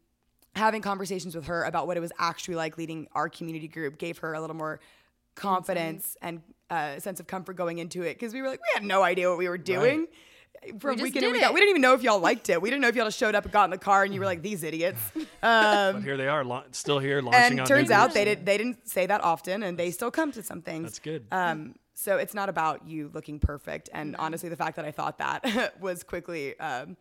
having 0.60 0.82
conversations 0.82 1.36
with 1.36 1.46
her 1.48 1.64
about 1.64 1.88
what 1.88 1.98
it 1.98 2.02
was 2.02 2.12
actually 2.20 2.56
like 2.56 2.78
leading 2.78 3.08
our 3.14 3.28
community 3.30 3.68
group 3.68 3.98
gave 3.98 4.20
her 4.20 4.34
a 4.34 4.42
little 4.42 4.56
more 4.56 4.80
confidence 5.36 6.18
and 6.22 6.42
uh, 6.70 6.94
a 6.98 7.02
sense 7.02 7.20
of 7.20 7.28
comfort 7.28 7.56
going 7.56 7.80
into 7.80 8.04
it 8.04 8.14
because 8.14 8.34
we 8.34 8.42
were 8.42 8.48
like 8.50 8.60
we 8.60 8.68
had 8.74 8.84
no 8.84 9.02
idea 9.02 9.30
what 9.30 9.38
we 9.38 9.48
were 9.50 9.58
doing 9.58 10.08
from 10.80 10.96
just 10.98 11.04
week 11.04 11.16
in 11.16 11.22
did 11.22 11.28
and 11.28 11.34
week 11.34 11.44
out. 11.44 11.52
it. 11.52 11.54
We 11.54 11.60
didn't 11.62 11.70
even 11.72 11.82
know 11.82 11.94
if 11.94 12.04
y'all 12.04 12.20
liked 12.20 12.50
it. 12.50 12.62
We 12.62 12.70
didn't 12.70 12.82
know 12.82 12.90
if 12.90 12.96
y'all 12.96 13.06
just 13.06 13.18
showed 13.18 13.34
up 13.34 13.46
and 13.46 13.54
got 13.54 13.64
in 13.66 13.70
the 13.70 13.78
car 13.78 14.04
and 14.04 14.14
you 14.14 14.20
were 14.20 14.26
like 14.26 14.42
these 14.42 14.64
idiots. 14.64 15.00
But 15.42 15.96
Um, 15.96 16.04
here 16.04 16.18
they 16.18 16.28
are, 16.28 16.44
la- 16.44 16.64
still 16.72 17.00
here, 17.00 17.22
launching 17.22 17.52
and 17.52 17.62
on 17.62 17.66
turns 17.68 17.88
new 17.90 17.96
out 17.96 18.02
groups. 18.08 18.16
they 18.16 18.26
did 18.26 18.46
they 18.46 18.58
didn't 18.58 18.88
say 18.88 19.06
that 19.06 19.24
often 19.24 19.64
and 19.64 19.78
they 19.80 19.90
still 19.92 20.12
come 20.12 20.32
to 20.34 20.44
some 20.44 20.62
things. 20.62 20.84
That's 20.84 21.00
good. 21.00 21.26
Um, 21.32 21.76
so 21.94 22.18
it's 22.18 22.34
not 22.34 22.50
about 22.50 22.86
you 22.88 23.10
looking 23.14 23.40
perfect. 23.40 23.90
And 23.94 24.16
honestly, 24.18 24.50
the 24.50 24.58
fact 24.58 24.76
that 24.76 24.84
I 24.86 24.92
thought 24.92 25.18
that 25.20 25.80
was 25.82 26.04
quickly 26.04 26.60
um, 26.60 26.98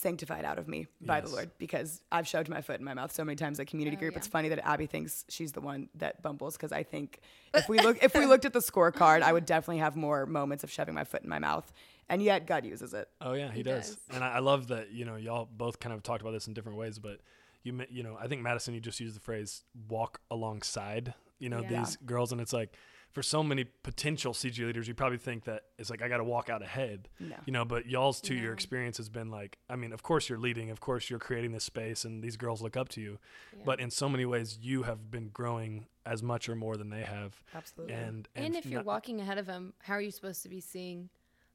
sanctified 0.00 0.44
out 0.44 0.58
of 0.58 0.66
me 0.66 0.86
by 1.00 1.20
the 1.20 1.28
Lord 1.28 1.50
because 1.58 2.00
I've 2.10 2.26
shoved 2.26 2.48
my 2.48 2.60
foot 2.62 2.78
in 2.78 2.84
my 2.84 2.94
mouth 2.94 3.12
so 3.12 3.24
many 3.24 3.36
times 3.36 3.60
at 3.60 3.66
community 3.66 3.96
Oh, 3.96 4.00
group. 4.00 4.12
yeah. 4.14 4.18
It's 4.18 4.26
funny 4.26 4.48
that 4.48 4.66
Abby 4.66 4.86
thinks 4.86 5.24
she's 5.28 5.52
the 5.52 5.60
one 5.60 5.88
that 5.96 6.22
bumbles 6.22 6.56
because 6.56 6.72
I 6.72 6.82
think 6.82 7.20
if 7.54 7.68
we 7.68 7.78
look 7.80 8.02
if 8.02 8.14
we 8.14 8.26
looked 8.26 8.44
at 8.44 8.52
the 8.52 8.60
scorecard, 8.60 9.22
I 9.22 9.32
would 9.32 9.46
definitely 9.46 9.78
have 9.78 9.96
more 9.96 10.26
moments 10.26 10.64
of 10.64 10.70
shoving 10.70 10.94
my 10.94 11.04
foot 11.04 11.22
in 11.22 11.28
my 11.28 11.38
mouth. 11.38 11.70
And 12.08 12.20
yet 12.22 12.46
God 12.46 12.64
uses 12.64 12.92
it. 12.94 13.08
Oh 13.20 13.34
yeah, 13.34 13.50
he, 13.50 13.58
He 13.58 13.62
does. 13.62 13.90
does. 13.90 13.98
And 14.14 14.24
I, 14.24 14.34
I 14.34 14.38
love 14.40 14.68
that 14.68 14.90
you 14.90 15.04
know 15.04 15.16
y'all 15.16 15.48
both 15.50 15.78
kind 15.78 15.94
of 15.94 16.02
talked 16.02 16.22
about 16.22 16.32
this 16.32 16.46
in 16.48 16.54
different 16.54 16.78
ways, 16.78 16.98
but 16.98 17.20
you 17.62 17.72
ma- 17.74 17.84
you 17.90 18.02
know 18.02 18.16
I 18.20 18.26
think 18.26 18.42
Madison 18.42 18.74
you 18.74 18.80
just 18.80 18.98
used 19.00 19.14
the 19.16 19.20
phrase 19.20 19.62
walk 19.88 20.20
alongside 20.30 21.14
you 21.38 21.48
know 21.48 21.60
Yeah. 21.60 21.78
these 21.80 21.96
girls, 22.04 22.32
and 22.32 22.40
it's 22.40 22.52
like 22.52 22.70
for 23.12 23.22
so 23.22 23.42
many 23.42 23.64
potential 23.64 24.32
CG 24.32 24.58
leaders, 24.64 24.86
you 24.86 24.94
probably 24.94 25.18
think 25.18 25.44
that 25.44 25.64
it's 25.78 25.90
like 25.90 26.00
I 26.00 26.08
got 26.08 26.18
to 26.18 26.24
walk 26.24 26.48
out 26.48 26.62
ahead, 26.62 27.08
No. 27.18 27.36
you 27.44 27.52
know. 27.52 27.64
But 27.64 27.86
y'all's 27.86 28.20
two 28.20 28.34
year 28.34 28.48
No. 28.50 28.52
experience 28.54 28.96
has 28.98 29.08
been 29.08 29.30
like 29.30 29.58
I 29.68 29.76
mean, 29.76 29.92
of 29.92 30.02
course 30.02 30.28
you're 30.28 30.38
leading, 30.38 30.70
of 30.70 30.80
course 30.80 31.10
you're 31.10 31.18
creating 31.18 31.52
this 31.52 31.64
space, 31.64 32.04
and 32.04 32.22
these 32.22 32.36
girls 32.36 32.62
look 32.62 32.76
up 32.76 32.88
to 32.90 33.00
you, 33.00 33.18
Yeah. 33.56 33.62
but 33.64 33.80
in 33.80 33.90
so 33.90 34.08
many 34.08 34.24
ways 34.24 34.58
you 34.60 34.84
have 34.84 35.10
been 35.10 35.28
growing 35.30 35.86
as 36.06 36.22
much 36.22 36.48
or 36.48 36.54
more 36.54 36.76
than 36.76 36.90
they 36.90 37.02
have, 37.02 37.42
Absolutely. 37.54 37.94
and 37.94 38.28
And 38.36 38.54
if 38.56 38.64
you're 38.66 38.80
not- 38.80 38.86
walking 38.86 39.20
ahead 39.20 39.38
of 39.38 39.46
them, 39.46 39.74
how 39.80 39.94
are 39.94 40.00
you 40.00 40.10
supposed 40.12 40.42
to 40.44 40.48
be 40.48 40.60
seeing 40.60 41.10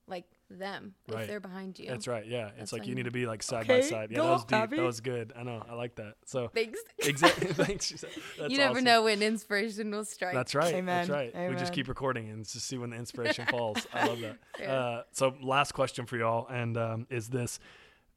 like 0.08 0.26
them 0.50 0.94
Right. 1.10 1.22
if 1.24 1.28
they're 1.28 1.40
behind 1.40 1.80
you? 1.80 1.88
That's 1.88 2.08
right. 2.08 2.26
Yeah, 2.26 2.48
it's 2.50 2.58
That's 2.58 2.74
like 2.74 2.82
when 2.82 2.90
you 2.90 2.92
you- 2.92 2.96
need 2.98 3.06
to 3.06 3.12
be 3.12 3.26
like 3.26 3.42
side 3.44 3.68
by 3.68 3.82
side. 3.82 4.12
Yeah, 4.12 4.18
go, 4.18 4.24
that 4.26 4.32
was 4.32 4.46
deep. 4.46 4.54
Abby. 4.58 4.78
That 4.78 4.84
was 4.84 5.02
good. 5.02 5.34
I 5.36 5.44
know. 5.44 5.64
I 5.70 5.74
like 5.74 5.96
that. 5.96 6.16
So 6.26 6.50
Thanks. 6.54 6.80
exactly. 7.00 7.48
Thanks. 7.54 7.90
That's 8.38 8.52
you 8.52 8.58
never 8.58 8.74
awesome. 8.74 8.84
know 8.84 9.04
when 9.04 9.22
inspiration 9.22 9.92
will 9.92 10.06
strike. 10.06 10.34
That's 10.34 10.54
right. 10.54 10.74
Amen. 10.76 11.08
That's 11.08 11.10
right. 11.36 11.50
We 11.50 11.56
just 11.56 11.74
keep 11.74 11.88
recording 11.88 12.30
and 12.30 12.44
just 12.46 12.68
see 12.68 12.78
when 12.78 12.92
the 12.92 12.98
inspiration 12.98 13.46
falls. 13.50 13.88
I 13.94 14.08
love 14.08 14.20
that. 14.22 14.38
Yeah. 14.60 14.74
Uh, 14.74 15.04
so 15.12 15.34
last 15.42 15.74
question 15.74 16.06
for 16.06 16.18
y'all, 16.18 16.48
and 16.48 16.78
um, 16.78 17.08
is 17.10 17.30
this: 17.30 17.60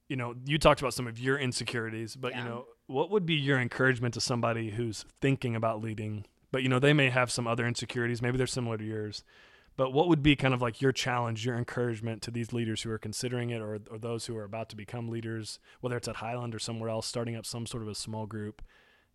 you 0.09 0.17
know, 0.17 0.35
you 0.47 0.59
talked 0.59 0.81
about 0.81 0.95
some 0.95 1.07
of 1.07 1.19
your 1.19 1.38
insecurities, 1.38 2.14
but 2.17 2.35
you 2.37 2.43
know, 2.45 2.67
what 2.87 3.11
would 3.11 3.27
be 3.27 3.35
your 3.35 3.59
encouragement 3.59 4.14
to 4.14 4.21
somebody 4.21 4.71
who's 4.71 5.05
thinking 5.21 5.55
about 5.57 5.83
leading, 5.83 6.25
but 6.53 6.62
you 6.62 6.69
know, 6.69 6.79
they 6.79 6.93
may 6.93 7.11
have 7.11 7.31
some 7.31 7.47
other 7.47 7.67
insecurities, 7.67 8.23
maybe 8.23 8.38
they're 8.38 8.47
similar 8.47 8.79
to 8.79 8.85
yours. 8.85 9.25
But 9.79 9.93
what 9.93 10.09
would 10.09 10.25
be 10.25 10.35
kind 10.35 10.53
of 10.53 10.61
like 10.61 10.83
your 10.83 10.91
challenge, 10.91 11.47
your 11.47 11.57
encouragement 11.57 12.21
to 12.23 12.33
these 12.33 12.53
leaders 12.53 12.83
who 12.83 12.91
are 12.91 12.99
considering 12.99 13.51
it 13.51 13.61
or, 13.62 13.79
or 13.91 13.97
those 13.97 14.27
who 14.27 14.37
are 14.37 14.43
about 14.43 14.69
to 14.71 14.77
become 14.77 15.09
leaders, 15.09 15.61
whether 15.81 15.97
it's 15.97 16.09
at 16.09 16.17
Highland 16.17 16.53
or 16.53 16.59
somewhere 16.59 16.91
else, 16.91 17.07
starting 17.07 17.37
up 17.37 17.47
some 17.47 17.64
sort 17.64 17.85
of 17.85 17.88
a 17.88 17.95
small 17.95 18.27
group? 18.27 18.61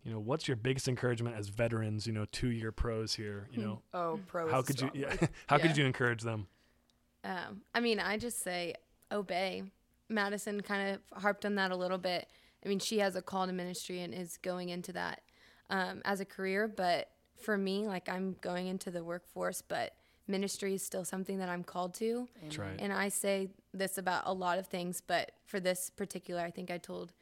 You 0.02 0.10
know, 0.12 0.18
what's 0.18 0.48
your 0.48 0.56
biggest 0.56 0.88
encouragement 0.88 1.36
as 1.36 1.48
veterans, 1.48 2.06
you 2.06 2.14
know, 2.14 2.24
two 2.32 2.48
year 2.48 2.72
pros 2.72 3.14
here? 3.14 3.46
You 3.52 3.62
know, 3.62 3.82
Oh, 3.94 4.20
pro. 4.26 4.50
How 4.50 4.62
could 4.62 4.80
you, 4.80 4.90
yeah, 4.94 5.14
how 5.48 5.56
Yeah. 5.58 5.66
could 5.66 5.76
you 5.76 5.84
encourage 5.84 6.22
them? 6.22 6.46
Um, 7.24 7.60
I 7.74 7.80
mean, 7.80 8.00
I 8.00 8.16
just 8.16 8.42
say 8.42 8.72
obey. 9.12 9.64
Madison 10.08 10.62
kind 10.62 10.96
of 11.12 11.22
harped 11.22 11.44
on 11.44 11.56
that 11.56 11.72
a 11.72 11.76
little 11.76 11.98
bit. 11.98 12.26
I 12.64 12.68
mean, 12.70 12.78
she 12.78 13.00
has 13.00 13.16
a 13.16 13.22
call 13.22 13.46
to 13.46 13.52
ministry 13.52 14.00
and 14.00 14.14
is 14.14 14.38
going 14.38 14.70
into 14.70 14.94
that 14.94 15.20
um, 15.68 16.00
as 16.06 16.20
a 16.20 16.24
career. 16.24 16.68
But 16.68 17.10
for 17.42 17.58
me, 17.58 17.86
like 17.86 18.08
I'm 18.08 18.36
going 18.40 18.66
into 18.66 18.90
the 18.90 19.04
workforce, 19.04 19.60
but 19.60 19.92
ministry 20.26 20.74
is 20.74 20.82
still 20.82 21.04
something 21.04 21.38
that 21.38 21.48
I'm 21.48 21.64
called 21.64 21.94
to. 21.94 22.28
That's 22.42 22.58
right. 22.58 22.76
And 22.78 22.92
I 22.92 23.08
say 23.08 23.48
this 23.72 23.98
about 23.98 24.22
a 24.26 24.32
lot 24.32 24.58
of 24.58 24.66
things, 24.66 25.02
but 25.06 25.32
for 25.44 25.60
this 25.60 25.90
particular, 25.90 26.42
I 26.42 26.50
think 26.50 26.70
I 26.70 26.78
told 26.78 27.12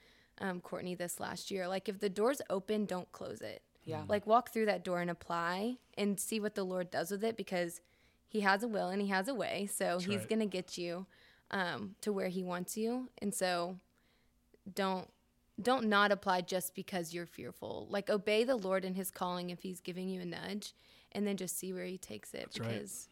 um, 0.41 0.61
Courtney 0.61 0.95
this 0.95 1.21
last 1.21 1.51
year. 1.51 1.69
Like, 1.69 1.89
if 1.89 2.01
the 2.01 2.09
door's 2.09 2.41
open, 2.49 2.85
don't 2.87 3.11
close 3.13 3.41
it. 3.41 3.63
Yeah. 3.85 4.03
Like, 4.09 4.27
walk 4.27 4.53
through 4.53 4.67
that 4.67 4.85
door 4.85 5.01
and 5.01 5.11
apply 5.11 5.77
and 5.99 6.19
see 6.19 6.41
what 6.41 6.55
the 6.55 6.65
Lord 6.65 6.91
does 6.91 7.11
with 7.11 7.25
it 7.25 7.37
because 7.37 7.81
He 8.29 8.41
has 8.41 8.63
a 8.63 8.69
will 8.69 8.89
and 8.89 9.03
He 9.03 9.09
has 9.09 9.29
a 9.29 9.35
way. 9.35 9.69
So 9.73 9.99
He's 9.99 10.21
right. 10.21 10.29
going 10.29 10.41
to 10.41 10.47
get 10.47 10.79
you 10.79 11.07
um, 11.51 11.97
to 12.01 12.13
where 12.13 12.29
He 12.29 12.43
wants 12.43 12.77
you. 12.77 13.09
And 13.21 13.35
so 13.35 13.79
don't. 14.73 15.09
Don't 15.61 15.87
not 15.87 16.11
apply 16.11 16.41
just 16.41 16.75
because 16.75 17.13
you're 17.13 17.27
fearful. 17.27 17.87
Like 17.91 18.09
obey 18.09 18.43
the 18.43 18.57
Lord 18.57 18.87
in 18.87 18.95
His 18.95 19.11
calling 19.11 19.51
if 19.51 19.63
He's 19.63 19.81
giving 19.81 20.09
you 20.09 20.23
a 20.23 20.25
nudge, 20.25 20.73
and 21.13 21.27
then 21.27 21.37
just 21.37 21.59
see 21.59 21.73
where 21.73 21.85
He 21.85 21.99
takes 21.99 22.35
it 22.35 22.41
That's 22.41 22.61
right. 22.61 22.69
because 22.71 23.09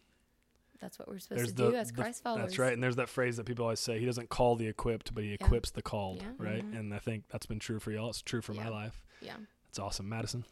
that's 0.81 0.99
what 0.99 1.09
we're 1.09 1.19
supposed 1.19 1.39
There's 1.41 1.51
to 1.53 1.63
the, 1.65 1.71
do 1.73 1.77
as 1.77 1.89
the- 1.93 1.95
Christ 2.03 2.23
followers. 2.23 2.45
That's 2.47 2.59
right. 2.59 2.73
And 2.73 2.83
there's 2.83 2.97
that 2.97 3.09
phrase 3.11 3.37
that 3.37 3.45
people 3.45 3.65
always 3.65 3.81
say, 3.81 3.99
he 4.01 4.07
doesn't 4.07 4.31
call 4.31 4.57
the 4.57 4.67
equipped, 4.67 5.15
but 5.15 5.23
he 5.25 5.35
equips 5.35 5.71
the 5.71 5.83
called, 5.83 6.23
Yeah. 6.23 6.33
right? 6.39 6.65
Mhm. 6.65 6.79
And 6.79 6.95
I 6.95 6.99
think 6.99 7.25
that's 7.29 7.45
been 7.47 7.59
true 7.59 7.79
for 7.79 7.91
y'all. 7.93 8.09
It's 8.09 8.23
true 8.23 8.41
for 8.41 8.55
my 8.55 8.69
life. 8.69 9.03
Yeah. 9.21 9.37
It's 9.69 9.79
awesome. 9.79 10.09
Madison. 10.09 10.45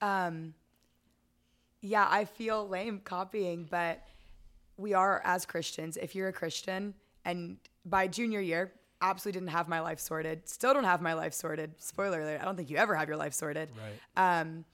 Um, 0.00 0.54
yeah, 1.82 2.06
I 2.10 2.24
feel 2.24 2.66
lame 2.66 3.00
copying, 3.00 3.64
but 3.70 4.02
we 4.76 4.94
are 4.94 5.20
as 5.24 5.44
Christians. 5.46 5.96
If 5.96 6.14
you're 6.14 6.28
a 6.28 6.32
Christian 6.32 6.94
and 7.24 7.58
by 7.84 8.08
junior 8.08 8.40
year, 8.40 8.72
absolutely 9.02 9.40
didn't 9.40 9.50
have 9.52 9.68
my 9.68 9.80
life 9.80 10.00
sorted, 10.00 10.48
still 10.48 10.72
don't 10.72 10.84
have 10.84 11.02
my 11.02 11.12
life 11.12 11.34
sorted. 11.34 11.74
Spoiler 11.82 12.22
alert, 12.22 12.40
I 12.40 12.44
don't 12.46 12.56
think 12.56 12.70
you 12.70 12.78
ever 12.78 12.94
have 12.94 13.08
your 13.08 13.18
life 13.18 13.34
sorted. 13.34 13.68
Right. 14.16 14.40
Um, 14.40 14.64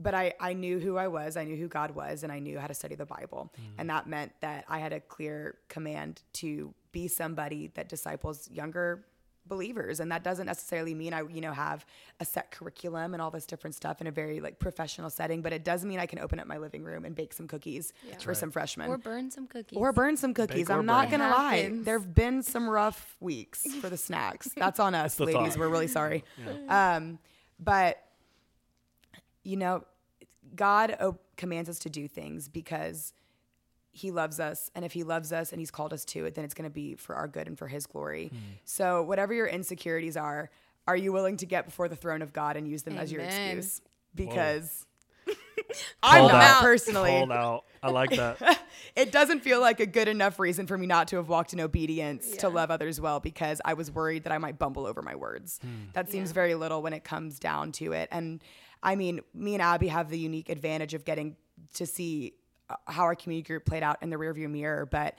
but 0.00 0.14
I, 0.14 0.34
I 0.40 0.52
knew 0.54 0.78
who 0.80 0.96
I 0.96 1.08
was, 1.08 1.36
I 1.36 1.44
knew 1.44 1.56
who 1.56 1.68
God 1.68 1.92
was, 1.92 2.22
and 2.24 2.32
I 2.32 2.38
knew 2.38 2.58
how 2.58 2.66
to 2.66 2.74
study 2.74 2.94
the 2.94 3.06
Bible. 3.06 3.52
And 3.78 3.88
that 3.90 4.06
meant 4.08 4.32
that 4.40 4.64
I 4.68 4.78
had 4.78 4.92
a 4.92 5.00
clear 5.00 5.56
command 5.68 6.22
to 6.34 6.74
be 6.92 7.08
somebody 7.08 7.68
that 7.74 7.88
disciples 7.88 8.50
younger 8.50 9.04
believers. 9.46 10.00
And 10.00 10.10
that 10.10 10.24
doesn't 10.24 10.46
necessarily 10.46 10.94
mean 10.94 11.12
I, 11.12 11.20
you 11.28 11.42
know, 11.42 11.52
have 11.52 11.84
a 12.18 12.24
set 12.24 12.50
curriculum 12.50 13.12
and 13.12 13.20
all 13.20 13.30
this 13.30 13.44
different 13.44 13.76
stuff 13.76 14.00
in 14.00 14.06
a 14.06 14.10
very 14.10 14.40
like 14.40 14.58
professional 14.58 15.10
setting, 15.10 15.42
but 15.42 15.52
it 15.52 15.64
does 15.64 15.84
mean 15.84 15.98
I 15.98 16.06
can 16.06 16.18
open 16.18 16.40
up 16.40 16.46
my 16.46 16.56
living 16.56 16.82
room 16.82 17.04
and 17.04 17.14
bake 17.14 17.34
some 17.34 17.46
cookies 17.46 17.92
Yeah. 18.08 18.16
for 18.18 18.30
right. 18.30 18.36
some 18.38 18.50
freshmen. 18.50 18.88
Or 18.88 18.96
burn 18.96 19.30
some 19.30 19.46
cookies. 19.46 19.76
Or 19.76 19.92
burn 19.92 20.16
some 20.16 20.32
cookies. 20.32 20.70
or 20.70 20.78
I'm 20.78 20.86
not 20.86 21.10
burn. 21.10 21.20
gonna 21.20 21.30
lie. 21.30 21.70
There 21.72 21.98
have 21.98 22.14
been 22.14 22.42
some 22.42 22.68
rough 22.70 23.16
weeks 23.20 23.62
for 23.82 23.90
the 23.90 23.98
snacks. 23.98 24.48
That's 24.56 24.80
on 24.80 24.94
us, 24.94 25.20
ladies. 25.20 25.34
thought. 25.34 25.58
We're 25.58 25.68
really 25.68 25.88
sorry. 25.88 26.24
Um, 26.68 27.18
but 27.60 28.02
you 29.44 29.56
know, 29.56 29.84
God 30.56 30.96
o- 31.00 31.18
commands 31.36 31.68
us 31.70 31.78
to 31.80 31.90
do 31.90 32.08
things 32.08 32.48
because 32.48 33.12
He 33.92 34.10
loves 34.10 34.40
us, 34.40 34.70
and 34.74 34.84
if 34.84 34.92
He 34.92 35.04
loves 35.04 35.32
us 35.32 35.52
and 35.52 35.60
He's 35.60 35.70
called 35.70 35.92
us 35.92 36.04
to 36.06 36.24
it, 36.24 36.34
then 36.34 36.44
it's 36.44 36.54
going 36.54 36.68
to 36.68 36.74
be 36.74 36.94
for 36.96 37.14
our 37.14 37.28
good 37.28 37.46
and 37.46 37.56
for 37.56 37.68
His 37.68 37.86
glory. 37.86 38.28
Hmm. 38.28 38.36
So, 38.64 39.02
whatever 39.02 39.32
your 39.32 39.46
insecurities 39.46 40.16
are, 40.16 40.50
are 40.86 40.96
you 40.96 41.12
willing 41.12 41.36
to 41.38 41.46
get 41.46 41.64
before 41.64 41.88
the 41.88 41.96
throne 41.96 42.20
of 42.22 42.32
God 42.32 42.56
and 42.56 42.66
use 42.68 42.82
them 42.82 42.98
as 42.98 43.12
your 43.12 43.22
excuse? 43.22 43.80
Because 44.14 44.86
I'm 46.02 46.20
Called 46.20 46.32
not 46.32 46.42
out. 46.42 46.62
personally 46.62 47.10
Called 47.10 47.32
out. 47.32 47.64
I 47.82 47.90
like 47.90 48.10
that. 48.10 48.60
it 48.96 49.12
doesn't 49.12 49.40
feel 49.40 49.60
like 49.60 49.80
a 49.80 49.86
good 49.86 50.08
enough 50.08 50.38
reason 50.38 50.66
for 50.66 50.76
me 50.78 50.86
not 50.86 51.08
to 51.08 51.16
have 51.16 51.28
walked 51.28 51.52
in 51.52 51.60
obedience 51.60 52.36
to 52.38 52.48
love 52.48 52.70
others 52.70 53.00
well 53.00 53.20
because 53.20 53.60
I 53.64 53.74
was 53.74 53.90
worried 53.90 54.24
that 54.24 54.32
I 54.32 54.38
might 54.38 54.58
bumble 54.58 54.86
over 54.86 55.02
my 55.02 55.14
words. 55.14 55.60
That 55.92 56.10
seems 56.10 56.30
Yeah. 56.30 56.34
very 56.34 56.54
little 56.54 56.80
when 56.82 56.92
it 56.92 57.04
comes 57.04 57.38
down 57.38 57.72
to 57.72 57.92
it. 57.92 58.08
And 58.10 58.42
I 58.82 58.96
mean, 58.96 59.20
me 59.34 59.54
and 59.54 59.62
Abby 59.62 59.88
have 59.88 60.08
the 60.10 60.18
unique 60.18 60.48
advantage 60.48 60.94
of 60.94 61.04
getting 61.04 61.36
to 61.74 61.86
see 61.86 62.34
uh, 62.70 62.76
how 62.86 63.02
our 63.04 63.14
community 63.14 63.46
group 63.46 63.64
played 63.66 63.82
out 63.82 63.98
in 64.02 64.10
the 64.10 64.16
rearview 64.16 64.50
mirror. 64.50 64.86
But 64.86 65.16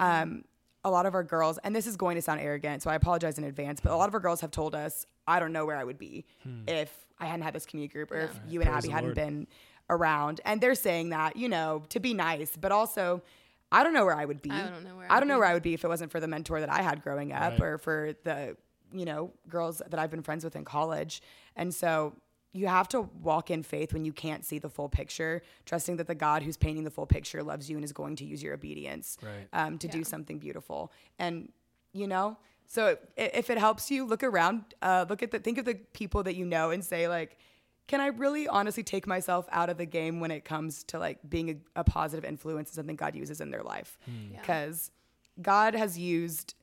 um, 0.00 0.44
a 0.84 0.90
lot 0.90 1.06
of 1.06 1.14
our 1.14 1.24
girls, 1.24 1.58
and 1.64 1.74
this 1.74 1.86
is 1.86 1.96
going 1.96 2.16
to 2.16 2.22
sound 2.22 2.40
arrogant, 2.40 2.82
so 2.82 2.90
I 2.90 2.94
apologize 2.96 3.38
in 3.38 3.44
advance, 3.44 3.80
but 3.80 3.92
a 3.92 3.96
lot 3.96 4.08
of 4.08 4.14
our 4.14 4.20
girls 4.20 4.40
have 4.40 4.50
told 4.50 4.74
us, 4.74 5.06
I 5.26 5.38
don't 5.40 5.52
know 5.52 5.66
where 5.66 5.76
I 5.76 5.84
would 5.84 5.98
be 5.98 6.24
if 6.66 6.92
I 7.18 7.26
hadn't 7.26 7.42
had 7.42 7.54
this 7.54 7.66
community 7.66 7.92
group 7.92 8.10
or 8.10 8.20
if 8.20 8.40
you 8.48 8.60
and 8.60 8.70
Praise 8.70 8.84
Abby 8.84 8.92
hadn't 8.92 9.08
Lord. 9.10 9.14
been 9.16 9.46
around. 9.90 10.40
And 10.44 10.60
they're 10.60 10.74
saying 10.74 11.10
that, 11.10 11.36
you 11.36 11.48
know, 11.48 11.82
to 11.90 12.00
be 12.00 12.14
nice, 12.14 12.56
but 12.56 12.72
also 12.72 13.22
I 13.70 13.82
don't 13.82 13.92
know 13.92 14.06
where 14.06 14.16
I 14.16 14.24
would 14.24 14.40
be. 14.40 14.50
I 14.50 14.68
don't 14.68 14.84
know 14.84 14.96
where 14.96 15.10
I 15.10 15.16
I'd 15.16 15.20
don't 15.20 15.28
know 15.28 15.34
be. 15.36 15.40
where 15.40 15.48
I 15.48 15.54
would 15.54 15.62
be 15.62 15.74
if 15.74 15.84
it 15.84 15.88
wasn't 15.88 16.10
for 16.10 16.20
the 16.20 16.28
mentor 16.28 16.60
that 16.60 16.70
I 16.72 16.80
had 16.82 17.02
growing 17.02 17.32
up 17.32 17.52
Right. 17.52 17.62
or 17.62 17.78
for 17.78 18.14
the, 18.24 18.56
you 18.92 19.04
know, 19.04 19.30
girls 19.48 19.82
that 19.86 19.98
I've 19.98 20.10
been 20.10 20.22
friends 20.22 20.42
with 20.44 20.56
in 20.56 20.64
college. 20.64 21.20
And 21.54 21.74
so 21.74 22.14
you 22.54 22.66
have 22.66 22.88
to 22.88 23.02
walk 23.22 23.50
in 23.50 23.62
faith 23.62 23.92
when 23.92 24.06
you 24.06 24.12
can't 24.12 24.42
see 24.42 24.58
the 24.58 24.70
full 24.70 24.88
picture, 24.88 25.42
trusting 25.66 25.96
that 25.96 26.06
the 26.06 26.14
God 26.14 26.42
who's 26.42 26.56
painting 26.56 26.84
the 26.84 26.90
full 26.90 27.04
picture 27.06 27.42
loves 27.42 27.68
you 27.68 27.76
and 27.76 27.84
is 27.84 27.92
going 27.92 28.16
to 28.16 28.24
use 28.24 28.42
your 28.42 28.54
obedience 28.54 29.18
Right. 29.22 29.48
um, 29.52 29.76
to 29.78 29.86
do 29.88 30.02
something 30.02 30.38
beautiful. 30.38 30.90
And, 31.18 31.52
you 31.92 32.06
know, 32.06 32.38
so 32.66 32.96
i- 33.18 33.20
if 33.34 33.50
it 33.50 33.58
helps 33.58 33.90
you 33.90 34.06
look 34.06 34.22
around, 34.22 34.64
uh, 34.80 35.04
look 35.10 35.22
at 35.22 35.30
the, 35.30 35.38
think 35.40 35.58
of 35.58 35.66
the 35.66 35.74
people 35.74 36.22
that 36.22 36.36
you 36.36 36.46
know 36.46 36.70
and 36.70 36.82
say, 36.82 37.06
like, 37.06 37.36
can 37.88 38.00
I 38.00 38.08
really 38.08 38.46
honestly 38.46 38.82
take 38.82 39.06
myself 39.06 39.48
out 39.50 39.70
of 39.70 39.78
the 39.78 39.86
game 39.86 40.20
when 40.20 40.30
it 40.30 40.44
comes 40.44 40.84
to 40.84 40.98
like 40.98 41.18
being 41.28 41.62
a, 41.76 41.80
a 41.80 41.84
positive 41.84 42.24
influence 42.24 42.68
and 42.68 42.76
something 42.76 42.96
God 42.96 43.16
uses 43.16 43.40
in 43.40 43.50
their 43.50 43.62
life? 43.62 43.98
Hmm. 44.04 44.32
Yeah. 44.34 44.40
Because 44.40 44.92
God 45.40 45.74
has 45.74 45.98
used 45.98 46.54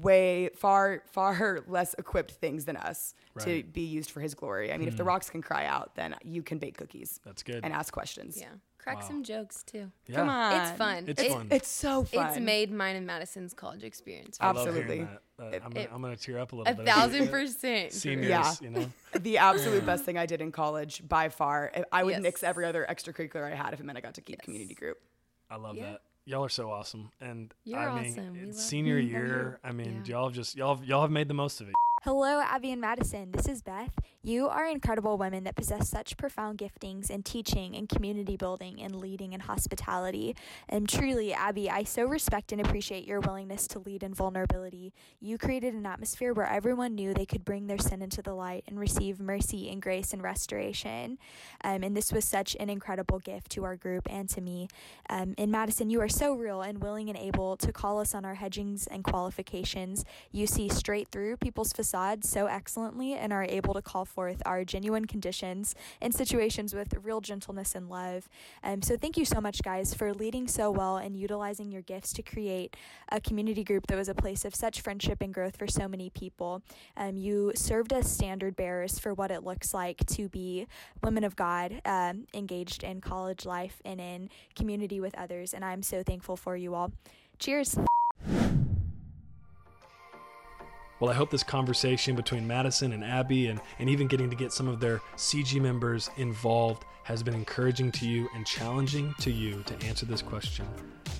way 0.00 0.50
far 0.56 1.02
far 1.06 1.60
less 1.66 1.94
equipped 1.98 2.32
things 2.32 2.64
than 2.64 2.76
us 2.76 3.14
to 3.38 3.62
be 3.62 3.82
used 3.82 4.10
for 4.10 4.20
his 4.20 4.34
glory. 4.34 4.72
I 4.72 4.76
mean, 4.76 4.88
if 4.88 4.96
the 4.96 5.04
hmm. 5.04 5.08
rocks 5.08 5.30
can 5.30 5.40
cry 5.40 5.66
out, 5.66 5.94
then 5.94 6.16
you 6.22 6.42
can 6.42 6.58
bake 6.58 6.76
cookies 6.76 7.20
That's 7.24 7.42
good. 7.42 7.60
and 7.62 7.72
ask 7.72 7.92
questions. 7.92 8.36
Yeah. 8.38 8.48
Crack 8.82 9.00
Wow. 9.02 9.06
some 9.06 9.22
jokes 9.22 9.62
too. 9.62 9.92
yeah. 10.08 10.16
Come 10.16 10.28
on. 10.28 10.60
It's 10.60 10.70
fun. 10.76 11.04
It's 11.06 11.22
It- 11.22 11.30
fun. 11.30 11.46
It's 11.52 11.68
so 11.68 12.02
fun. 12.02 12.26
It's 12.30 12.40
made 12.40 12.72
mine 12.72 12.96
and 12.96 13.06
Madison's 13.06 13.54
college 13.54 13.84
experience. 13.84 14.36
I 14.40 14.48
love 14.50 14.66
Absolutely. 14.66 15.04
that. 15.04 15.22
Uh, 15.38 15.46
It- 15.46 15.62
I'm, 15.64 15.70
gonna, 15.70 15.80
it- 15.84 15.90
I'm 15.92 16.02
gonna 16.02 16.16
tear 16.16 16.38
up 16.40 16.52
a 16.52 16.56
little 16.56 16.72
A 16.72 16.76
bit. 16.76 16.86
thousand 16.86 17.28
percent. 17.30 17.92
Seniors, 17.92 18.28
Yeah. 18.28 18.52
you 18.60 18.70
know. 18.70 18.92
the 19.20 19.38
absolute 19.38 19.86
best 19.86 20.04
thing 20.04 20.18
I 20.18 20.26
did 20.26 20.40
in 20.40 20.50
college 20.50 21.00
by 21.08 21.28
far. 21.28 21.70
I- 21.76 21.84
I 21.92 22.02
would 22.02 22.10
Yes. 22.12 22.22
nix 22.22 22.42
every 22.42 22.64
other 22.66 22.84
extracurricular 22.88 23.52
I 23.52 23.54
had 23.54 23.72
if 23.72 23.78
it 23.78 23.84
meant 23.86 23.98
I 23.98 24.00
got 24.00 24.14
to 24.14 24.20
keep 24.20 24.38
Yes. 24.38 24.44
community 24.46 24.74
group. 24.74 24.98
I 25.48 25.56
love 25.56 25.76
Yeah. 25.76 25.92
that. 25.92 26.02
Y'all 26.24 26.44
are 26.44 26.48
so 26.48 26.70
awesome, 26.70 27.10
and 27.20 27.52
You're 27.64 27.78
I 27.80 28.00
mean, 28.02 28.12
awesome. 28.12 28.32
We 28.34 28.38
it's 28.40 28.56
love 28.56 28.64
senior 28.66 28.98
you. 28.98 29.10
year. 29.10 29.60
I 29.64 29.72
mean, 29.72 30.02
Yeah. 30.04 30.12
y'all 30.14 30.24
have 30.28 30.34
just 30.34 30.54
y'all 30.56 30.76
have, 30.76 30.84
y'all 30.84 31.02
have 31.02 31.10
made 31.10 31.26
the 31.28 31.34
most 31.34 31.60
of 31.60 31.68
it. 31.68 31.74
Hello, 32.04 32.40
Abby 32.40 32.70
and 32.72 32.80
Madison. 32.80 33.30
This 33.32 33.46
is 33.48 33.60
Beth. 33.62 33.92
You 34.24 34.46
are 34.46 34.68
incredible 34.68 35.18
women 35.18 35.42
that 35.44 35.56
possess 35.56 35.88
such 35.88 36.16
profound 36.16 36.56
giftings 36.56 37.10
in 37.10 37.24
teaching 37.24 37.74
and 37.74 37.88
community 37.88 38.36
building 38.36 38.80
and 38.80 38.94
leading 38.94 39.34
and 39.34 39.42
hospitality. 39.42 40.36
And 40.68 40.88
truly, 40.88 41.32
Abby, 41.32 41.68
I 41.68 41.82
so 41.82 42.04
respect 42.04 42.52
and 42.52 42.60
appreciate 42.60 43.04
your 43.04 43.18
willingness 43.18 43.66
to 43.68 43.80
lead 43.80 44.04
in 44.04 44.14
vulnerability. 44.14 44.92
You 45.20 45.38
created 45.38 45.74
an 45.74 45.86
atmosphere 45.86 46.32
where 46.32 46.46
everyone 46.46 46.94
knew 46.94 47.12
they 47.12 47.26
could 47.26 47.44
bring 47.44 47.66
their 47.66 47.78
sin 47.78 48.00
into 48.00 48.22
the 48.22 48.32
light 48.32 48.62
and 48.68 48.78
receive 48.78 49.18
mercy 49.18 49.68
and 49.68 49.82
grace 49.82 50.12
and 50.12 50.22
restoration. 50.22 51.18
Um, 51.64 51.82
and 51.82 51.96
this 51.96 52.12
was 52.12 52.24
such 52.24 52.54
an 52.60 52.70
incredible 52.70 53.18
gift 53.18 53.50
to 53.52 53.64
our 53.64 53.74
group 53.74 54.06
and 54.08 54.28
to 54.28 54.40
me. 54.40 54.68
Um, 55.10 55.34
and 55.36 55.50
Madison, 55.50 55.90
you 55.90 56.00
are 56.00 56.08
so 56.08 56.32
real 56.32 56.62
and 56.62 56.80
willing 56.80 57.08
and 57.08 57.18
able 57.18 57.56
to 57.56 57.72
call 57.72 57.98
us 57.98 58.14
on 58.14 58.24
our 58.24 58.34
hedgings 58.34 58.86
and 58.86 59.02
qualifications. 59.02 60.04
You 60.30 60.46
see 60.46 60.68
straight 60.68 61.08
through 61.10 61.38
people's 61.38 61.72
facades 61.72 62.28
so 62.28 62.46
excellently 62.46 63.14
and 63.14 63.32
are 63.32 63.42
able 63.42 63.74
to 63.74 63.82
call 63.82 64.04
forth 64.12 64.42
our 64.46 64.64
genuine 64.64 65.06
conditions 65.06 65.74
and 66.00 66.14
situations 66.14 66.74
with 66.74 66.94
real 67.02 67.20
gentleness 67.20 67.74
and 67.74 67.88
love. 67.88 68.28
Um, 68.62 68.82
so, 68.82 68.96
thank 68.96 69.16
you 69.16 69.24
so 69.24 69.40
much, 69.40 69.62
guys, 69.62 69.94
for 69.94 70.12
leading 70.12 70.46
so 70.46 70.70
well 70.70 70.96
and 70.98 71.16
utilizing 71.16 71.72
your 71.72 71.82
gifts 71.82 72.12
to 72.14 72.22
create 72.22 72.76
a 73.10 73.20
community 73.20 73.64
group 73.64 73.86
that 73.88 73.96
was 73.96 74.08
a 74.08 74.14
place 74.14 74.44
of 74.44 74.54
such 74.54 74.80
friendship 74.80 75.20
and 75.20 75.32
growth 75.32 75.56
for 75.56 75.66
so 75.66 75.88
many 75.88 76.10
people. 76.10 76.62
Um, 76.96 77.16
you 77.16 77.52
served 77.54 77.92
as 77.92 78.10
standard 78.10 78.56
bearers 78.56 78.98
for 78.98 79.14
what 79.14 79.30
it 79.30 79.44
looks 79.44 79.72
like 79.72 80.04
to 80.06 80.28
be 80.28 80.66
women 81.02 81.24
of 81.24 81.36
God 81.36 81.80
um, 81.84 82.26
engaged 82.34 82.84
in 82.84 83.00
college 83.00 83.46
life 83.46 83.80
and 83.84 84.00
in 84.00 84.30
community 84.54 85.00
with 85.00 85.16
others. 85.16 85.54
And 85.54 85.64
I'm 85.64 85.82
so 85.82 86.02
thankful 86.02 86.36
for 86.36 86.56
you 86.56 86.74
all. 86.74 86.92
Cheers. 87.38 87.76
Well, 91.02 91.10
I 91.10 91.14
hope 91.14 91.32
this 91.32 91.42
conversation 91.42 92.14
between 92.14 92.46
Madison 92.46 92.92
and 92.92 93.02
Abby 93.02 93.48
and, 93.48 93.60
and 93.80 93.90
even 93.90 94.06
getting 94.06 94.30
to 94.30 94.36
get 94.36 94.52
some 94.52 94.68
of 94.68 94.78
their 94.78 95.00
CG 95.16 95.60
members 95.60 96.08
involved 96.16 96.84
has 97.02 97.24
been 97.24 97.34
encouraging 97.34 97.90
to 97.90 98.06
you 98.06 98.28
and 98.36 98.46
challenging 98.46 99.12
to 99.18 99.32
you 99.32 99.64
to 99.64 99.74
answer 99.84 100.06
this 100.06 100.22
question 100.22 100.64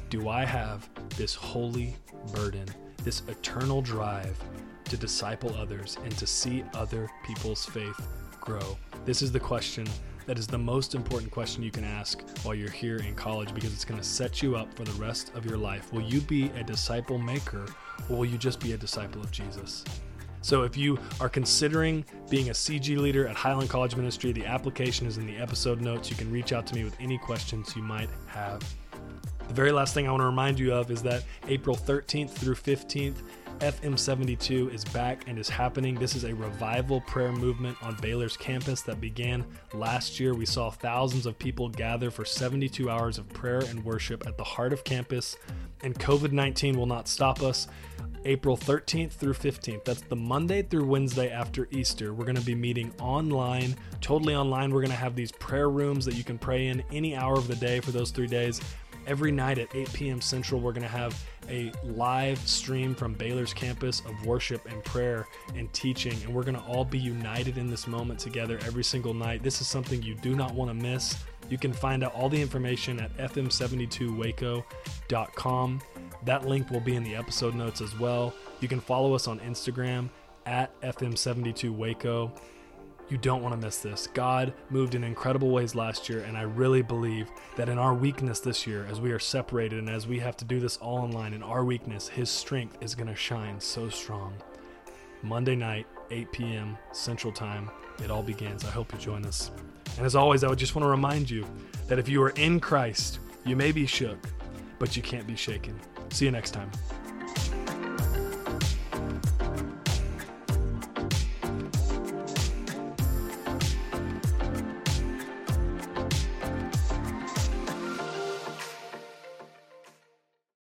Do 0.08 0.28
I 0.28 0.44
have 0.44 0.88
this 1.16 1.34
holy 1.34 1.96
burden, 2.32 2.68
this 3.02 3.22
eternal 3.26 3.82
drive 3.82 4.38
to 4.84 4.96
disciple 4.96 5.52
others 5.56 5.98
and 6.04 6.16
to 6.16 6.28
see 6.28 6.62
other 6.74 7.10
people's 7.26 7.66
faith 7.66 8.06
grow? 8.40 8.78
This 9.04 9.20
is 9.20 9.32
the 9.32 9.40
question 9.40 9.88
that 10.26 10.38
is 10.38 10.46
the 10.46 10.58
most 10.58 10.94
important 10.94 11.30
question 11.30 11.62
you 11.62 11.70
can 11.70 11.84
ask 11.84 12.22
while 12.42 12.54
you're 12.54 12.70
here 12.70 12.98
in 12.98 13.14
college 13.14 13.54
because 13.54 13.72
it's 13.72 13.84
going 13.84 14.00
to 14.00 14.06
set 14.06 14.42
you 14.42 14.56
up 14.56 14.72
for 14.74 14.84
the 14.84 14.92
rest 14.92 15.32
of 15.34 15.44
your 15.44 15.58
life. 15.58 15.92
Will 15.92 16.02
you 16.02 16.20
be 16.20 16.50
a 16.56 16.64
disciple 16.64 17.18
maker 17.18 17.66
or 18.08 18.18
will 18.18 18.24
you 18.24 18.38
just 18.38 18.60
be 18.60 18.72
a 18.72 18.76
disciple 18.76 19.20
of 19.20 19.30
Jesus? 19.30 19.84
So 20.40 20.62
if 20.62 20.76
you 20.76 20.98
are 21.20 21.28
considering 21.28 22.04
being 22.28 22.48
a 22.48 22.52
CG 22.52 22.96
leader 22.98 23.28
at 23.28 23.36
Highland 23.36 23.70
College 23.70 23.94
Ministry, 23.94 24.32
the 24.32 24.44
application 24.44 25.06
is 25.06 25.16
in 25.16 25.26
the 25.26 25.36
episode 25.36 25.80
notes. 25.80 26.10
You 26.10 26.16
can 26.16 26.30
reach 26.32 26.52
out 26.52 26.66
to 26.66 26.74
me 26.74 26.82
with 26.82 26.96
any 26.98 27.16
questions 27.16 27.74
you 27.76 27.82
might 27.82 28.10
have. 28.26 28.60
The 29.53 29.57
very 29.57 29.72
last 29.72 29.92
thing 29.92 30.09
I 30.09 30.11
want 30.11 30.22
to 30.22 30.26
remind 30.26 30.59
you 30.59 30.72
of 30.72 30.90
is 30.90 31.03
that 31.03 31.24
April 31.46 31.76
13th 31.76 32.30
through 32.30 32.55
15th, 32.55 33.16
FM72 33.59 34.72
is 34.72 34.82
back 34.82 35.24
and 35.26 35.38
is 35.38 35.46
happening. 35.46 35.94
This 35.94 36.16
is 36.16 36.24
a 36.24 36.34
revival 36.34 37.03
prayer 37.03 37.32
movement 37.32 37.76
on 37.82 37.94
Baylor's 38.00 38.34
campus 38.34 38.80
that 38.80 38.98
began 38.98 39.44
last 39.74 40.18
year. 40.18 40.32
We 40.32 40.46
saw 40.46 40.70
thousands 40.70 41.26
of 41.26 41.38
people 41.38 41.68
gather 41.68 42.11
for 42.11 42.24
72 42.24 42.88
hours 42.88 43.18
of 43.18 43.28
prayer 43.28 43.59
and 43.59 43.84
worship 43.84 44.26
at 44.26 44.38
the 44.38 44.42
heart 44.42 44.72
of 44.72 44.84
campus, 44.84 45.36
and 45.82 45.94
COVID 45.98 46.32
19 46.32 46.78
will 46.78 46.86
not 46.86 47.07
stop 47.07 47.42
us. 47.42 47.68
April 48.24 48.57
13th 48.57 49.12
through 49.12 49.34
15th. 49.34 49.84
That's 49.84 50.00
the 50.00 50.16
Monday 50.16 50.62
through 50.62 50.86
Wednesday 50.86 51.30
after 51.30 51.68
Easter. 51.72 52.14
We're 52.14 52.24
going 52.24 52.36
to 52.36 52.46
be 52.46 52.55
meeting 52.55 52.94
online, 53.00 53.76
totally 54.00 54.34
online. 54.34 54.72
We're 54.72 54.80
going 54.80 54.92
to 54.92 54.96
have 54.96 55.16
these 55.16 55.32
prayer 55.32 55.68
rooms 55.68 56.07
that 56.07 56.14
you 56.14 56.24
can 56.24 56.38
pray 56.38 56.68
in 56.68 56.82
any 56.90 57.16
hour 57.16 57.34
of 57.34 57.48
the 57.48 57.57
day 57.57 57.80
for 57.80 57.90
those 57.90 58.12
three 58.12 58.28
days. 58.28 58.62
Every 59.07 59.32
night 59.32 59.59
at 59.59 59.74
8 59.74 59.92
p.m. 59.92 60.20
Central, 60.20 60.61
we're 60.61 60.72
going 60.72 60.82
to 60.82 60.88
have 60.88 61.20
a 61.48 61.72
live 61.84 62.38
stream 62.46 62.94
from 62.94 63.14
Baylor's 63.14 63.53
campus 63.53 64.00
of 64.00 64.26
worship 64.26 64.64
and 64.70 64.84
prayer 64.84 65.26
and 65.57 65.72
teaching, 65.72 66.16
and 66.24 66.32
we're 66.32 66.44
going 66.44 66.57
to 66.57 66.62
all 66.62 66.84
be 66.84 66.98
united 66.98 67.59
in 67.59 67.68
this 67.68 67.86
moment 67.86 68.20
together 68.20 68.59
every 68.64 68.84
single 68.84 69.14
night. 69.14 69.42
This 69.42 69.61
is 69.61 69.66
something 69.66 70.03
you 70.03 70.14
do 70.14 70.36
not 70.36 70.55
want 70.55 70.70
to 70.70 70.74
miss. 70.74 71.16
You 71.50 71.59
can 71.59 71.72
find 71.72 72.05
out 72.05 72.14
all 72.14 72.28
the 72.28 72.40
information 72.40 73.00
at 73.00 73.16
fm72waco.com. 73.16 75.82
That 76.24 76.46
link 76.46 76.70
will 76.70 76.80
be 76.80 76.94
in 76.94 77.03
the 77.03 77.16
episode 77.16 77.55
notes 77.55 77.80
as 77.80 77.98
well. 77.98 78.32
You 78.61 78.68
can 78.68 78.80
follow 78.80 79.14
us 79.14 79.26
on 79.26 79.40
Instagram 79.40 80.09
at 80.46 80.80
fm72waco. 80.82 82.30
You 83.12 83.18
don't 83.18 83.42
want 83.42 83.52
to 83.52 83.60
miss 83.60 83.76
this. 83.76 84.06
God 84.06 84.54
moved 84.70 84.94
in 84.94 85.04
incredible 85.04 85.50
ways 85.50 85.74
last 85.74 86.08
year, 86.08 86.20
and 86.20 86.34
I 86.34 86.44
really 86.44 86.80
believe 86.80 87.30
that 87.56 87.68
in 87.68 87.76
our 87.76 87.92
weakness 87.92 88.40
this 88.40 88.66
year, 88.66 88.86
as 88.90 89.02
we 89.02 89.12
are 89.12 89.18
separated 89.18 89.80
and 89.80 89.90
as 89.90 90.06
we 90.06 90.18
have 90.20 90.34
to 90.38 90.46
do 90.46 90.60
this 90.60 90.78
all 90.78 90.96
online, 90.96 91.34
in 91.34 91.42
our 91.42 91.62
weakness, 91.62 92.08
His 92.08 92.30
strength 92.30 92.78
is 92.80 92.94
going 92.94 93.08
to 93.08 93.14
shine 93.14 93.60
so 93.60 93.90
strong. 93.90 94.32
Monday 95.20 95.54
night, 95.54 95.86
8 96.10 96.32
p.m. 96.32 96.78
Central 96.92 97.34
Time, 97.34 97.70
it 98.02 98.10
all 98.10 98.22
begins. 98.22 98.64
I 98.64 98.70
hope 98.70 98.90
you 98.94 98.98
join 98.98 99.26
us. 99.26 99.50
And 99.98 100.06
as 100.06 100.16
always, 100.16 100.42
I 100.42 100.48
would 100.48 100.58
just 100.58 100.74
want 100.74 100.84
to 100.84 100.90
remind 100.90 101.28
you 101.28 101.44
that 101.88 101.98
if 101.98 102.08
you 102.08 102.22
are 102.22 102.30
in 102.30 102.60
Christ, 102.60 103.18
you 103.44 103.56
may 103.56 103.72
be 103.72 103.84
shook, 103.84 104.26
but 104.78 104.96
you 104.96 105.02
can't 105.02 105.26
be 105.26 105.36
shaken. 105.36 105.78
See 106.08 106.24
you 106.24 106.30
next 106.30 106.52
time. 106.52 106.70